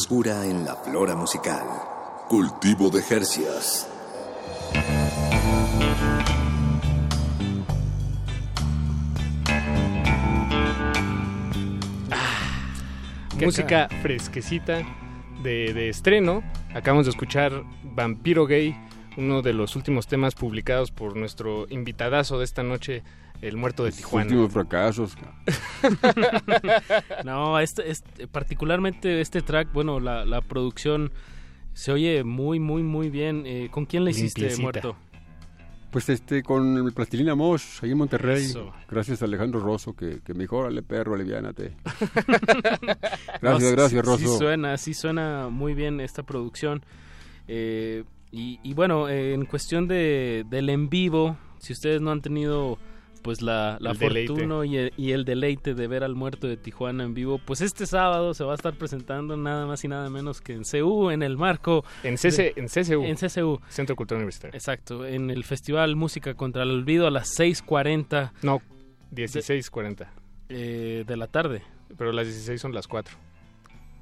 [0.06, 1.66] Frescura en la flora musical.
[2.28, 3.90] Cultivo de Jercias.
[13.40, 14.82] Música fresquecita
[15.42, 16.44] de, de estreno.
[16.72, 18.76] Acabamos de escuchar Vampiro Gay,
[19.16, 23.02] uno de los últimos temas publicados por nuestro invitadazo de esta noche,
[23.42, 24.26] El Muerto de Tijuana.
[24.26, 25.16] Últimos fracasos.
[27.24, 31.12] No, este, este- particularmente este track, bueno, la, la producción
[31.72, 33.44] se oye muy, muy, muy bien.
[33.46, 34.62] Eh, ¿Con quién le hiciste, Limpiecita.
[34.62, 34.96] muerto?
[35.90, 38.44] Pues este, con el Plastilina Mosh, ahí en Monterrey.
[38.44, 38.72] Eso.
[38.90, 41.76] Gracias a Alejandro Rosso, que, que me dijo, órale, perro, aliviánate.
[43.42, 44.18] No, gracias, sí- gracias, sí- Rosso.
[44.32, 46.82] Sí suena, sí suena muy bien esta producción.
[47.48, 52.22] Eh, y, y bueno, eh, en cuestión de, del en vivo, si ustedes no han
[52.22, 52.78] tenido
[53.22, 56.56] pues la, la El fortuna y el, y el deleite de ver al muerto de
[56.56, 60.08] Tijuana en vivo, pues este sábado se va a estar presentando nada más y nada
[60.10, 61.84] menos que en CU, en el marco...
[62.02, 63.04] En, CC, de- en CCU.
[63.04, 63.60] En CCU.
[63.68, 64.54] Centro Cultural Universitario.
[64.54, 68.32] Exacto, en el Festival Música contra el Olvido a las 6.40.
[68.42, 68.60] No,
[69.12, 70.06] 16.40.
[70.48, 71.62] Eh, de la tarde.
[71.98, 73.16] Pero las 16 son las 4.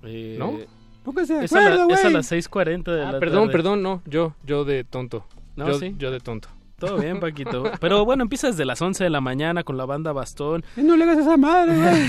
[0.04, 0.58] Eh, ¿No?
[1.04, 3.52] Póngase de es, a la- es a las 6.40 de Ah, la perdón, tarde.
[3.52, 4.02] perdón, no.
[4.06, 5.26] Yo, yo de tonto.
[5.56, 5.94] No, yo, sí.
[5.98, 6.48] yo de tonto.
[6.78, 7.70] Todo bien, Paquito.
[7.80, 10.64] Pero bueno, empieza desde las 11 de la mañana con la banda Bastón.
[10.76, 12.08] No le hagas esa madre, güey.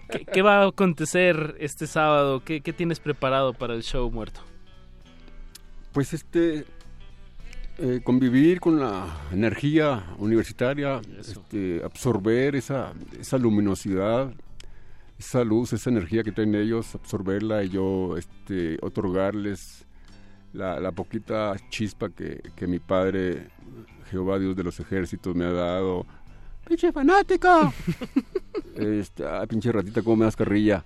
[0.10, 2.42] ¿Qué, qué va a acontecer este sábado?
[2.44, 4.40] ¿Qué, qué tienes preparado para el show muerto?
[5.92, 6.64] Pues este
[7.82, 14.34] eh, convivir con la energía universitaria, este, absorber esa, esa luminosidad,
[15.18, 19.86] esa luz, esa energía que tienen ellos, absorberla y yo este, otorgarles
[20.52, 23.48] la, la poquita chispa que, que mi padre,
[24.10, 26.06] Jehová Dios de los ejércitos, me ha dado.
[26.66, 27.72] ¡Pinche fanático!
[28.76, 30.84] este, ah, pinche ratita, cómo me das carrilla.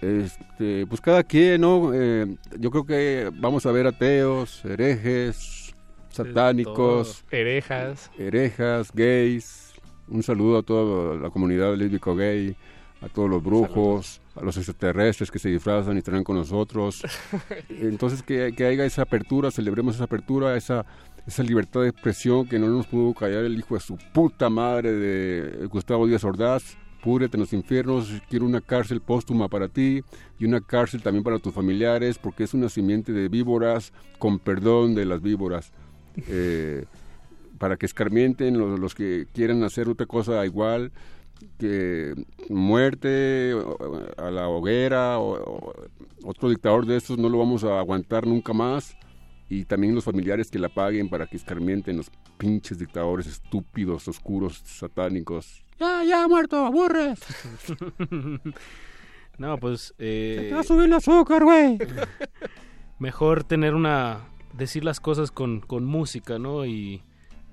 [0.00, 1.92] Este, pues cada quien, ¿no?
[1.94, 5.74] Eh, yo creo que vamos a ver ateos, herejes,
[6.10, 8.10] satánicos, Herejas.
[8.18, 9.72] herejas, gays.
[10.08, 12.56] Un saludo a toda la comunidad lésbico gay,
[13.02, 17.02] a todos los brujos, a los extraterrestres que se disfrazan y estarán con nosotros.
[17.68, 20.86] Entonces que, que haya esa apertura, celebremos esa apertura, esa,
[21.26, 24.92] esa libertad de expresión que no nos pudo callar el hijo de su puta madre
[24.92, 26.76] de Gustavo Díaz Ordaz.
[27.02, 30.04] Púrete en los infiernos, quiero una cárcel póstuma para ti
[30.38, 34.94] y una cárcel también para tus familiares, porque es una simiente de víboras, con perdón
[34.94, 35.72] de las víboras.
[36.28, 36.84] Eh,
[37.56, 40.92] para que escarmienten los, los que quieran hacer otra cosa igual,
[41.58, 42.14] que
[42.48, 43.54] muerte
[44.16, 45.72] a la hoguera o, o
[46.24, 48.96] otro dictador de estos no lo vamos a aguantar nunca más
[49.52, 54.62] y también los familiares que la paguen para que escarmienten los pinches dictadores estúpidos, oscuros,
[54.64, 55.62] satánicos.
[55.78, 57.20] Ya, ya, muerto, aburres.
[59.38, 59.94] no, pues...
[59.98, 61.76] Eh, te va a subir el azúcar, güey.
[62.98, 64.20] Mejor tener una...
[64.54, 66.64] Decir las cosas con, con música, ¿no?
[66.64, 67.02] Y,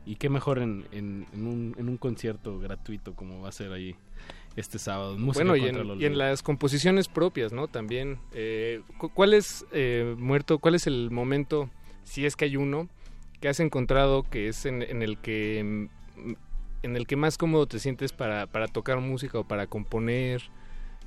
[0.10, 3.72] y qué mejor en, en, en un, en un concierto gratuito como va a ser
[3.72, 3.96] ahí
[4.56, 5.18] este sábado.
[5.18, 7.68] Música bueno, y en, y en las composiciones propias, ¿no?
[7.68, 8.18] También.
[8.34, 11.70] eh, cu- ¿Cuál es, eh, Muerto, cuál es el momento,
[12.04, 12.90] si es que hay uno,
[13.40, 16.32] que has encontrado que es en, en el que mm,
[16.82, 20.42] en el que más cómodo te sientes para, para tocar música o para componer?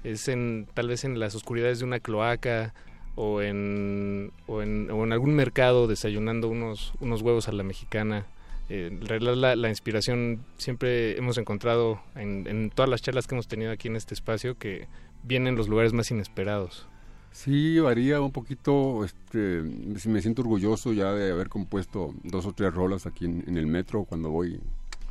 [0.04, 2.74] ¿Es en tal vez en las oscuridades de una cloaca
[3.16, 8.26] o en, o en, o en algún mercado desayunando unos, unos huevos a la mexicana?
[8.72, 13.34] Eh, en realidad la, la inspiración siempre hemos encontrado en, en todas las charlas que
[13.34, 14.88] hemos tenido aquí en este espacio que
[15.24, 16.88] vienen en los lugares más inesperados.
[17.32, 19.04] Sí, varía un poquito.
[19.04, 19.62] Este,
[20.08, 23.66] me siento orgulloso ya de haber compuesto dos o tres rolas aquí en, en el
[23.66, 24.58] metro cuando voy,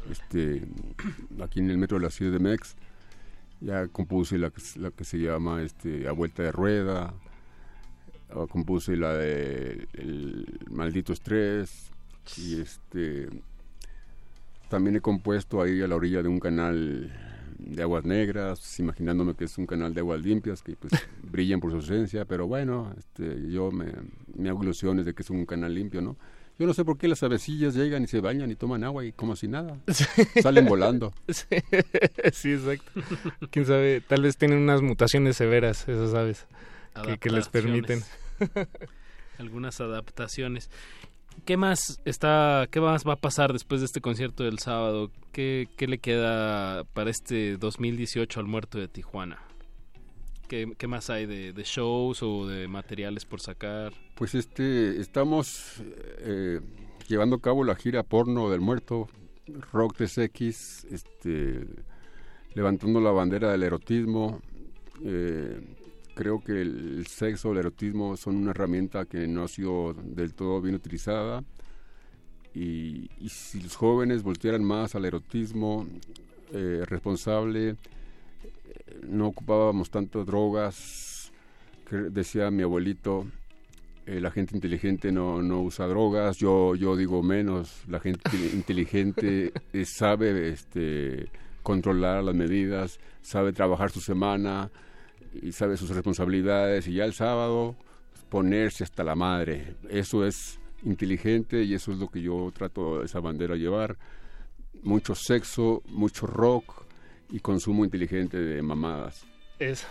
[0.09, 0.63] este,
[1.43, 2.75] aquí en el metro de la Ciudad de Mex.
[3.59, 7.13] Ya compuse la, la que se llama este, A Vuelta de Rueda.
[8.49, 11.91] Compuse la de El Maldito Estrés.
[12.37, 13.29] Y este.
[14.71, 17.11] También he compuesto ahí a la orilla de un canal
[17.59, 20.93] de aguas negras, imaginándome que es un canal de aguas limpias que pues
[21.23, 23.91] brillan por su ausencia, pero bueno, este, yo me,
[24.33, 26.15] me hago ilusiones de que es un canal limpio, ¿no?
[26.57, 29.11] Yo no sé por qué las avecillas llegan y se bañan y toman agua y
[29.11, 29.77] como si nada.
[30.41, 31.13] Salen volando.
[31.27, 31.47] Sí,
[32.31, 32.91] sí, exacto.
[33.49, 36.47] Quién sabe, tal vez tienen unas mutaciones severas, esas aves,
[37.03, 38.01] que, que les permiten.
[39.37, 40.69] Algunas adaptaciones.
[41.45, 45.11] ¿Qué más está, qué más va a pasar después de este concierto del sábado?
[45.31, 49.39] ¿Qué, le queda para este 2018 al muerto de Tijuana?
[50.47, 53.93] ¿Qué, más hay de, shows o de materiales por sacar?
[54.15, 55.81] Pues este, estamos
[56.19, 56.59] eh,
[57.07, 59.07] llevando a cabo la gira porno del muerto,
[59.71, 61.65] Rock 3X, este,
[62.53, 64.41] levantando la bandera del erotismo.
[65.03, 65.59] Eh,
[66.13, 70.61] creo que el, sexo, el erotismo son una herramienta que no ha sido del todo
[70.61, 71.43] bien utilizada.
[72.53, 75.87] Y, y si los jóvenes voltearan más al erotismo
[76.51, 77.75] eh, responsable, eh,
[79.07, 81.31] no ocupábamos tantas drogas,
[81.89, 83.25] que decía mi abuelito,
[84.07, 88.21] eh, la gente inteligente no, no usa drogas, yo, yo digo menos, la gente
[88.53, 91.29] inteligente eh, sabe este,
[91.61, 94.71] controlar las medidas, sabe trabajar su semana
[95.41, 97.75] y sabe sus responsabilidades y ya el sábado
[98.29, 99.75] ponerse hasta la madre.
[99.89, 103.97] Eso es inteligente y eso es lo que yo trato esa bandera llevar.
[104.83, 106.85] Mucho sexo, mucho rock
[107.29, 109.25] y consumo inteligente de mamadas.
[109.59, 109.87] Eso.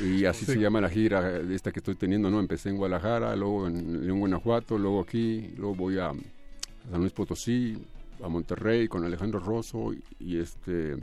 [0.00, 0.52] Y así Sí.
[0.52, 2.38] se llama la gira esta que estoy teniendo, ¿no?
[2.38, 6.12] Empecé en Guadalajara, luego en León, Guanajuato, luego aquí, luego voy a
[6.90, 7.76] San Luis Potosí,
[8.22, 10.96] a Monterrey con Alejandro Rosso y, y este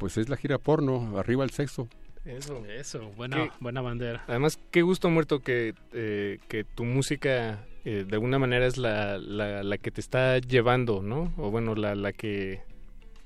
[0.00, 1.86] pues es la gira porno, arriba el sexo.
[2.24, 2.64] Eso.
[2.66, 3.50] Eso, buena, ¿Qué?
[3.60, 4.24] buena bandera.
[4.26, 9.18] Además, qué gusto muerto que, eh, que tu música eh, de alguna manera es la,
[9.18, 11.32] la, la que te está llevando, ¿no?
[11.36, 12.60] O bueno, la, la que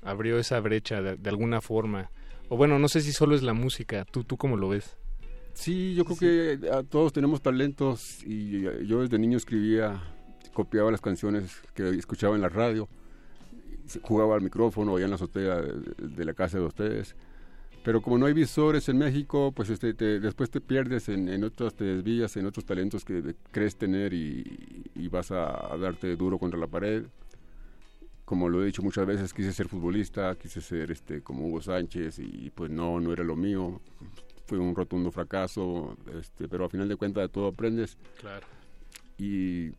[0.03, 2.11] abrió esa brecha de, de alguna forma.
[2.49, 4.97] O bueno, no sé si solo es la música, ¿tú, tú cómo lo ves?
[5.53, 10.03] Sí, yo creo que a todos tenemos talentos y eh, yo desde niño escribía,
[10.53, 12.89] copiaba las canciones que escuchaba en la radio,
[14.01, 17.15] jugaba al micrófono allá en la azotea de, la casa de ustedes.
[17.83, 21.43] Pero como no hay visores en México, pues este, te- después te pierdes en, en
[21.43, 26.15] otras, te desvías en otros talentos que crees tener y, y vas a, a darte
[26.15, 27.05] duro contra la pared.
[28.25, 32.17] Como lo he dicho muchas veces, quise ser futbolista, quise ser este como Hugo Sánchez
[32.17, 33.79] y pues no, no era lo mío.
[34.47, 37.97] fue un rotundo fracaso, este, pero a final de cuentas de todo aprendes.
[38.19, 38.47] Claro.
[39.19, 39.69] Y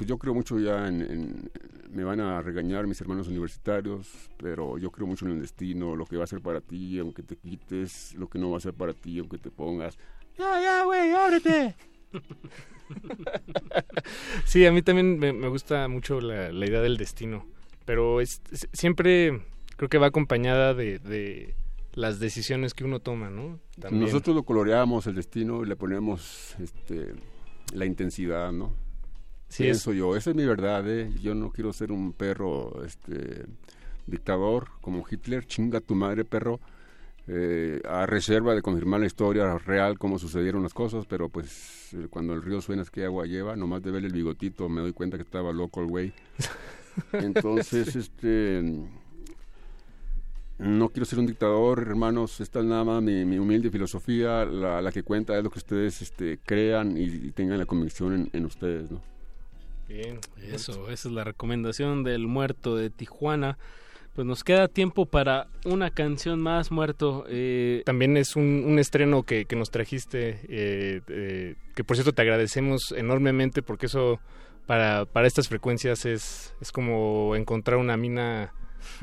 [0.00, 1.50] pues yo creo mucho ya en, en-
[1.90, 4.08] me van a regañar mis hermanos universitarios,
[4.38, 7.22] pero yo creo mucho en el destino, lo que va a ser para ti, aunque
[7.22, 9.98] te quites, lo que no va a ser para ti, aunque te pongas.
[10.38, 11.74] Ya, ya, güey, ábrete.
[14.46, 17.46] sí, a mí también me, me gusta mucho la, la idea del destino,
[17.84, 19.42] pero es, es- siempre
[19.76, 21.54] creo que va acompañada de, de
[21.92, 23.60] las decisiones que uno toma, ¿no?
[23.78, 24.04] También.
[24.04, 27.12] Nosotros lo coloreamos el destino y le ponemos este,
[27.74, 28.74] la intensidad, ¿no?
[29.50, 31.12] Sí, Pienso yo, esa es mi verdad, ¿eh?
[31.20, 33.46] Yo no quiero ser un perro este,
[34.06, 36.60] dictador como Hitler, chinga tu madre, perro.
[37.28, 42.08] eh, a reserva de confirmar la historia real, cómo sucedieron las cosas, pero pues eh,
[42.10, 44.92] cuando el río suena es que agua lleva, nomás de ver el bigotito me doy
[44.94, 46.14] cuenta que estaba loco el güey.
[47.18, 48.62] Entonces, este
[50.58, 52.40] no quiero ser un dictador, hermanos.
[52.40, 54.44] Esta es nada más mi, mi humilde filosofía.
[54.44, 58.12] La, la que cuenta es lo que ustedes este, crean y, y tengan la convicción
[58.14, 59.02] en, en ustedes, ¿no?
[59.90, 63.58] Bien, eso, esa es la recomendación del muerto de Tijuana.
[64.14, 67.24] Pues nos queda tiempo para una canción más, muerto.
[67.28, 72.12] Eh, También es un, un estreno que, que nos trajiste, eh, eh, que por cierto
[72.12, 74.20] te agradecemos enormemente porque eso
[74.66, 78.52] para, para estas frecuencias es, es como encontrar una mina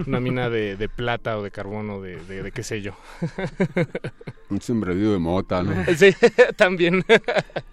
[0.06, 2.94] una mina de, de plata o de carbón o de, de, de qué sé yo.
[4.50, 5.74] Un sembradío de mota, ¿no?
[5.96, 6.14] Sí,
[6.56, 7.04] también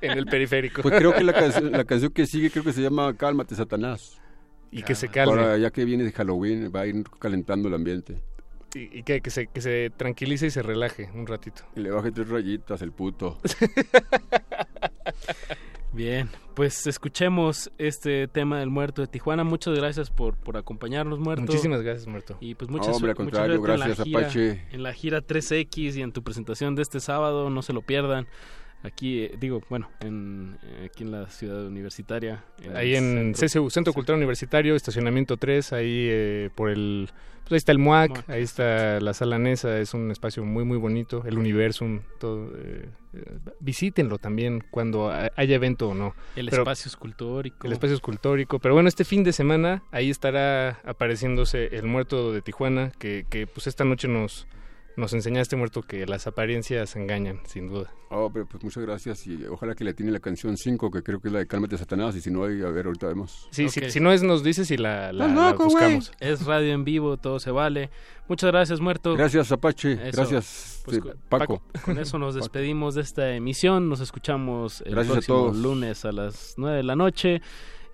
[0.00, 0.82] en el periférico.
[0.82, 4.20] Pues creo que la, canción- la canción que sigue creo que se llama Cálmate, Satanás.
[4.70, 5.32] Y que se calme.
[5.40, 8.20] Ahora, ya que viene de Halloween, va a ir calentando el ambiente.
[8.74, 11.62] Y, y que, que, se, que se tranquilice y se relaje un ratito.
[11.76, 13.38] Y le baje tres rayitas el puto.
[15.94, 19.44] Bien, pues escuchemos este tema del muerto de Tijuana.
[19.44, 21.42] Muchas gracias por, por acompañarnos, muerto.
[21.42, 22.36] Muchísimas gracias, muerto.
[22.40, 24.64] Y pues muchas Hombre, al mucha contrario, suerte en la gracias, gira- Apache.
[24.72, 28.26] En la gira 3X y en tu presentación de este sábado, no se lo pierdan.
[28.84, 32.44] Aquí, eh, digo, bueno, en, eh, aquí en la ciudad universitaria.
[32.74, 33.62] Ahí en centro.
[33.64, 37.08] CCU, Centro Cultural Universitario, estacionamiento 3, ahí eh, por el...
[37.44, 38.30] Pues ahí está el MUAC, MUAC.
[38.30, 42.50] ahí está la Sala Nesa, es un espacio muy, muy bonito, el Universum, todo...
[42.56, 46.14] eh, eh, visítenlo también cuando ha- haya evento o no.
[46.36, 47.66] El Pero- espacio escultórico.
[47.66, 48.58] El espacio escultórico.
[48.60, 53.46] Pero bueno, este fin de semana ahí estará apareciéndose el muerto de Tijuana, que, que
[53.46, 54.46] pues esta noche nos,
[54.96, 57.92] nos enseñaste, muerto, que las apariencias engañan, sin duda.
[58.10, 61.20] Oh, pero pues muchas gracias y ojalá que le tiene la canción 5, que creo
[61.20, 62.14] que es la de Cálmate, Satanás.
[62.14, 63.48] Y si no hay, a ver, ahorita vemos.
[63.50, 63.70] Sí, Ok.
[63.70, 66.12] si, si no es, nos dices y la, la- ¡Estás la loco, buscamos.
[66.20, 67.90] Es radio en vivo, todo se vale.
[68.28, 69.14] Muchas gracias, muerto.
[69.16, 69.92] Gracias, Apache.
[69.94, 70.16] Eso.
[70.16, 71.62] Gracias, Pues con- Paco.
[71.84, 73.88] Con eso nos despedimos de esta emisión.
[73.88, 75.56] Nos escuchamos el Gracias a próximo todos.
[75.56, 77.42] lunes a las 9 de la noche.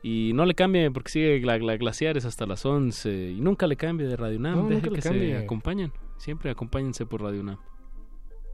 [0.03, 3.33] Y no le cambie porque sigue la, la Glaciares hasta las 11.
[3.33, 4.57] Y nunca le cambie de Radio UNAM.
[4.57, 5.37] No, Deje nunca le que se cambie.
[5.39, 5.93] acompañen.
[6.21, 7.59] Siempre acompáñense por Radio UNAM.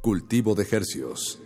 [0.01, 1.41] Cultivo de hercios.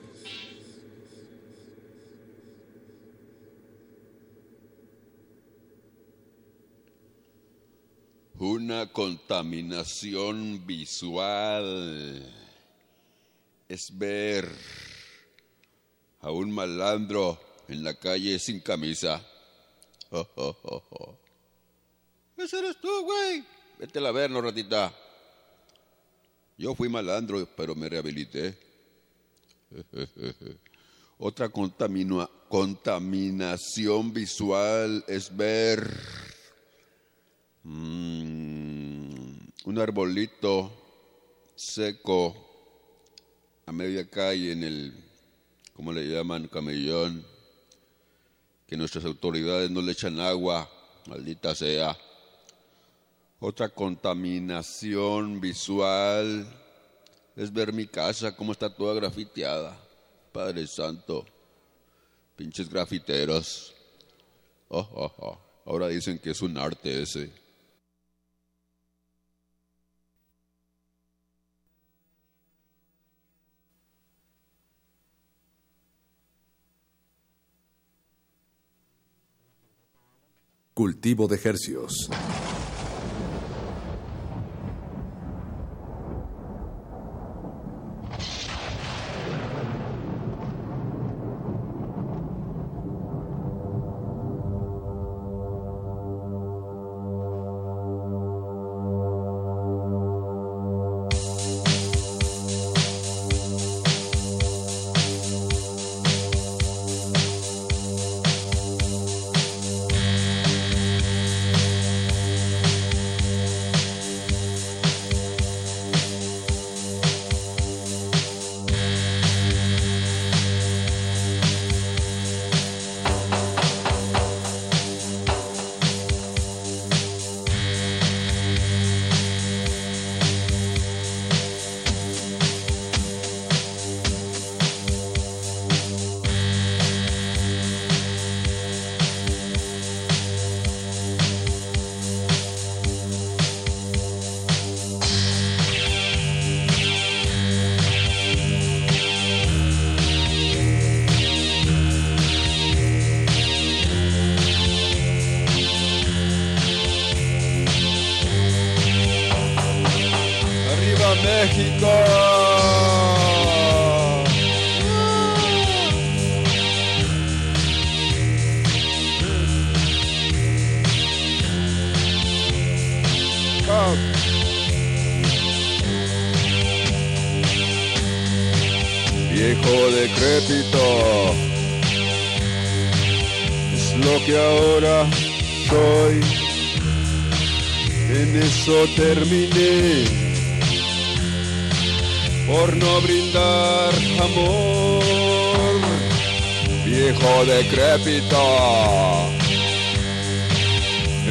[8.39, 12.31] Una contaminación visual
[13.67, 14.47] es ver
[16.21, 19.27] a un malandro en la calle sin camisa.
[20.11, 21.19] Oh, oh, oh, oh.
[22.37, 23.43] Ese eres tú, güey.
[23.79, 24.95] Vete a ver, no ratita.
[26.61, 28.55] Yo fui malandro, pero me rehabilité.
[31.19, 35.91] Otra contamina- contaminación visual es ver
[37.63, 40.71] mm, un arbolito
[41.57, 42.37] seco
[43.65, 44.93] a media calle en el,
[45.73, 46.47] ¿cómo le llaman?
[46.49, 47.25] Camellón.
[48.67, 50.71] Que nuestras autoridades no le echan agua,
[51.07, 51.97] maldita sea.
[53.43, 56.47] Otra contaminación visual
[57.35, 59.81] es ver mi casa, cómo está toda grafiteada.
[60.31, 61.25] Padre Santo,
[62.37, 63.75] pinches grafiteros.
[64.69, 65.39] Oh, oh, oh.
[65.65, 67.33] Ahora dicen que es un arte ese.
[80.75, 82.11] Cultivo de hercios.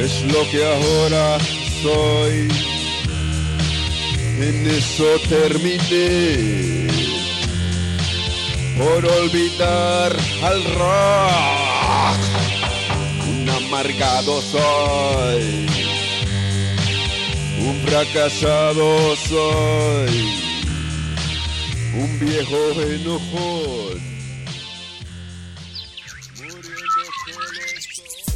[0.02, 1.38] Es lo que ahora
[1.82, 2.48] soy.
[4.40, 6.88] En eso terminé
[8.78, 12.20] por olvidar al rock.
[13.28, 15.66] Un amargado soy,
[17.60, 20.32] un fracasado soy,
[21.94, 24.09] un viejo enojón.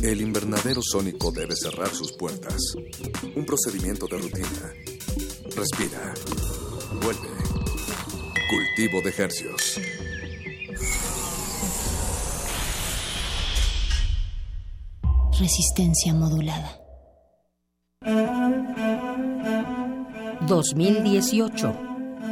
[0.05, 2.75] El invernadero sónico debe cerrar sus puertas.
[3.35, 4.47] Un procedimiento de rutina.
[5.57, 6.13] Respira.
[7.01, 7.29] Vuelve.
[8.51, 9.81] Cultivo de hercios.
[15.41, 16.79] Resistencia modulada.
[20.47, 21.77] 2018.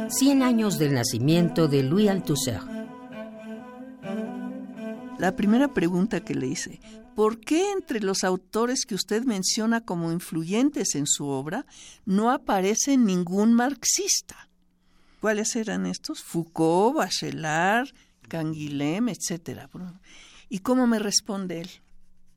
[0.09, 2.59] 100 años del nacimiento de Louis Althusser.
[5.17, 6.79] La primera pregunta que le hice,
[7.15, 11.65] ¿por qué entre los autores que usted menciona como influyentes en su obra
[12.05, 14.49] no aparece ningún marxista?
[15.19, 16.21] ¿Cuáles eran estos?
[16.23, 17.89] Foucault, Bachelard,
[18.27, 19.69] Canguilhem, etc.
[20.49, 21.69] ¿Y cómo me responde él?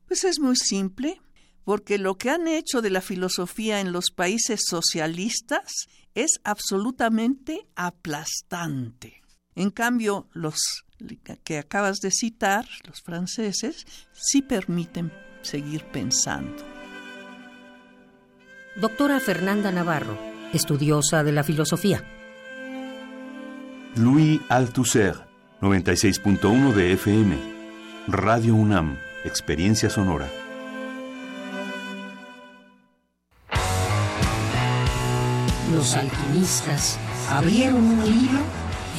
[0.07, 1.21] Pues es muy simple,
[1.63, 9.21] porque lo que han hecho de la filosofía en los países socialistas es absolutamente aplastante.
[9.53, 10.85] En cambio, los
[11.43, 15.11] que acabas de citar, los franceses, sí permiten
[15.41, 16.63] seguir pensando.
[18.75, 20.17] Doctora Fernanda Navarro,
[20.53, 22.03] estudiosa de la filosofía.
[23.95, 25.15] Louis Althusser,
[25.61, 27.37] 96.1 de FM.
[28.07, 30.29] Radio UNAM, Experiencia Sonora.
[35.73, 36.99] Los alquimistas
[37.29, 38.39] abrieron un libro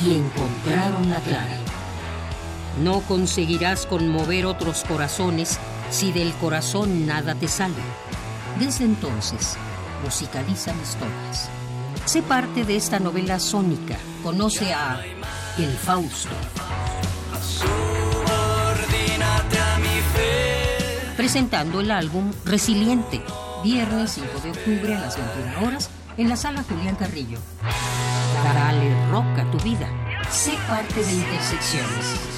[0.05, 1.68] y encontraron la clave.
[2.83, 5.59] No conseguirás conmover otros corazones
[5.91, 7.75] si del corazón nada te sale.
[8.61, 9.57] Desde entonces,
[10.05, 11.51] musicalizan historias.
[12.05, 13.97] Sé parte de esta novela sónica.
[14.23, 15.01] Conoce a
[15.59, 16.31] El Fausto.
[21.17, 23.21] Presentando el álbum Resiliente,
[23.65, 27.39] viernes 5 de octubre a las 21 horas en la sala Julián Carrillo.
[28.45, 29.89] Dale rock a tu vida.
[30.31, 32.38] Sé parte de Intersecciones.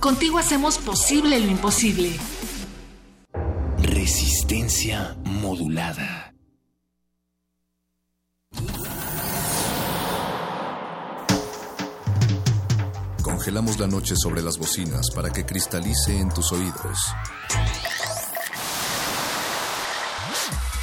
[0.00, 2.18] Contigo hacemos posible lo imposible.
[3.78, 6.32] Resistencia modulada.
[13.22, 16.98] Congelamos la noche sobre las bocinas para que cristalice en tus oídos.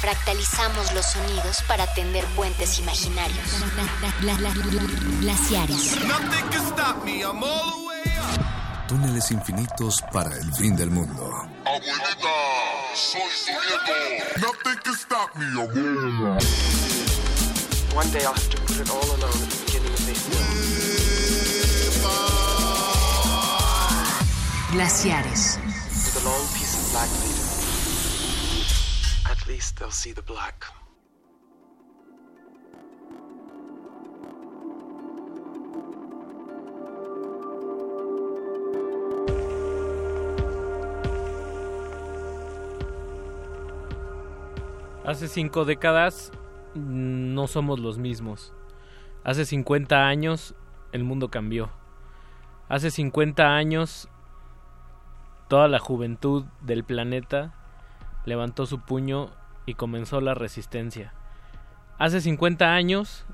[0.00, 3.46] Fractalizamos los sonidos para tender puentes imaginarios.
[5.20, 5.96] Glaciares.
[8.88, 11.46] Túneles infinitos para el fin del mundo.
[11.66, 12.34] Abuelita,
[12.94, 13.92] soy su nieto.
[14.40, 16.38] Nothing can stop me, abuela.
[17.94, 20.48] One day I'll have to put it all alone at the beginning of this film.
[24.72, 25.58] Glaciares.
[25.58, 27.48] With a long piece of black leader.
[29.30, 30.64] At least they'll see the black.
[45.08, 46.32] Hace cinco décadas
[46.74, 48.52] no somos los mismos.
[49.24, 50.54] Hace 50 años
[50.92, 51.70] el mundo cambió.
[52.68, 54.10] Hace 50 años
[55.48, 57.54] toda la juventud del planeta
[58.26, 59.30] levantó su puño
[59.64, 61.14] y comenzó la resistencia.
[61.96, 63.24] Hace 50 años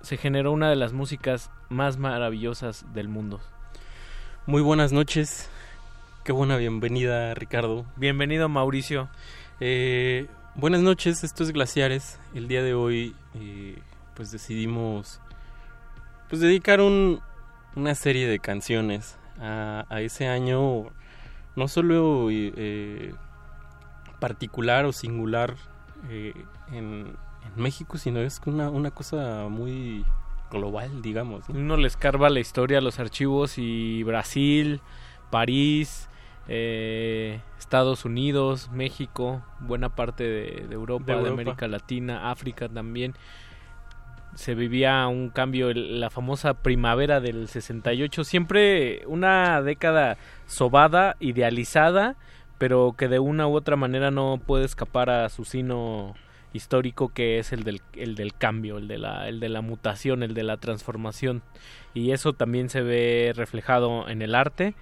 [0.00, 3.40] se generó una de las músicas más maravillosas del mundo.
[4.46, 5.48] Muy buenas noches.
[6.24, 7.86] Qué buena bienvenida, Ricardo.
[7.94, 9.08] Bienvenido, Mauricio.
[9.60, 12.18] Eh, buenas noches, esto es Glaciares.
[12.34, 13.78] El día de hoy, eh,
[14.14, 15.20] pues decidimos
[16.28, 17.20] pues dedicar un,
[17.76, 20.86] una serie de canciones a, ese año,
[21.56, 23.14] no solo eh,
[24.20, 25.56] particular o singular
[26.08, 26.32] eh,
[26.70, 30.04] en, en México, sino es una, una cosa muy
[30.50, 31.48] global, digamos.
[31.48, 31.58] ¿no?
[31.58, 34.80] Uno le escarba la historia, los archivos y Brasil,
[35.30, 36.08] París,
[36.48, 41.28] eh, Estados Unidos, México, buena parte de, de Europa, De.
[41.28, 43.14] América Latina, África también.
[44.34, 50.16] Se vivía un cambio, el- la famosa primavera del 68, siempre una década
[50.46, 52.16] sobada, idealizada,
[52.56, 56.14] pero que de una u otra manera no puede escapar a su sino
[56.54, 60.22] histórico que es el del, el del cambio, el de, la, el de la mutación,
[60.22, 61.42] el de la transformación.
[61.92, 64.74] Y eso también se ve reflejado en el arte,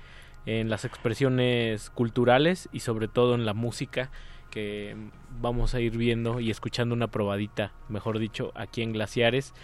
[0.59, 4.10] en las expresiones culturales y sobre todo en la música
[4.51, 4.97] que
[5.40, 9.55] vamos a ir viendo y escuchando una probadita, mejor dicho, aquí en Glaciares.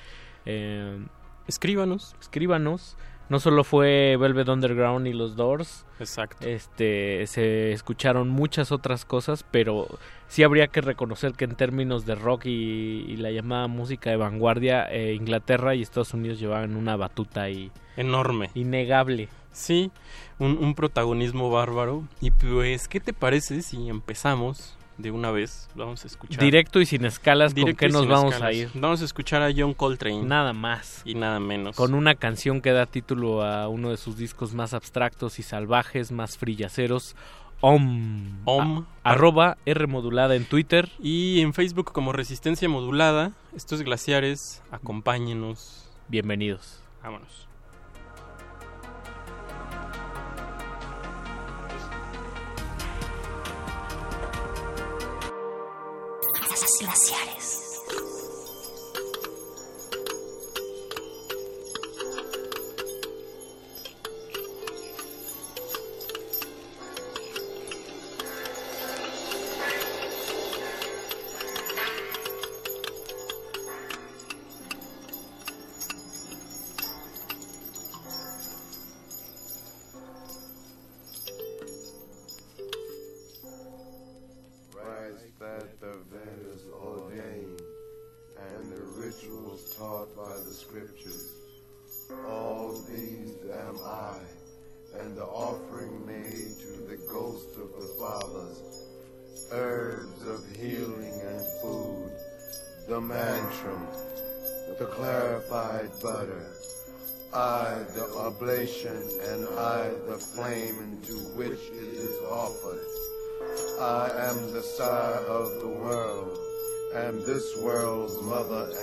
[0.44, 1.04] Eh,
[1.48, 2.14] escríbanos.
[2.20, 2.96] Escríbanos.
[3.28, 5.84] No solo fue Velvet Underground y los Doors.
[5.98, 6.46] Exacto.
[6.46, 9.88] Este, se escucharon muchas otras cosas, pero
[10.28, 14.16] sí habría que reconocer que en términos de rock y, y la llamada música de
[14.16, 19.28] vanguardia, eh, Inglaterra y Estados Unidos llevaban una batuta y enorme, innegable.
[19.50, 19.90] Sí,
[20.38, 22.04] un, un protagonismo bárbaro.
[22.20, 25.68] Y pues, ¿qué te parece si empezamos de una vez?
[25.74, 26.42] Vamos a escuchar.
[26.42, 28.54] Directo y sin escalas, Directo ¿con y qué nos vamos escalas.
[28.54, 28.70] a ir?
[28.74, 30.22] Vamos a escuchar a John Coltrane.
[30.24, 31.02] Nada más.
[31.04, 31.76] Y nada menos.
[31.76, 36.12] Con una canción que da título a uno de sus discos más abstractos y salvajes,
[36.12, 37.14] más frillaceros,
[37.62, 38.40] Om.
[38.44, 38.84] Om.
[39.02, 40.90] A- arroba R modulada en Twitter.
[41.02, 43.32] Y en Facebook como Resistencia Modulada.
[43.56, 45.88] Estos glaciares, acompáñenos.
[46.08, 46.80] Bienvenidos.
[47.02, 47.48] Vámonos.
[56.56, 57.65] Glaciares.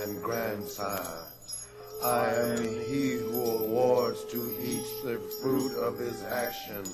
[0.04, 1.26] And grandsire.
[2.04, 6.84] I am he who awards to each the fruit of his action.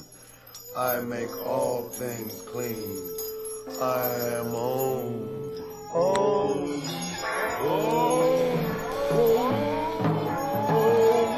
[0.76, 3.10] I make all things clean.
[3.82, 4.06] I
[4.38, 5.30] am Om.
[5.92, 6.82] Om.
[7.66, 8.50] Om.
[10.70, 11.29] everybody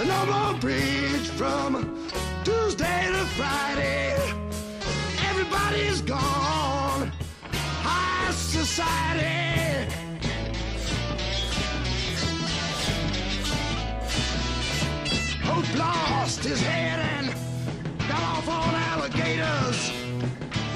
[0.00, 1.94] The normal bridge from
[2.42, 4.16] Tuesday to Friday.
[5.28, 7.12] Everybody's gone.
[7.82, 9.92] High society.
[15.42, 17.34] Hope lost his head and
[18.08, 19.92] got off on alligators.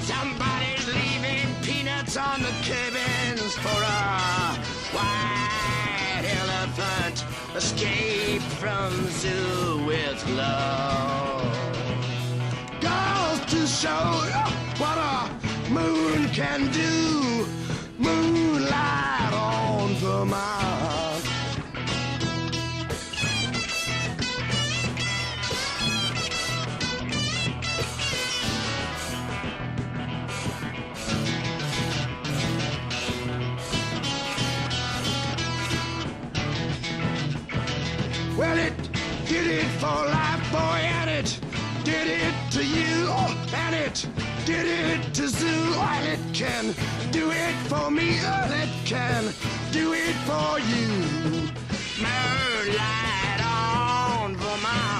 [0.02, 4.54] Somebody's leaving peanuts on the cabins for a
[4.92, 7.24] white elephant.
[7.56, 8.13] Escape
[8.64, 11.52] from the zoo with love.
[12.80, 14.06] Goes to show
[14.80, 15.28] what a
[15.70, 16.83] moon can do.
[43.94, 44.06] It
[44.44, 46.74] did it to Zoo, and it can
[47.12, 49.32] do it for me, and it can
[49.70, 50.88] do it for you.
[52.02, 54.93] Moonlight on Vermont.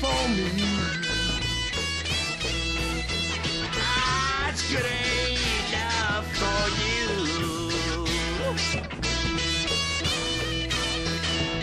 [0.00, 0.48] For me.
[4.48, 7.08] It's good enough for you.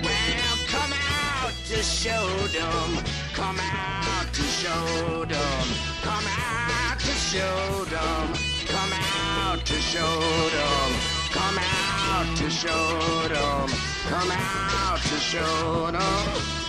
[0.04, 2.28] Well, come out to show
[2.58, 2.90] them.
[3.34, 5.66] Come out to show them.
[6.04, 8.34] Come out to show them.
[8.68, 10.20] Come out to show
[10.58, 10.90] them.
[11.32, 13.97] Come out to show them.
[14.10, 16.02] Come out to show them.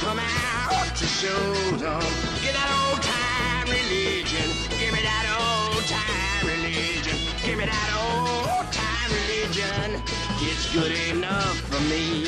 [0.01, 2.03] Come out to show them.
[2.43, 4.49] Get that old time religion.
[4.81, 7.17] Give me that old time religion.
[7.47, 10.03] Give me that old time religion.
[10.43, 12.27] It's good enough for me.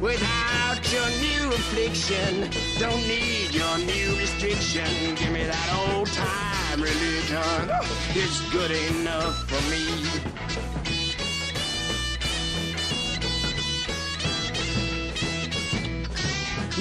[0.00, 2.48] Without your new affliction,
[2.78, 5.14] don't need your new restriction.
[5.16, 7.68] Give me that old time religion.
[8.16, 10.87] It's good enough for me.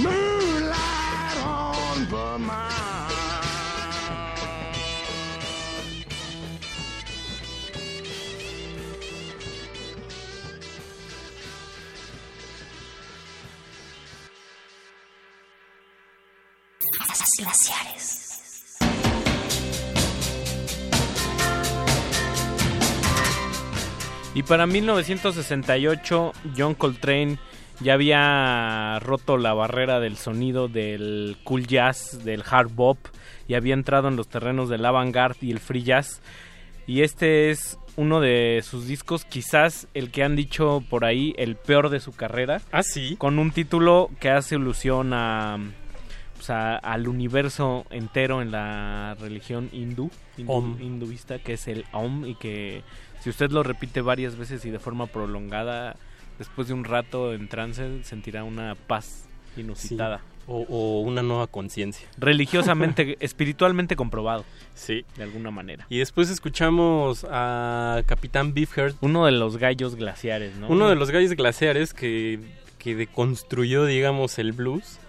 [0.01, 2.77] Moonlight on Vermont.
[17.37, 18.77] glaciares.
[24.33, 27.39] Y para 1968, John Coltrane
[27.79, 32.97] ya había roto la barrera del sonido del cool jazz, del hard bop,
[33.47, 36.21] y había entrado en los terrenos del avant-garde y el free jazz.
[36.85, 41.55] Y este es uno de sus discos, quizás el que han dicho por ahí, el
[41.55, 42.61] peor de su carrera.
[42.71, 43.15] Ah, sí.
[43.17, 45.57] Con un título que hace alusión a,
[46.35, 50.81] pues, a- al universo entero en la religión hindú, hindú- Om.
[50.81, 52.83] hinduista, que es el Om, y que
[53.21, 55.95] si usted lo repite varias veces y de forma prolongada,
[56.37, 60.21] después de un rato en trance sentirá una paz inusitada.
[60.49, 62.07] O, o una nueva conciencia.
[62.17, 64.45] Religiosamente, espiritualmente comprobado.
[64.75, 65.03] Sí.
[65.17, 65.85] De alguna manera.
[65.89, 68.95] Y después escuchamos a Capitán Beefheart.
[69.01, 70.69] Uno de los gallos glaciares, ¿no?
[70.69, 72.39] Uno de los gallos glaciares que,
[72.79, 74.99] que deconstruyó, digamos, el blues.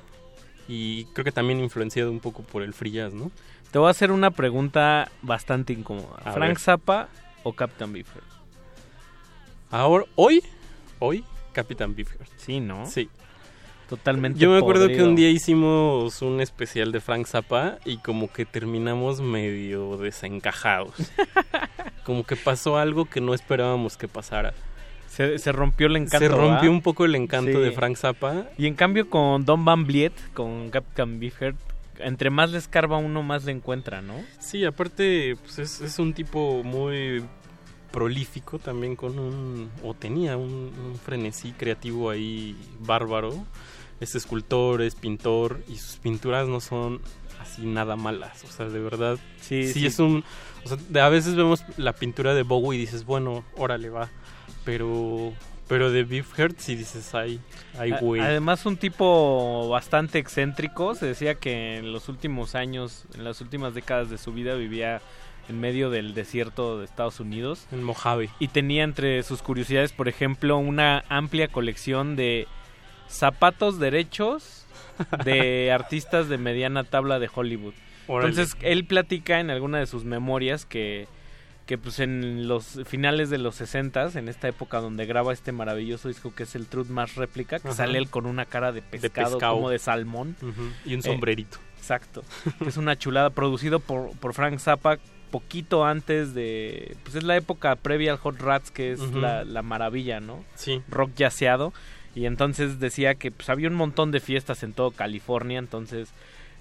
[0.66, 3.30] Y creo que también influenciado un poco por el free jazz, ¿no?
[3.70, 6.16] Te voy a hacer una pregunta bastante incómoda.
[6.24, 6.58] A ¿Frank ver.
[6.58, 7.08] Zappa
[7.44, 8.26] o Captain Beefheart?
[9.70, 10.42] Ahora, hoy,
[10.98, 12.30] hoy, Capitán Beefheart.
[12.36, 12.86] Sí, ¿no?
[12.86, 13.08] Sí.
[13.88, 18.30] Totalmente Yo me acuerdo que un día hicimos un especial de Frank Zappa y como
[18.30, 20.94] que terminamos medio desencajados.
[22.04, 24.52] como que pasó algo que no esperábamos que pasara.
[25.08, 26.18] Se, se rompió el encanto.
[26.18, 26.68] Se rompió ¿verdad?
[26.68, 27.58] un poco el encanto Sí.
[27.58, 28.44] de Frank Zappa.
[28.58, 31.56] Y en cambio con Don Van Vliet, con Captain Beefheart,
[31.98, 34.14] entre más le escarba uno, más le encuentra, ¿no?
[34.38, 37.24] Sí, aparte pues es, es un tipo muy
[37.90, 43.44] prolífico también con un o tenía un, un frenesí creativo ahí bárbaro.
[44.00, 47.00] Es escultor, es pintor y sus pinturas no son
[47.40, 49.86] así nada malas, o sea, de verdad Sí, sí, sí.
[49.86, 50.22] es un
[50.64, 54.08] o sea, de- a veces vemos la pintura de Bowie y dices, bueno, órale va,
[54.64, 55.32] pero
[55.66, 57.40] pero de Beefheart sí dices, ay,
[57.78, 58.22] ay güey.
[58.22, 60.94] Además, un tipo bastante excéntrico.
[60.94, 65.02] Se decía que en los últimos años, en las últimas décadas de su vida, vivía
[65.48, 67.66] en medio del desierto de Estados Unidos.
[67.72, 68.30] En Mojave.
[68.38, 72.46] Y tenía entre sus curiosidades, por ejemplo, una amplia colección de
[73.08, 74.66] zapatos derechos
[75.24, 77.74] de artistas de mediana tabla de Hollywood.
[78.06, 78.30] Órale.
[78.30, 81.06] Entonces, él platica en alguna de sus memorias que
[81.66, 86.08] que pues en los finales de los 60 en esta época donde graba este maravilloso
[86.08, 87.76] disco que es el Truth Más Réplica, que Ajá.
[87.76, 89.54] sale él con una cara de pescado, pescado.
[89.56, 90.34] como de salmón.
[90.86, 91.58] Y un Eh, sombrerito.
[91.76, 92.24] exacto.
[92.58, 94.96] que es una chulada, producido por, por Frank Zappa
[95.30, 96.96] poquito antes de...
[97.04, 100.44] Pues es la época previa al Hot Rats, que es la, la maravilla, ¿no?
[100.54, 100.82] Sí.
[100.88, 101.72] Rock yaceado.
[102.14, 106.08] Y entonces decía que pues, había un montón de fiestas en todo California, entonces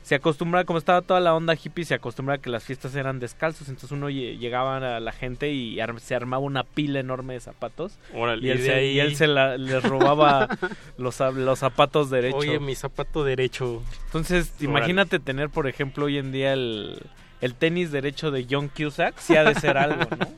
[0.03, 3.19] se acostumbraba, como estaba toda la onda hippie, se acostumbraba a que las fiestas eran
[3.19, 7.33] descalzos, entonces uno lle- llegaba a la gente y ar- se armaba una pila enorme
[7.33, 7.97] de zapatos.
[8.13, 10.47] Órale, y, él y de se, ahí- y él se la- les robaba
[10.97, 12.39] los, los zapatos derechos.
[12.39, 13.83] Oye, mi zapato derecho.
[14.05, 14.65] Entonces, Órale.
[14.69, 17.01] imagínate tener, por ejemplo, hoy en día el,
[17.41, 20.27] el tenis derecho de John Cusack, sí ha de ser algo, ¿no?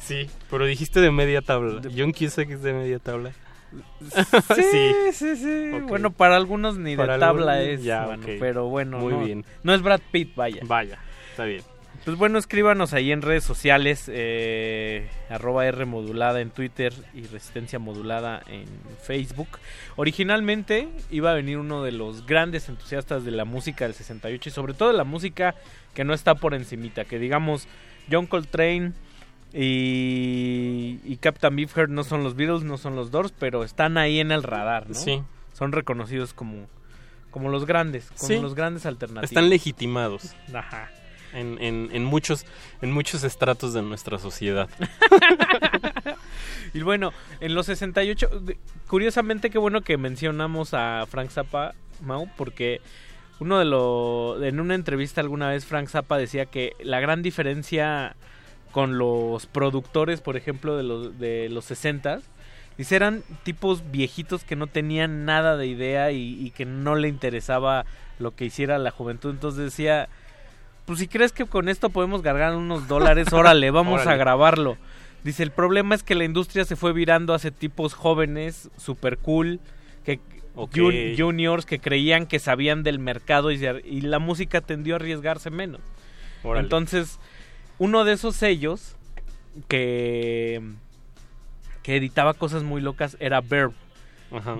[0.00, 1.82] Sí, pero dijiste de media tabla.
[1.94, 3.32] John Cusack es de media tabla.
[4.54, 5.70] Sí, sí, sí.
[5.74, 5.88] Ok.
[5.88, 8.30] Bueno, para algunos ni Para de tabla algunos, es, ya, mano, ok.
[8.40, 9.44] pero bueno, Muy no, bien.
[9.62, 10.62] no es Brad Pitt, vaya.
[10.64, 10.98] Vaya,
[11.30, 11.62] está bien.
[12.04, 17.78] Pues bueno, escríbanos ahí en redes sociales, eh, arroba R modulada en Twitter y Resistencia
[17.78, 18.64] modulada en
[19.02, 19.48] Facebook.
[19.96, 24.52] Originalmente iba a venir uno de los grandes entusiastas de la música del 68 y
[24.52, 25.54] sobre todo de la música
[25.92, 27.68] que no está por encimita, que digamos
[28.10, 28.92] John Coltrane
[29.52, 34.18] y, y Captain Beefheart no son los Beatles, no son los Doors, pero están ahí
[34.20, 34.94] en el radar, ¿no?
[34.94, 35.22] Sí.
[35.52, 36.66] Son reconocidos como,
[37.30, 38.40] como los grandes, como Sí.
[38.40, 39.30] los grandes alternativos.
[39.30, 40.34] Están legitimados.
[40.54, 40.90] Ajá.
[41.38, 42.44] En, muchos
[42.82, 44.68] en muchos estratos de nuestra sociedad.
[46.74, 48.58] Y bueno, en los 68, de-
[48.88, 52.80] curiosamente qué bueno que mencionamos a Frank Zappa, Mau, porque
[53.40, 58.16] uno de los en una entrevista alguna vez Frank Zappa decía que la gran diferencia
[58.70, 62.20] con los productores, por ejemplo, de los de los 60
[62.76, 67.86] dice eran tipos viejitos que no tenían nada de idea y que no le interesaba
[68.18, 70.08] lo que hiciera la juventud, entonces decía
[70.88, 74.76] pues si crees que con esto podemos ganar unos dólares, órale, vamos a grabarlo.
[75.22, 79.60] Dice, el problema es que la industria se fue virando hacia tipos jóvenes, super cool,
[80.04, 80.18] que
[81.16, 85.50] juniors que creían que sabían del mercado y, se- y la música tendió a arriesgarse
[85.50, 85.80] menos.
[86.42, 86.64] Órale.
[86.64, 87.20] Entonces,
[87.78, 88.96] uno de esos sellos
[89.68, 90.62] que
[91.82, 93.72] que editaba cosas muy locas era Verb.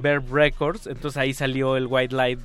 [0.01, 0.87] Verb Records.
[0.87, 2.41] Entonces ahí salió el White Light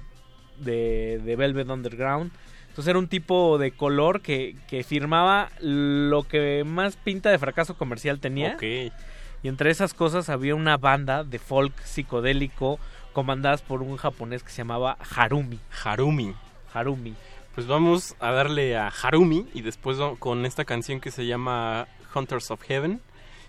[0.60, 2.32] de, de Velvet Underground.
[2.74, 7.78] Entonces era un tipo de color que, que firmaba lo que más pinta de fracaso
[7.78, 8.56] comercial tenía.
[8.56, 8.64] Ok.
[9.44, 12.80] Y entre esas cosas había una banda de folk psicodélico
[13.14, 15.60] comandadas por un japonés que se llamaba Harumi.
[15.84, 16.34] Harumi.
[16.74, 17.14] Harumi.
[17.54, 22.50] Pues vamos a darle a Harumi y después con esta canción que se llama Hunters
[22.50, 23.02] of Heaven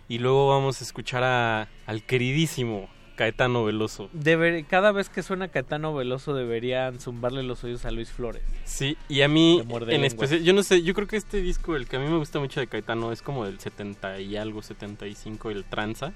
[0.07, 4.09] y luego vamos a escuchar a, al queridísimo Caetano Veloso.
[4.13, 8.43] Deber- cada vez que suena Caetano Veloso deberían zumbarle los oídos a Luis Flores.
[8.65, 11.87] Sí, y a mí en especial, yo no sé, yo creo que este disco, el
[11.87, 15.51] que a mí me gusta mucho de Caetano, es como del 70 y algo, 75,
[15.51, 16.13] el Tranza.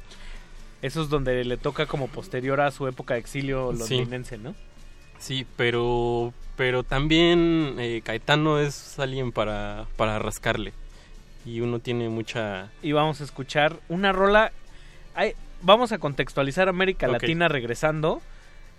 [0.82, 3.96] Eso es donde le toca como posterior a su época de exilio Sí.
[3.96, 4.54] londinense, ¿no?
[5.18, 10.72] Sí, pero pero también eh, Caetano es alguien para, para rascarle.
[11.46, 12.68] Y uno tiene mucha...
[12.82, 14.50] Y vamos a escuchar una rola.
[15.14, 17.08] Ay, vamos a contextualizar América.
[17.08, 18.20] Latina regresando.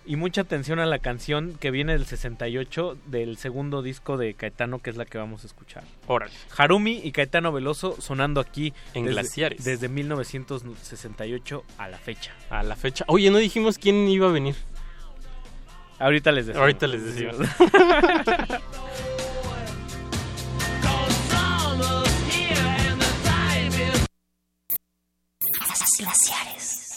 [0.06, 4.78] Y mucha atención a la canción que viene del 68 del segundo disco de Caetano,
[4.78, 5.84] que es la que vamos a escuchar.
[6.06, 6.32] Órale.
[6.56, 9.62] Harumi y Caetano Veloso sonando aquí En desde, Glaciares.
[9.62, 12.32] desde 1968 a la fecha.
[12.48, 13.04] A la fecha.
[13.08, 14.56] Oye, no dijimos quién iba a venir.
[15.98, 16.62] Ahorita les decimos.
[16.62, 17.36] Ahorita les decimos.
[25.98, 26.89] Glaciares.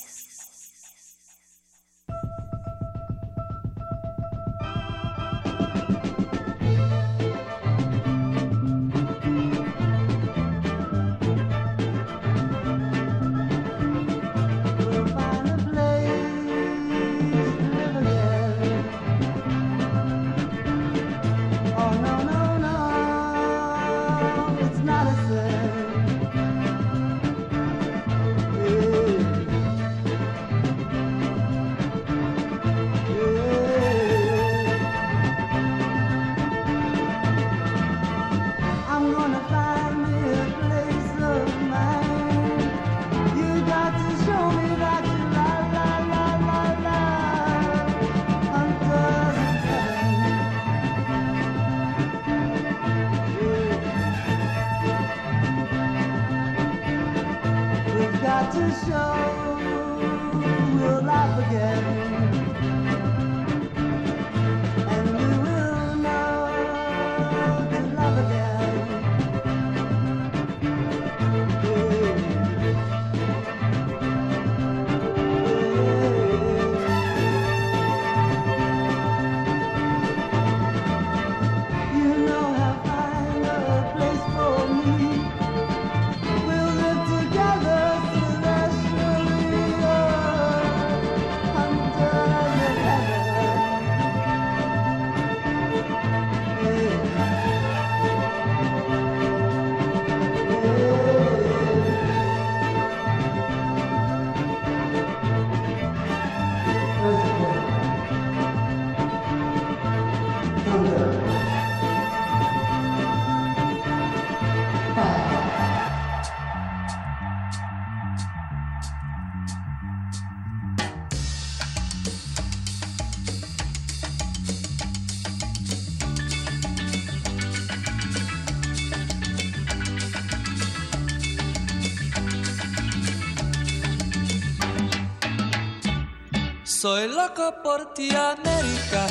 [137.23, 139.07] Loco por ti, América.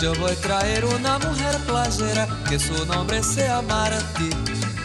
[0.00, 4.30] Yo voy a traer una mujer playera que su nombre sea Martí,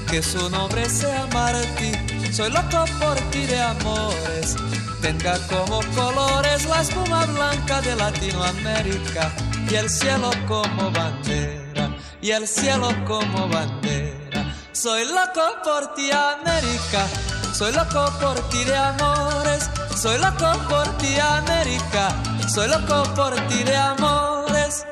[0.09, 1.91] que su nombre sea Martí.
[2.31, 4.55] Soy loco por ti de amores.
[5.01, 9.31] Tenga como colores la espuma blanca de Latinoamérica
[9.69, 14.41] y el cielo como bandera, y el cielo como bandera.
[14.73, 17.07] Soy loco por ti, América.
[17.53, 19.69] Soy loco por ti de amores.
[19.95, 22.36] Soy loco por ti, América.
[22.47, 24.85] Soy loco por ti de amores.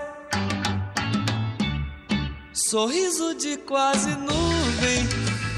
[2.54, 5.08] Sorriso de quase nuvem,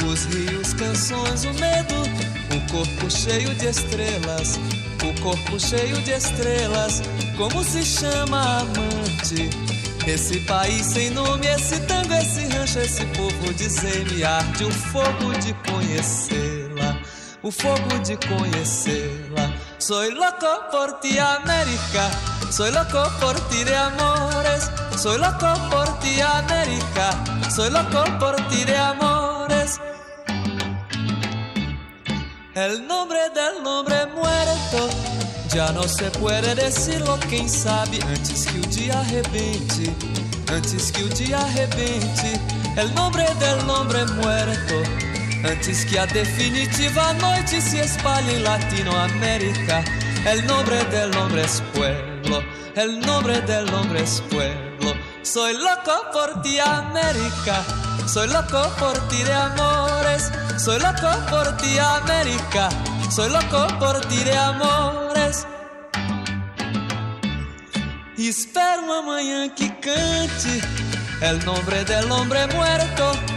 [0.08, 1.96] os rios, canções, o medo,
[2.56, 4.60] o corpo cheio de estrelas,
[5.04, 7.02] o corpo cheio de estrelas.
[7.36, 9.50] Como se chama amante?
[10.06, 15.54] Esse país sem nome, esse tango, esse rancho, esse povo, dizer-me arde o fogo de
[15.70, 17.02] conhecê-la,
[17.42, 19.27] o fogo de conhecê-la.
[19.88, 22.12] Soy loco por ti, América.
[22.52, 24.70] Soy loco por ti de amores.
[24.98, 27.12] Soy loco por ti, América.
[27.50, 29.80] Soy loco por ti de amores.
[32.54, 34.90] El nombre del hombre muerto
[35.56, 39.96] já não se puede decirlo, quem sabe antes que o dia arrebente,
[40.54, 42.42] antes que o dia arrebente,
[42.76, 45.17] el nombre del hombre muerto,
[45.48, 49.84] antes que a definitiva noite se espalhe em Latinoamérica,
[50.26, 52.44] el nombre del hombre es pueblo,
[52.76, 54.94] el nombre del hombre es pueblo.
[55.24, 57.64] Soy loco por ti, América.
[58.08, 60.32] Soy loco por ti de amores.
[60.58, 62.70] Soy loco por ti, América.
[63.10, 65.46] Soy loco por ti de amores.
[68.18, 70.62] Espero uma manhã que cante
[71.22, 73.37] el nombre del hombre muerto.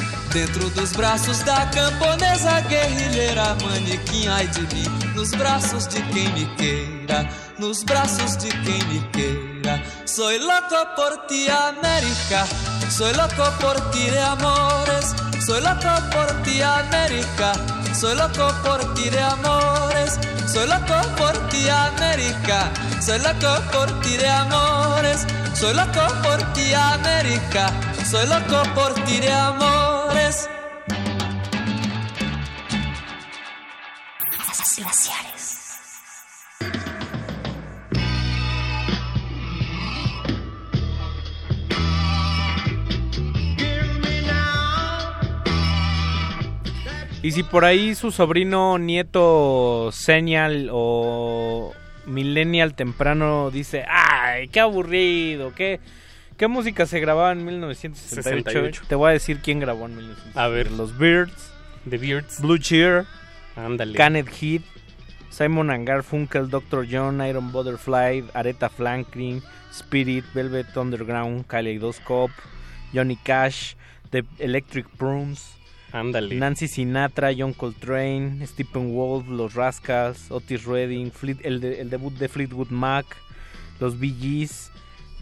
[0.33, 6.45] Dentro dos braços da camponesa guerrilheira, manequim, ai de mim, nos braços de quem me
[6.55, 7.29] queira,
[7.59, 9.83] nos braços de quem me queira.
[10.05, 12.47] Soy loco por ti, América,
[12.89, 15.13] soy loco por ti de amores,
[15.45, 17.51] soy loco por ti, América,
[17.93, 24.15] soy loco por ti de amores, soy loco por ti, América, soy loco por ti
[24.15, 27.67] de amores, soy loco por ti, América,
[28.09, 30.00] soy loco por ti de amores.
[47.23, 51.71] Y si por ahí su sobrino, nieto, señal o
[52.05, 55.79] millennial temprano dice, ay, qué aburrido, qué,
[56.41, 58.43] qué música se grababa en 1968.
[58.49, 58.83] 68.
[58.89, 60.39] Te voy a decir quién grabó en 1968.
[60.39, 60.71] A ver.
[60.71, 61.51] Los Beards,
[61.87, 62.41] The Beards.
[62.41, 63.05] Blue Cheer,
[63.55, 63.95] Ándale.
[63.95, 64.63] Canet Heat,
[65.29, 66.87] Simon and Garfunkel, Dr.
[66.91, 72.33] John, Iron Butterfly, Aretha Franklin, Spirit, Velvet Underground, Kaleidoscope,
[72.91, 73.75] Johnny Cash,
[74.09, 75.53] The Electric Prunes,
[75.93, 76.35] Ándale.
[76.39, 82.13] Nancy Sinatra, John Coltrane, Stephen Wolf, Los Rascals, Otis Redding, Fleet- el, de- el debut
[82.17, 83.05] de Fleetwood Mac,
[83.79, 84.70] Los Bee Gees,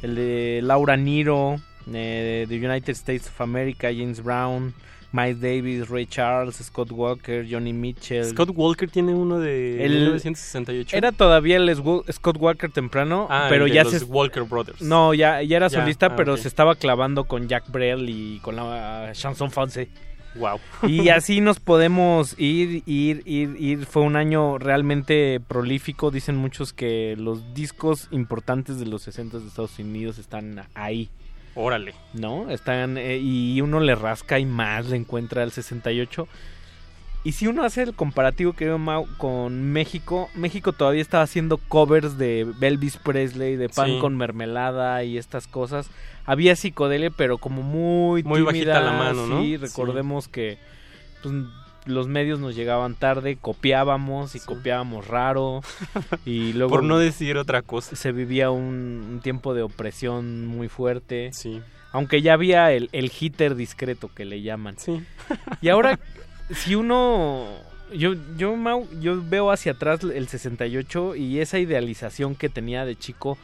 [0.02, 1.58] el de Laura Niro,
[1.94, 4.74] eh, The United States of America, James Brown,
[5.12, 8.26] Miles Davis, Ray Charles, Scott Walker, Johnny Mitchell.
[8.26, 10.96] Scott Walker tiene uno de El- 1968.
[10.96, 14.82] Era todavía el Scott Walker temprano, Ah, pero el de ya los se Walker Brothers.
[14.82, 18.40] No, ya, ya era Ya, solista, ah, pero se estaba clavando con Jack Brel y
[18.44, 19.90] con la Chanson Fonse.
[20.36, 20.60] Wow.
[20.84, 23.86] Y así nos podemos ir, ir, ir, ir.
[23.86, 26.12] Fue un año realmente prolífico.
[26.12, 31.10] Dicen muchos que los discos importantes de los 60 de Estados Unidos están ahí.
[31.56, 31.94] Órale.
[32.14, 32.50] ¿No?
[32.50, 32.98] Están.
[32.98, 36.28] eh, y uno le rasca y más le encuentra el 68.
[37.24, 41.58] Y si uno hace el comparativo que veo Mau, con México, México todavía estaba haciendo
[41.58, 43.98] covers de Elvis Presley, de pan Sí.
[44.00, 45.90] con mermelada y estas cosas.
[46.26, 49.42] Había psicodelia, pero como muy Muy bajita la mano, ¿no?
[49.42, 49.58] Sí, Sí.
[49.58, 50.58] recordemos que
[51.22, 51.34] pues,
[51.86, 55.62] los medios nos llegaban tarde, copiábamos y copiábamos raro.
[56.26, 57.96] y luego Por no decir otra cosa.
[57.98, 61.32] se vivía un, un tiempo de opresión muy fuerte.
[61.34, 61.62] Sí.
[61.92, 64.76] Aunque ya había el, el hitter discreto que le llaman.
[64.78, 65.02] Sí.
[65.62, 66.00] Y ahora,
[66.52, 67.48] si uno...
[67.92, 72.96] Yo, yo, Mau, yo veo hacia atrás el 68 y esa idealización que tenía de
[72.96, 73.36] chico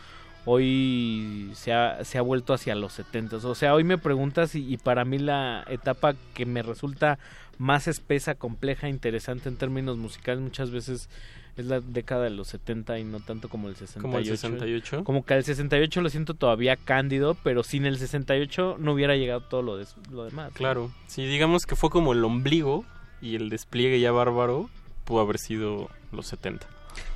[0.45, 3.38] hoy se ha, se ha vuelto hacia los 70.
[3.38, 7.17] O sea, hoy me preguntas y, y para mí la etapa que me resulta
[7.58, 11.09] más espesa, compleja, interesante en términos musicales muchas veces
[11.58, 14.01] es la década de los 70 y no tanto como el 68.
[14.01, 15.03] Como el 68.
[15.06, 19.42] Como que el 68 lo siento todavía cándido, pero sin el 68 no hubiera llegado
[19.42, 20.51] todo lo, des- lo demás.
[20.51, 20.58] ¿no?
[20.58, 20.92] Claro.
[21.08, 22.85] Sí, digamos que fue como el ombligo
[23.26, 24.70] y el despliegue ya bárbaro
[25.04, 26.68] pudo haber sido los 70.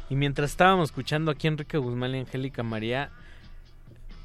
[0.09, 3.11] Y mientras estábamos escuchando aquí a Enrique Guzmán y Angélica María,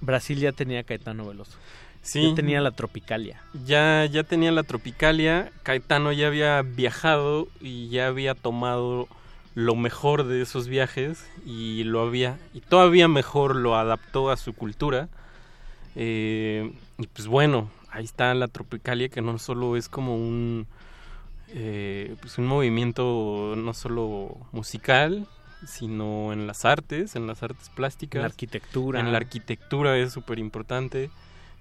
[0.01, 1.59] Brasil ya tenía Caetano Veloso.
[2.01, 2.31] Sí.
[2.31, 3.43] Ya tenía la Tropicalia.
[3.67, 9.07] Ya, ya tenía la Tropicalia, Caetano ya había viajado y ya había tomado
[9.55, 14.55] lo mejor de esos viajes y lo había, y todavía mejor lo adaptó a su
[14.55, 15.09] cultura.
[15.97, 20.67] Eh, y pues bueno, ahí está la Tropicalia que no solo es como un,
[21.57, 25.27] eh, pues un movimiento no solo musical,
[25.67, 28.17] sino en las artes, en las artes plásticas.
[28.17, 29.01] En la arquitectura.
[29.01, 31.11] En la arquitectura es súper importante.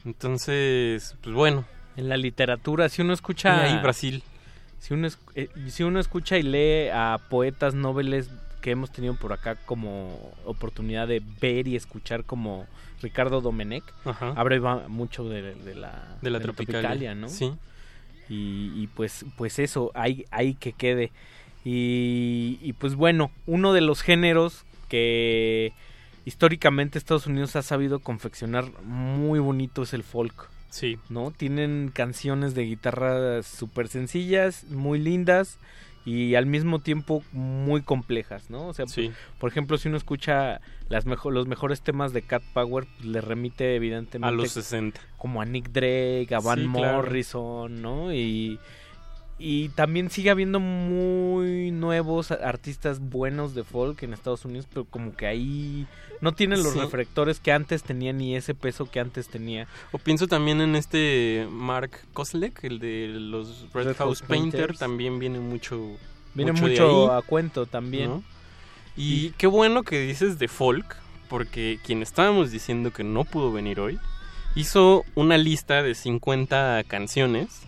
[0.03, 1.65] Entonces, pues bueno.
[1.95, 3.67] En la literatura, si uno escucha...
[3.67, 4.23] Y ahí Brasil.
[4.79, 8.29] Si uno, es- eh, si uno escucha y lee a poetas, noveles
[8.61, 12.65] que hemos tenido por acá como oportunidad de ver y escuchar como
[13.01, 14.33] Ricardo Domenech, Ajá.
[14.35, 17.29] habla mucho de, de la, De la Tropicalia, ¿no?
[17.29, 17.53] sí.
[18.29, 21.11] Y, y pues, pues eso, hay, hay que quede.
[21.65, 25.73] Y, y pues bueno, uno de los géneros que
[26.25, 30.49] históricamente Estados Unidos ha sabido confeccionar muy bonito es el folk.
[30.69, 30.97] Sí.
[31.09, 31.31] ¿No?
[31.31, 35.59] Tienen canciones de guitarra súper sencillas, muy lindas
[36.05, 38.67] y al mismo tiempo muy complejas, ¿no?
[38.67, 39.11] O sea, Sí.
[39.39, 40.59] por ejemplo, si uno escucha
[40.89, 44.99] las mejo- los mejores temas de Cat Power, pues, le remite evidentemente A los 60.
[45.17, 46.97] como a Nick Drake, a Van Sí, claro.
[46.97, 48.13] Morrison, ¿no?
[48.13, 48.59] Y,
[49.39, 55.15] y también sigue habiendo muy nuevos artistas buenos de folk en Estados Unidos, pero como
[55.15, 55.87] que ahí
[56.21, 56.79] no tienen los Sí.
[56.79, 59.67] reflectores que antes tenían ni ese peso que antes tenía.
[59.91, 64.59] O pienso también en este Mark Koslek, el de los Red, Red House House Painter,
[64.61, 64.79] Painters.
[64.79, 65.97] también viene mucho
[66.33, 68.09] Viene de mucho ahí, a cuento también.
[68.09, 68.23] ¿no?
[68.95, 70.95] Y qué bueno que dices de folk,
[71.27, 73.99] porque quien estábamos diciendo que no pudo venir hoy,
[74.55, 77.63] hizo una lista de 50 canciones.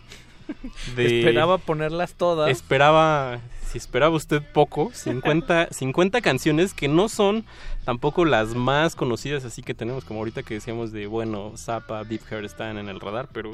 [0.95, 1.19] De...
[1.19, 2.49] Esperaba ponerlas todas.
[2.49, 7.45] Esperaba, si esperaba usted poco, 50, 50 canciones que no son
[7.83, 12.22] tampoco las más conocidas, así que tenemos como ahorita que decíamos de, bueno, Zappa, Deep
[12.30, 13.53] Hair están en el radar, pero...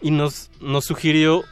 [0.00, 1.44] Y nos, nos sugirió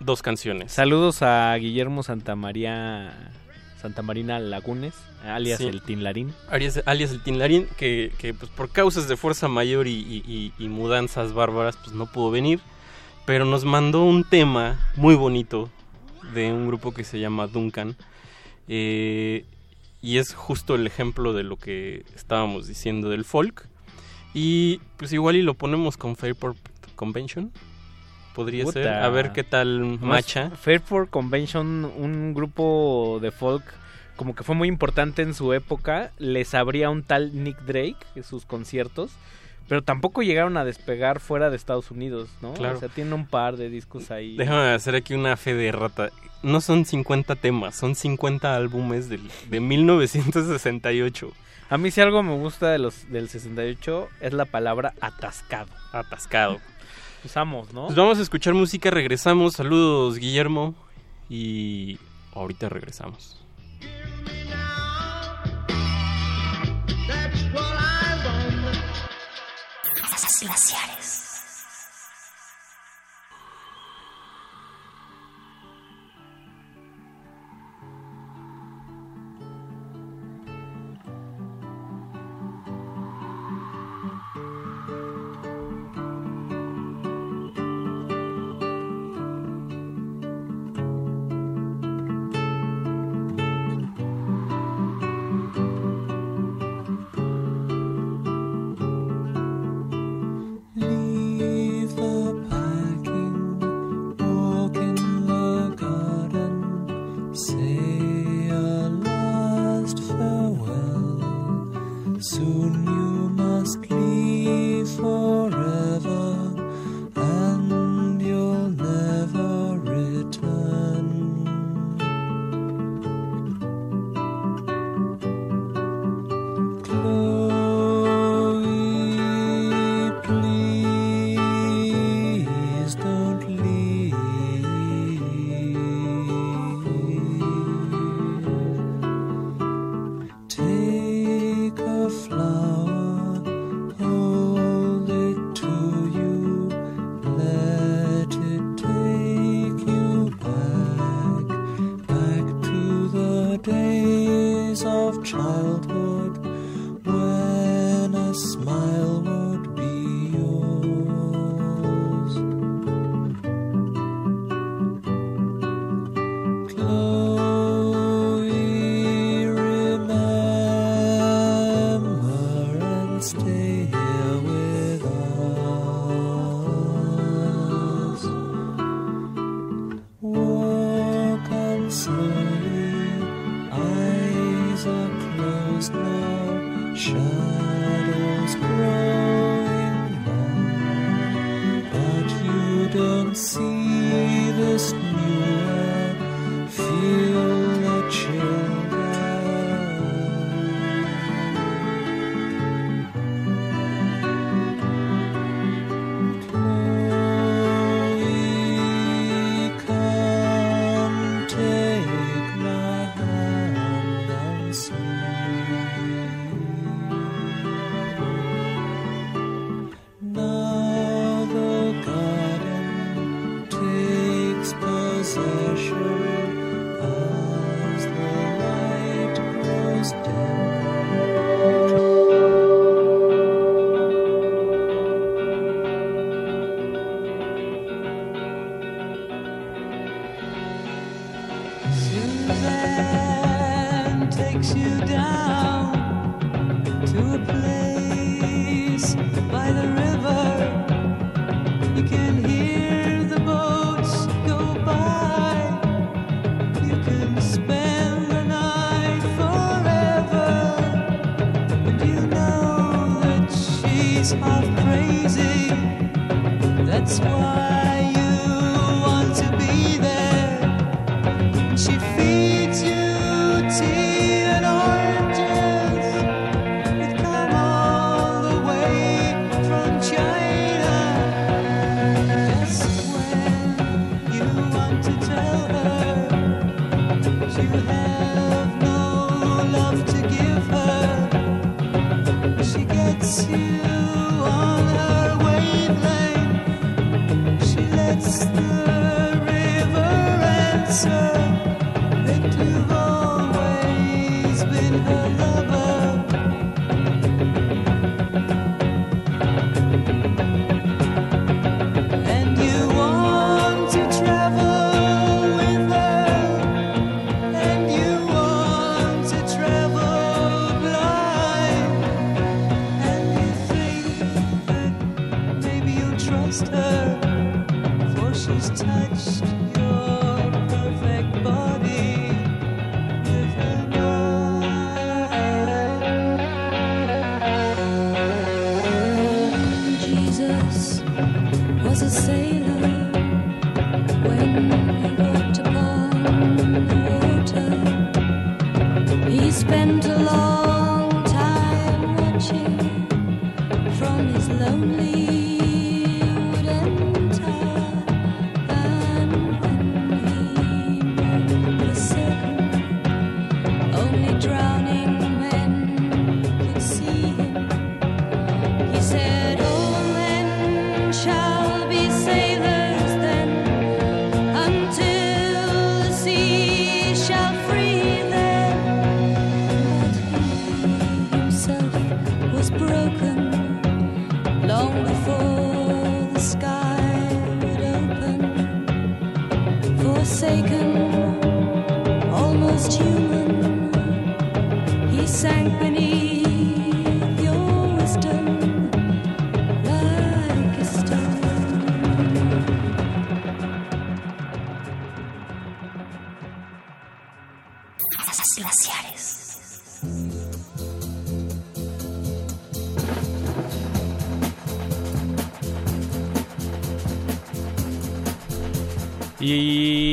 [0.00, 0.72] dos canciones.
[0.72, 3.32] Saludos a Guillermo Santamaría
[3.80, 5.66] Santa Marina Lagunes, alias Sí.
[5.66, 6.34] el Tinlarín.
[6.50, 11.32] Alias, alias el Tinlarín, que, que, pues por causas de fuerza mayor y- y mudanzas
[11.32, 12.60] bárbaras, pues no pudo venir
[13.30, 15.70] pero nos mandó un tema muy bonito
[16.34, 17.94] de un grupo que se llama Duncan.
[18.66, 19.44] Eh,
[20.02, 23.68] y es justo el ejemplo de lo que estábamos diciendo del folk.
[24.34, 26.58] Y pues igual y lo ponemos con Fairport
[26.96, 27.52] Convention.
[28.34, 28.88] Podría ser.
[28.88, 30.50] A ver qué tal macha.
[30.50, 33.62] Fairport Convention, un grupo de folk
[34.16, 36.10] como que fue muy importante en su época.
[36.18, 39.12] Les abría un tal Nick Drake en sus conciertos.
[39.70, 42.54] Pero tampoco llegaron a despegar fuera de Estados Unidos, ¿no?
[42.54, 42.76] Claro.
[42.76, 44.36] O sea, tiene un par de discos ahí.
[44.36, 46.10] Déjame hacer aquí una fe de rata.
[46.42, 51.30] No son 50 temas, son 50 álbumes del, de 1968.
[51.68, 55.70] A mí si algo me gusta de los del 68 es la palabra atascado.
[55.92, 56.54] Atascado.
[56.54, 57.86] Pues Usamos, ¿no?
[57.86, 59.52] Pues vamos a escuchar música, regresamos.
[59.52, 60.74] Saludos, Guillermo.
[61.28, 61.96] Y
[62.32, 63.40] ahorita regresamos.
[70.22, 71.29] Las glaciares.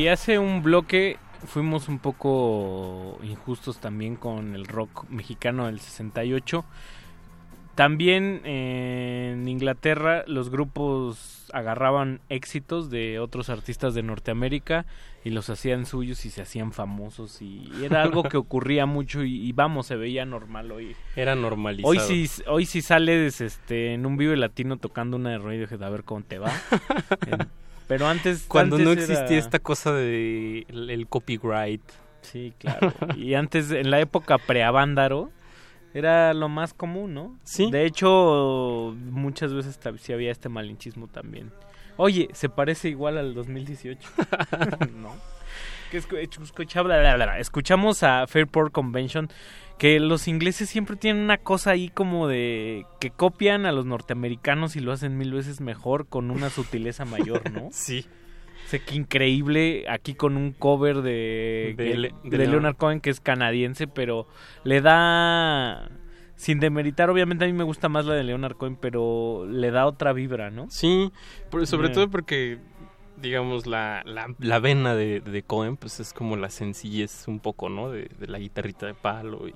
[0.08, 6.64] Y hace un bloque fuimos un poco injustos también con el rock mexicano del 68.
[7.76, 14.86] También en Inglaterra los grupos agarraban éxitos de otros artistas de Norteamérica
[15.26, 19.45] y los hacían suyos y se hacían famosos y era algo que ocurría mucho y,
[19.45, 20.95] y vamos, se veía normal hoy.
[21.18, 21.92] Era normalizado.
[21.92, 25.90] Hoy sí, hoy sí sales este, en un Vive Latino tocando una de Radiohead a
[25.90, 26.53] ver cómo te va.
[27.98, 28.45] Pero antes...
[28.48, 31.82] Cuando antes no era- existía esta cosa de el, el copyright.
[32.22, 32.93] Sí, claro.
[33.16, 35.32] y antes, en la época preavándaro,
[35.93, 37.35] era lo más común, ¿no?
[37.43, 37.72] Sí.
[37.72, 41.51] De hecho, muchas veces sí había este malinchismo también.
[41.95, 44.08] Oye, se parece igual al 2018.
[44.95, 45.16] ¿No?
[45.92, 47.40] Que escu- escucha- bla, bla, bla.
[47.40, 49.30] Escuchamos a Fairport Convention
[49.77, 54.76] que los ingleses siempre tienen una cosa ahí como de que copian a los norteamericanos
[54.76, 57.69] y lo hacen mil veces mejor con una sutileza mayor, ¿no?
[57.72, 58.06] Sí.
[58.66, 61.74] Sé que increíble aquí con un cover de,
[62.26, 62.76] De Leonard.
[62.76, 64.27] Cohen que es canadiense, pero
[64.66, 65.90] le da
[66.35, 69.85] sin demeritar, obviamente a mí me gusta más la de Leonard Cohen, pero le da
[69.88, 70.67] otra vibra, ¿no?
[70.69, 71.11] Sí,
[71.50, 72.58] por- sobre todo porque,
[73.22, 77.70] digamos, la, la, la vena de, de Cohen, pues es como la sencillez un poco,
[77.70, 77.90] ¿no?
[77.90, 79.54] De, de la guitarrita de palo y...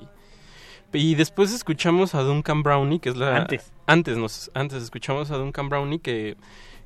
[0.94, 3.38] Y después escuchamos a Duncan Brownie, que es la...
[3.38, 3.72] Antes.
[3.88, 6.36] Antes, nos, antes escuchamos a Duncan Brownie, que,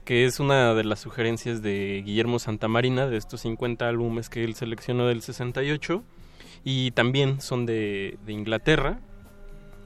[0.03, 4.53] que es una de las sugerencias de Guillermo Santamarina, de estos 50 álbumes que él
[4.53, 6.03] seleccionó del 68.
[6.63, 8.99] Y también son de, de Inglaterra.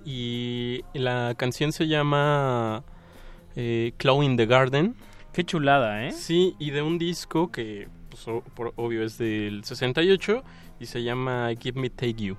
[0.03, 2.84] Y la canción se llama
[3.56, 4.95] eh, Claw in the Garden.
[5.33, 6.11] Qué chulada, ¿eh?
[6.11, 10.43] Sí, y de un disco que, pues, o- por obvio, es del 68
[10.80, 12.38] y se llama Give Me Take You.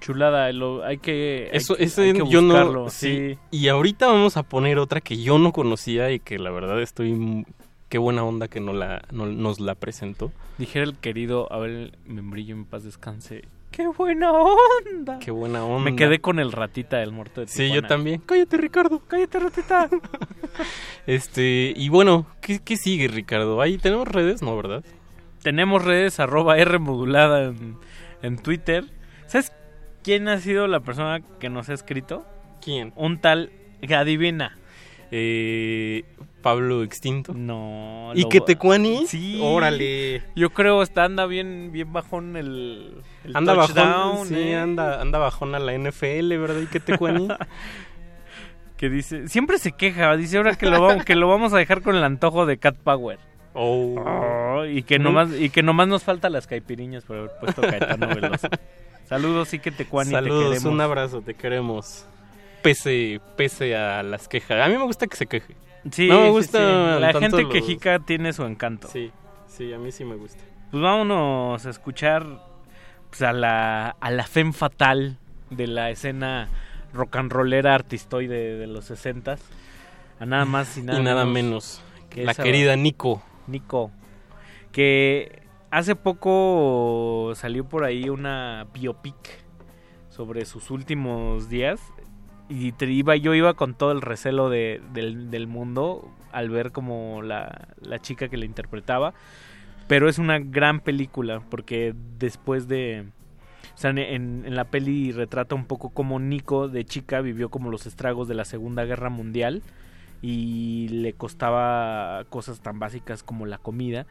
[0.00, 2.90] Chulada, lo, hay que hay Eso, que- ese hay que yo no.
[2.90, 3.32] sí.
[3.32, 3.38] Sí.
[3.50, 7.46] Y ahorita vamos a poner otra que yo no conocía y que la verdad estoy.
[7.88, 10.32] Qué buena onda que no la, no- nos la presentó.
[10.58, 13.44] Dijera el querido Abel Membrillo en paz descanse.
[13.74, 15.18] ¡Qué buena onda!
[15.18, 15.90] Qué buena onda.
[15.90, 17.88] Me quedé con el ratita del muerto de Sí, yo Tijuana.
[17.88, 18.20] también.
[18.24, 19.00] Cállate, Ricardo.
[19.06, 19.88] Cállate, ratita.
[21.06, 23.60] Este, y bueno, ¿qué, qué sigue, Ricardo?
[23.60, 24.84] Ahí tenemos redes, ¿no, verdad?
[25.42, 27.76] Tenemos redes arroba R modulada en,
[28.22, 28.84] en Twitter.
[29.26, 29.52] ¿Sabes
[30.02, 32.24] quién ha sido la persona que nos ha escrito?
[32.62, 32.92] ¿Quién?
[32.96, 33.50] Un tal
[33.86, 34.56] que adivina.
[35.10, 36.04] Eh,
[36.44, 37.32] Pablo Extinto.
[37.34, 38.12] No.
[38.14, 39.06] ¿Y que Tecuani?
[39.06, 39.40] Sí.
[39.42, 40.22] Órale.
[40.36, 44.56] Yo creo está anda bien, bien bajón el, el Anda bajón, sí, ¿eh?
[44.56, 46.60] anda, anda bajón a la NFL, ¿verdad?
[46.60, 47.28] ¿Y qué Tecuani?
[48.76, 51.80] Que dice, siempre se queja, dice ahora que lo vamos, que lo vamos a dejar
[51.80, 53.18] con el antojo de Cat Power.
[53.54, 54.64] Oh.
[54.68, 55.04] y que No.
[55.10, 58.48] nomás, y que nomás nos falta las caipiriñas por haber puesto Caetano Veloso.
[59.08, 60.64] Saludos, sí que te cuani, te Saludos, queremos.
[60.72, 62.04] un abrazo, te queremos.
[62.62, 64.60] Pese, pese a las quejas.
[64.60, 65.54] A mí me gusta que se queje.
[65.90, 67.00] Sí, no me gusta sí.
[67.00, 68.88] La gente los- quejica tiene su encanto.
[68.88, 69.10] Sí,
[69.46, 70.42] sí, a mí sí me gusta.
[70.70, 72.26] Pues vámonos a escuchar
[73.10, 75.18] pues, a la a la femme fatal
[75.50, 76.48] de la escena
[76.92, 79.36] rock and rollera artistoide de los 60
[80.20, 81.82] a nada más y nada, y nada menos.
[82.10, 83.22] que la esa- querida Nico.
[83.46, 83.90] Nico
[84.72, 89.14] que hace poco salió por ahí una biopic
[90.08, 91.80] sobre sus últimos días
[92.48, 97.22] y iba, yo iba con todo el recelo de- del, del mundo al ver como
[97.22, 99.14] la, la chica que la interpretaba.
[99.86, 103.06] Pero es una gran película porque después de...
[103.74, 107.70] O sea, en, en- la peli retrata un poco como Nico de chica vivió como
[107.70, 109.62] los estragos de la Segunda Guerra Mundial
[110.22, 114.06] y le costaba cosas tan básicas como la comida.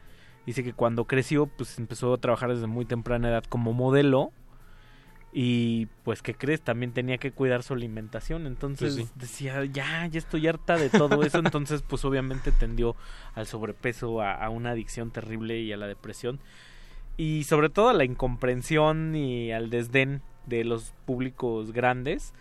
[0.46, 4.30] Dice que cuando creció pues empezó a trabajar desde muy temprana edad como modelo
[5.36, 9.12] y pues que crees también tenía que cuidar su alimentación entonces Pues sí.
[9.16, 12.94] decía ya ya estoy harta de todo eso entonces pues obviamente tendió
[13.34, 16.38] al sobrepeso a, a una adicción terrible y a la depresión
[17.16, 22.32] y sobre todo a la incomprensión y al desdén de los públicos grandes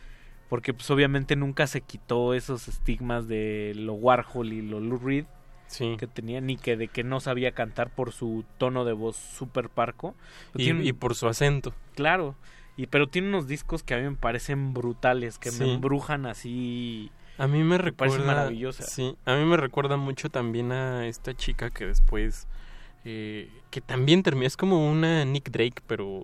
[0.49, 5.25] porque pues obviamente nunca se quitó esos estigmas de lo Warhol y lo Lou Reed
[5.65, 5.95] Sí.
[5.97, 9.69] que tenía ni que de que no sabía cantar por su tono de voz súper
[9.69, 10.13] parco
[10.55, 11.73] Y, y por su acento.
[11.95, 12.35] Claro,
[12.77, 15.63] y pero tiene unos discos que a mí me parecen brutales, que Sí.
[15.63, 17.11] me embrujan así.
[17.37, 18.25] A mí me recuerda.
[18.25, 18.83] maravillosa.
[18.83, 22.47] Sí, a mí me recuerda mucho también a esta chica que después
[23.05, 26.23] eh, que también terminó, es como una Nick Drake, pero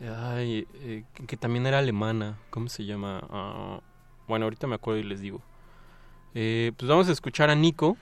[0.00, 3.20] ay, eh, que- que también era alemana, ¿cómo se llama?
[3.28, 3.80] Ah,
[4.26, 5.42] bueno, ahorita me acuerdo y les digo.
[6.34, 7.96] Eh, pues vamos a escuchar a Nico.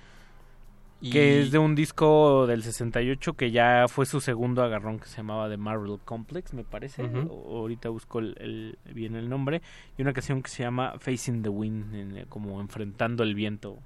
[1.01, 5.07] Y- Que es de un disco del 68 que ya fue su segundo agarrón que
[5.07, 7.05] se llamaba The Marvel Complex, me parece.
[7.05, 9.63] O- ahorita busco el, el- bien el nombre.
[9.97, 13.79] Y una canción que se llama Facing the Wind, en- como enfrentando el viento.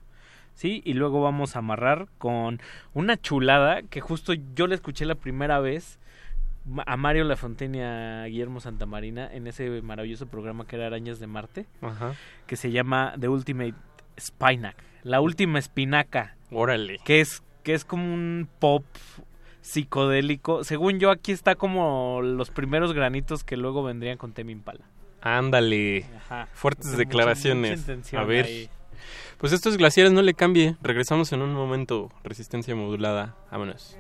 [0.55, 2.61] Sí, y luego vamos a amarrar con
[2.95, 5.99] una chulada que justo yo la escuché la primera vez
[6.87, 11.27] a Mario Lafontaine y a Guillermo Santamarina en ese maravilloso programa que era Arañas de
[11.27, 12.15] Marte, Ajá.
[12.47, 13.75] que se llama The Ultimate
[14.21, 16.37] Spinac, la última espinaca.
[16.51, 16.99] Órale.
[17.05, 18.85] Que es, que es como un pop
[19.61, 20.65] psicodélico.
[20.65, 24.85] Según yo, aquí está como los primeros granitos que luego vendrían con Temi Impala.
[25.21, 26.05] Ándale.
[26.17, 26.49] Ajá.
[26.53, 27.87] Fuertes declaraciones.
[27.89, 28.47] mucha a ver.
[28.47, 28.69] ahí.
[29.39, 30.77] Pues estos glaciares no le cambie.
[30.83, 32.11] Regresamos en un momento.
[32.23, 33.37] Resistencia modulada.
[33.51, 33.97] Vámonos.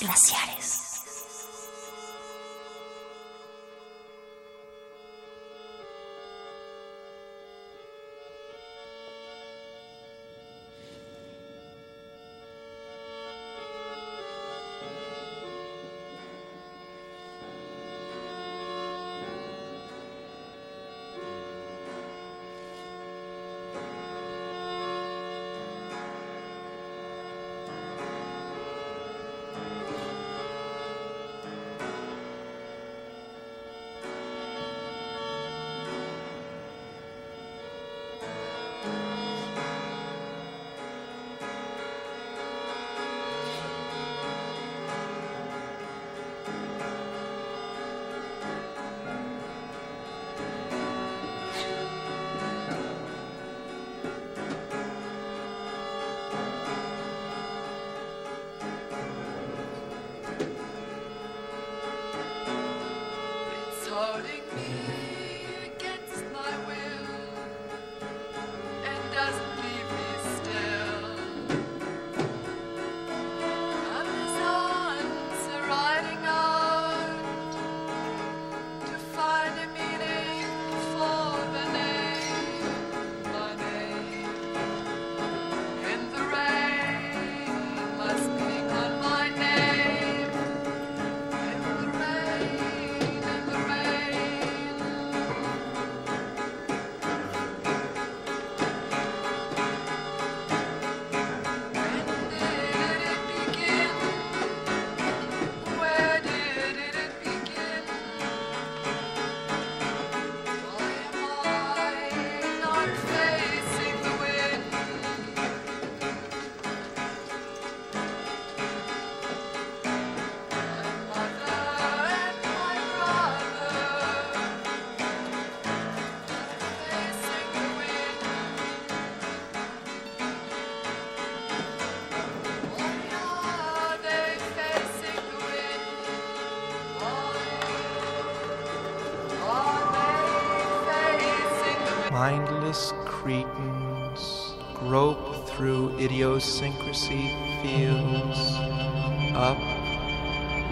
[0.00, 0.49] Glaciares.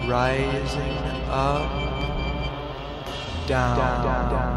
[0.09, 0.97] rising
[1.29, 1.69] up,
[3.47, 3.77] down.
[3.77, 4.48] down, down.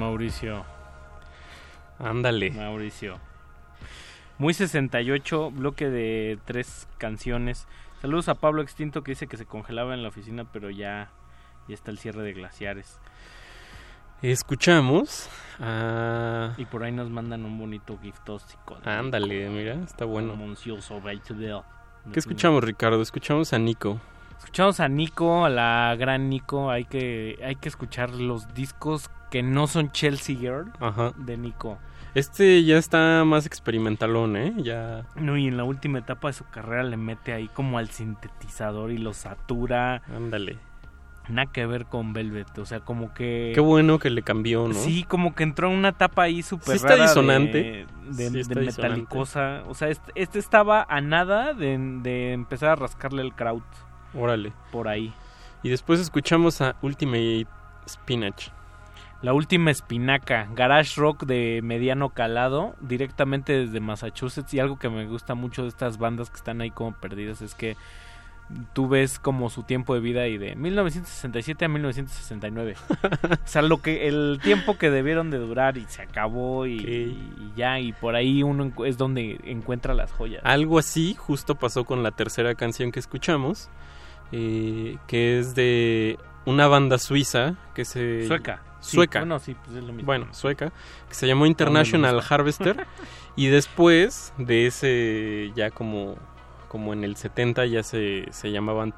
[0.00, 0.64] Mauricio.
[1.98, 2.52] Ándale.
[2.52, 3.18] Mauricio.
[4.38, 7.68] Muy 68, bloque de tres canciones.
[8.00, 11.10] Saludos a Pablo Extinto que dice que se congelaba en la oficina, pero ya,
[11.68, 12.98] ya está el cierre de glaciares.
[14.22, 15.28] Escuchamos.
[16.56, 18.78] Y por ahí nos mandan un bonito giftóstico.
[18.84, 20.34] Ándale, mira, está bueno.
[22.10, 23.02] ¿Qué escuchamos, Ricardo?
[23.02, 24.00] Escuchamos a Nico.
[24.38, 26.70] Escuchamos a Nico, a la gran Nico.
[26.70, 31.12] Hay que, hay que escuchar los discos que no son Chelsea Girl Ajá.
[31.16, 31.78] de Nico.
[32.14, 34.52] Este ya está más experimentalón, ¿eh?
[34.58, 35.06] Ya...
[35.14, 38.90] No, y en la última etapa de su carrera le mete ahí como al sintetizador
[38.90, 40.02] y lo satura.
[40.14, 40.58] Ándale.
[41.28, 43.52] Nada que ver con Velvet, o sea, como que...
[43.54, 44.74] Qué bueno que le cambió, ¿no?
[44.74, 47.86] Sí, como que entró en una etapa ahí súper Sí está rara disonante.
[48.08, 49.62] De, de, Sí de metalicosa.
[49.68, 53.62] O sea, este, este estaba a nada de, de empezar a rascarle el kraut.
[54.14, 54.52] Órale.
[54.72, 55.12] Por ahí.
[55.62, 57.46] Y después escuchamos a Ultimate
[57.88, 58.50] Spinach.
[59.22, 64.54] La última espinaca, garage rock de mediano calado, directamente desde Massachusetts.
[64.54, 67.54] Y algo que me gusta mucho de estas bandas que están ahí como perdidas es
[67.54, 67.76] que
[68.72, 72.74] tú ves como su tiempo de vida y de 1967 a 1969.
[73.32, 77.52] o sea, lo que el tiempo que debieron de durar y se acabó y, y
[77.56, 80.42] ya y por ahí uno es donde encuentra las joyas.
[80.44, 83.68] Algo así justo pasó con la tercera canción que escuchamos,
[84.32, 88.26] eh, que es de una banda suiza que se...
[88.26, 88.62] Sueca.
[88.80, 89.20] Sí, Sueca.
[89.20, 90.06] bueno, sí, pues es lo mismo.
[90.06, 90.72] Bueno, sueca,
[91.08, 92.28] que se llamó International mismo.
[92.34, 92.86] Harvester.
[93.36, 96.16] y después de ese, ya como,
[96.68, 98.94] como en el 70, ya se, se llamaban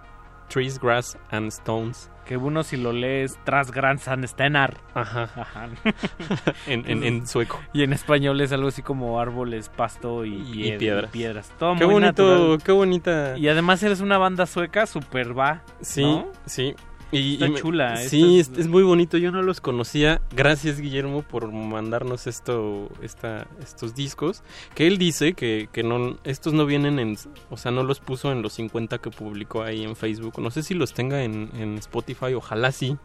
[0.49, 2.09] Trees, Grass and Stones.
[2.27, 4.77] Que uno si lo lees tras Gran Sanstenar.
[4.95, 5.29] Ajá.
[5.35, 5.69] Ajá.
[6.69, 7.59] En- en- en sueco.
[7.73, 11.11] Y en español es algo así como árboles, pasto y, Y pied- piedras.
[11.11, 11.53] piedras.
[11.59, 12.63] Todo Qué muy bonito, natural.
[12.65, 13.37] qué bonita.
[13.39, 15.63] Y además eres una banda sueca super va.
[15.81, 16.29] Sí, ¿no?
[16.47, 16.77] sí.
[17.13, 17.97] Y, Está y me- chula.
[17.99, 19.19] Sí, es, es muy bonito.
[19.19, 20.23] Yo no los conocía.
[20.35, 24.43] Gracias, Guillermo, por mandarnos esto, esta, estos discos.
[24.75, 27.17] Que él dice que, que no, estos no vienen en.
[27.51, 30.41] O sea, no los puso en los 50 que publicó ahí en Facebook.
[30.41, 32.33] No sé si los tenga en, en Spotify.
[32.35, 32.97] Ojalá sí.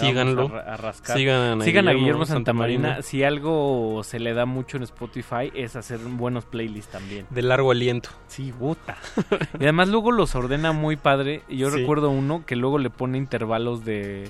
[0.00, 0.54] Síganlo.
[0.56, 1.16] a a rascar.
[1.16, 3.02] Sigan a Sigan a Guillermo Santamarina.
[3.02, 7.26] Si algo se le da mucho en Spotify es hacer buenos playlists también.
[7.30, 8.10] De largo aliento.
[8.26, 8.96] Sí, puta.
[9.60, 11.42] y además luego los ordena muy padre.
[11.48, 11.78] Yo Sí.
[11.78, 14.28] recuerdo uno que luego le pone intervalos de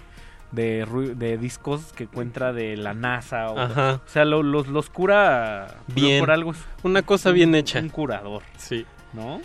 [0.50, 0.84] de,
[1.16, 4.00] de discos que encuentra de la NASA o, Ajá.
[4.04, 6.20] o sea lo- los los cura Bien.
[6.20, 7.78] por algo Una cosa bien hecha.
[7.80, 8.84] un curador Sí.
[9.14, 9.40] ¿no?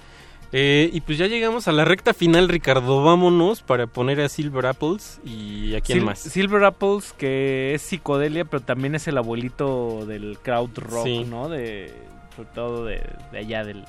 [0.54, 3.04] Eh, y pues ya llegamos a la recta final, Ricardo.
[3.04, 6.20] Vámonos para poner a Silver Apples y a quién Sil- más.
[6.20, 11.26] Silver Apples, que es psicodelia, pero también es el abuelito del crowd rock, Sí.
[11.26, 11.50] ¿no?
[11.50, 11.94] De,
[12.36, 13.02] sobre todo de,
[13.34, 13.84] de allá del,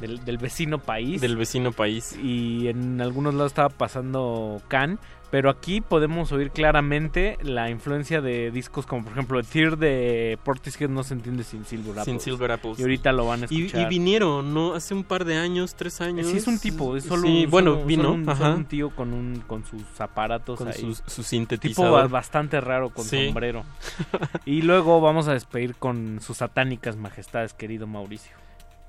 [0.00, 1.20] del, del vecino país.
[1.20, 2.16] Del vecino país.
[2.22, 4.98] Y en algunos lados estaba pasando Can.
[5.30, 10.36] Pero aquí podemos oír claramente la influencia de discos como por ejemplo el Tear de
[10.44, 12.04] Portishead no se entiende sin Silver Apples.
[12.04, 12.78] Sin Silver Apples.
[12.80, 13.80] Y ahorita lo van a escuchar.
[13.80, 14.74] y vinieron, ¿no?
[14.74, 16.26] Hace un par de años, tres años.
[16.26, 18.38] Sí, es un tipo, es solo, Sí, un- bueno, solo- vino, solo un, ajá.
[18.44, 20.74] solo un tío con un con sus aparatos Con ahí.
[20.74, 21.92] sus- su tipo sintetizador.
[22.02, 23.26] ba- bastante raro con Sí.
[23.26, 23.62] sombrero.
[24.44, 28.32] y luego vamos a despedir con sus satánicas majestades, querido Mauricio.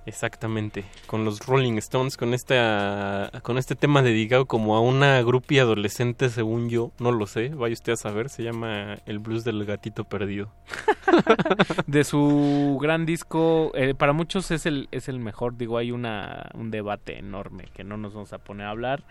[0.05, 5.61] Exactamente, con los Rolling Stones, con esta, con este tema dedicado como a una grupia
[5.61, 9.63] adolescente, según yo, no lo sé, vaya usted a saber, se llama El Blues del
[9.63, 10.51] Gatito Perdido.
[11.85, 16.49] De su gran disco, eh, para muchos es el es el mejor, digo, hay una
[16.55, 19.03] un debate enorme que no nos vamos a poner a hablar.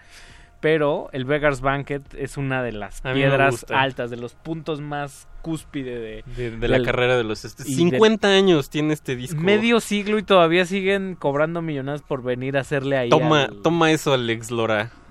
[0.60, 5.99] Pero el Beggar's Banquet es una de las piedras altas, de los puntos más cúspide
[5.99, 7.44] de, De, de la carrera de los...
[7.44, 9.41] Este, y 50 años tiene este disco.
[9.41, 13.09] medio siglo y todavía siguen cobrando millonadas por venir a hacerle ahí.
[13.10, 14.91] Toma, al- toma eso, Alex Lora.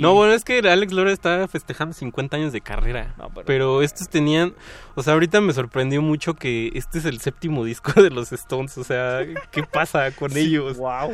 [0.00, 3.14] No, bueno, es que Alex Lora está festejando 50 años de carrera.
[3.34, 3.82] pero- pero...
[3.82, 4.54] estos tenían.
[4.94, 8.76] O sea, ahorita me sorprendió mucho que este es el séptimo disco de los Stones.
[8.78, 10.76] O sea, ¿qué pasa con ellos?
[10.76, 11.12] Wow.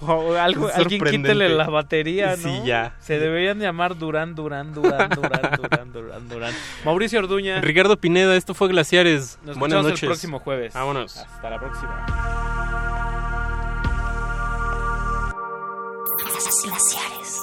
[0.00, 2.42] Wow, algo, alguien quítele la batería, ¿no?
[2.42, 2.94] Sí, ya.
[3.00, 6.53] Se deberían llamar Durán, Durán, Durán, Durán, Durán, Durán, Durán.
[6.84, 7.60] Mauricio Orduña.
[7.60, 9.38] Ricardo Pineda, esto fue Glaciares.
[9.44, 10.02] Nos Buenas noches.
[10.02, 10.74] el próximo jueves.
[10.74, 11.16] Vámonos.
[11.16, 12.06] Hasta la próxima.
[16.64, 17.40] Glaciares.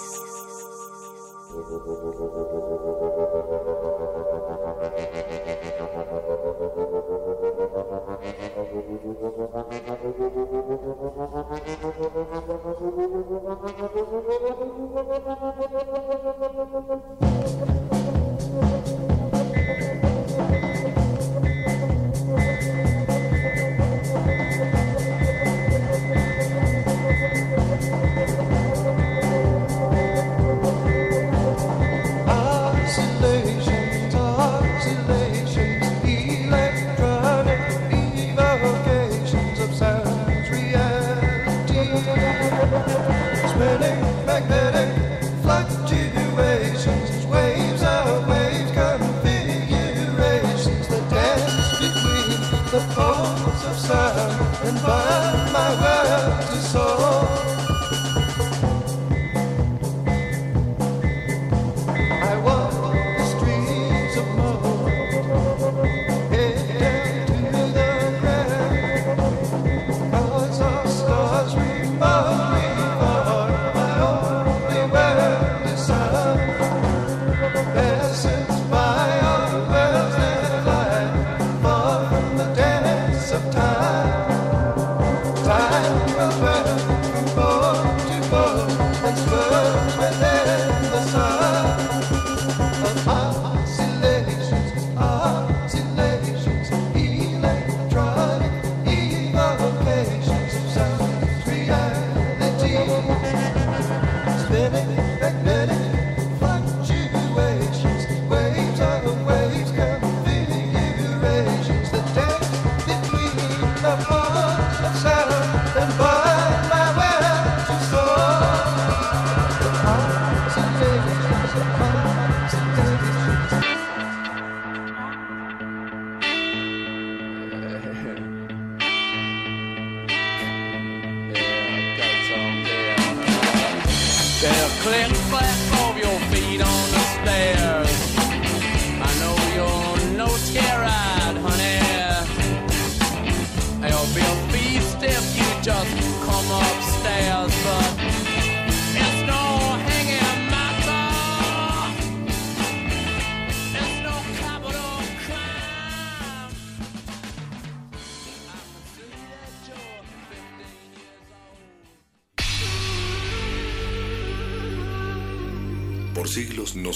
[52.82, 57.21] The poles of sound and bind my world to soul.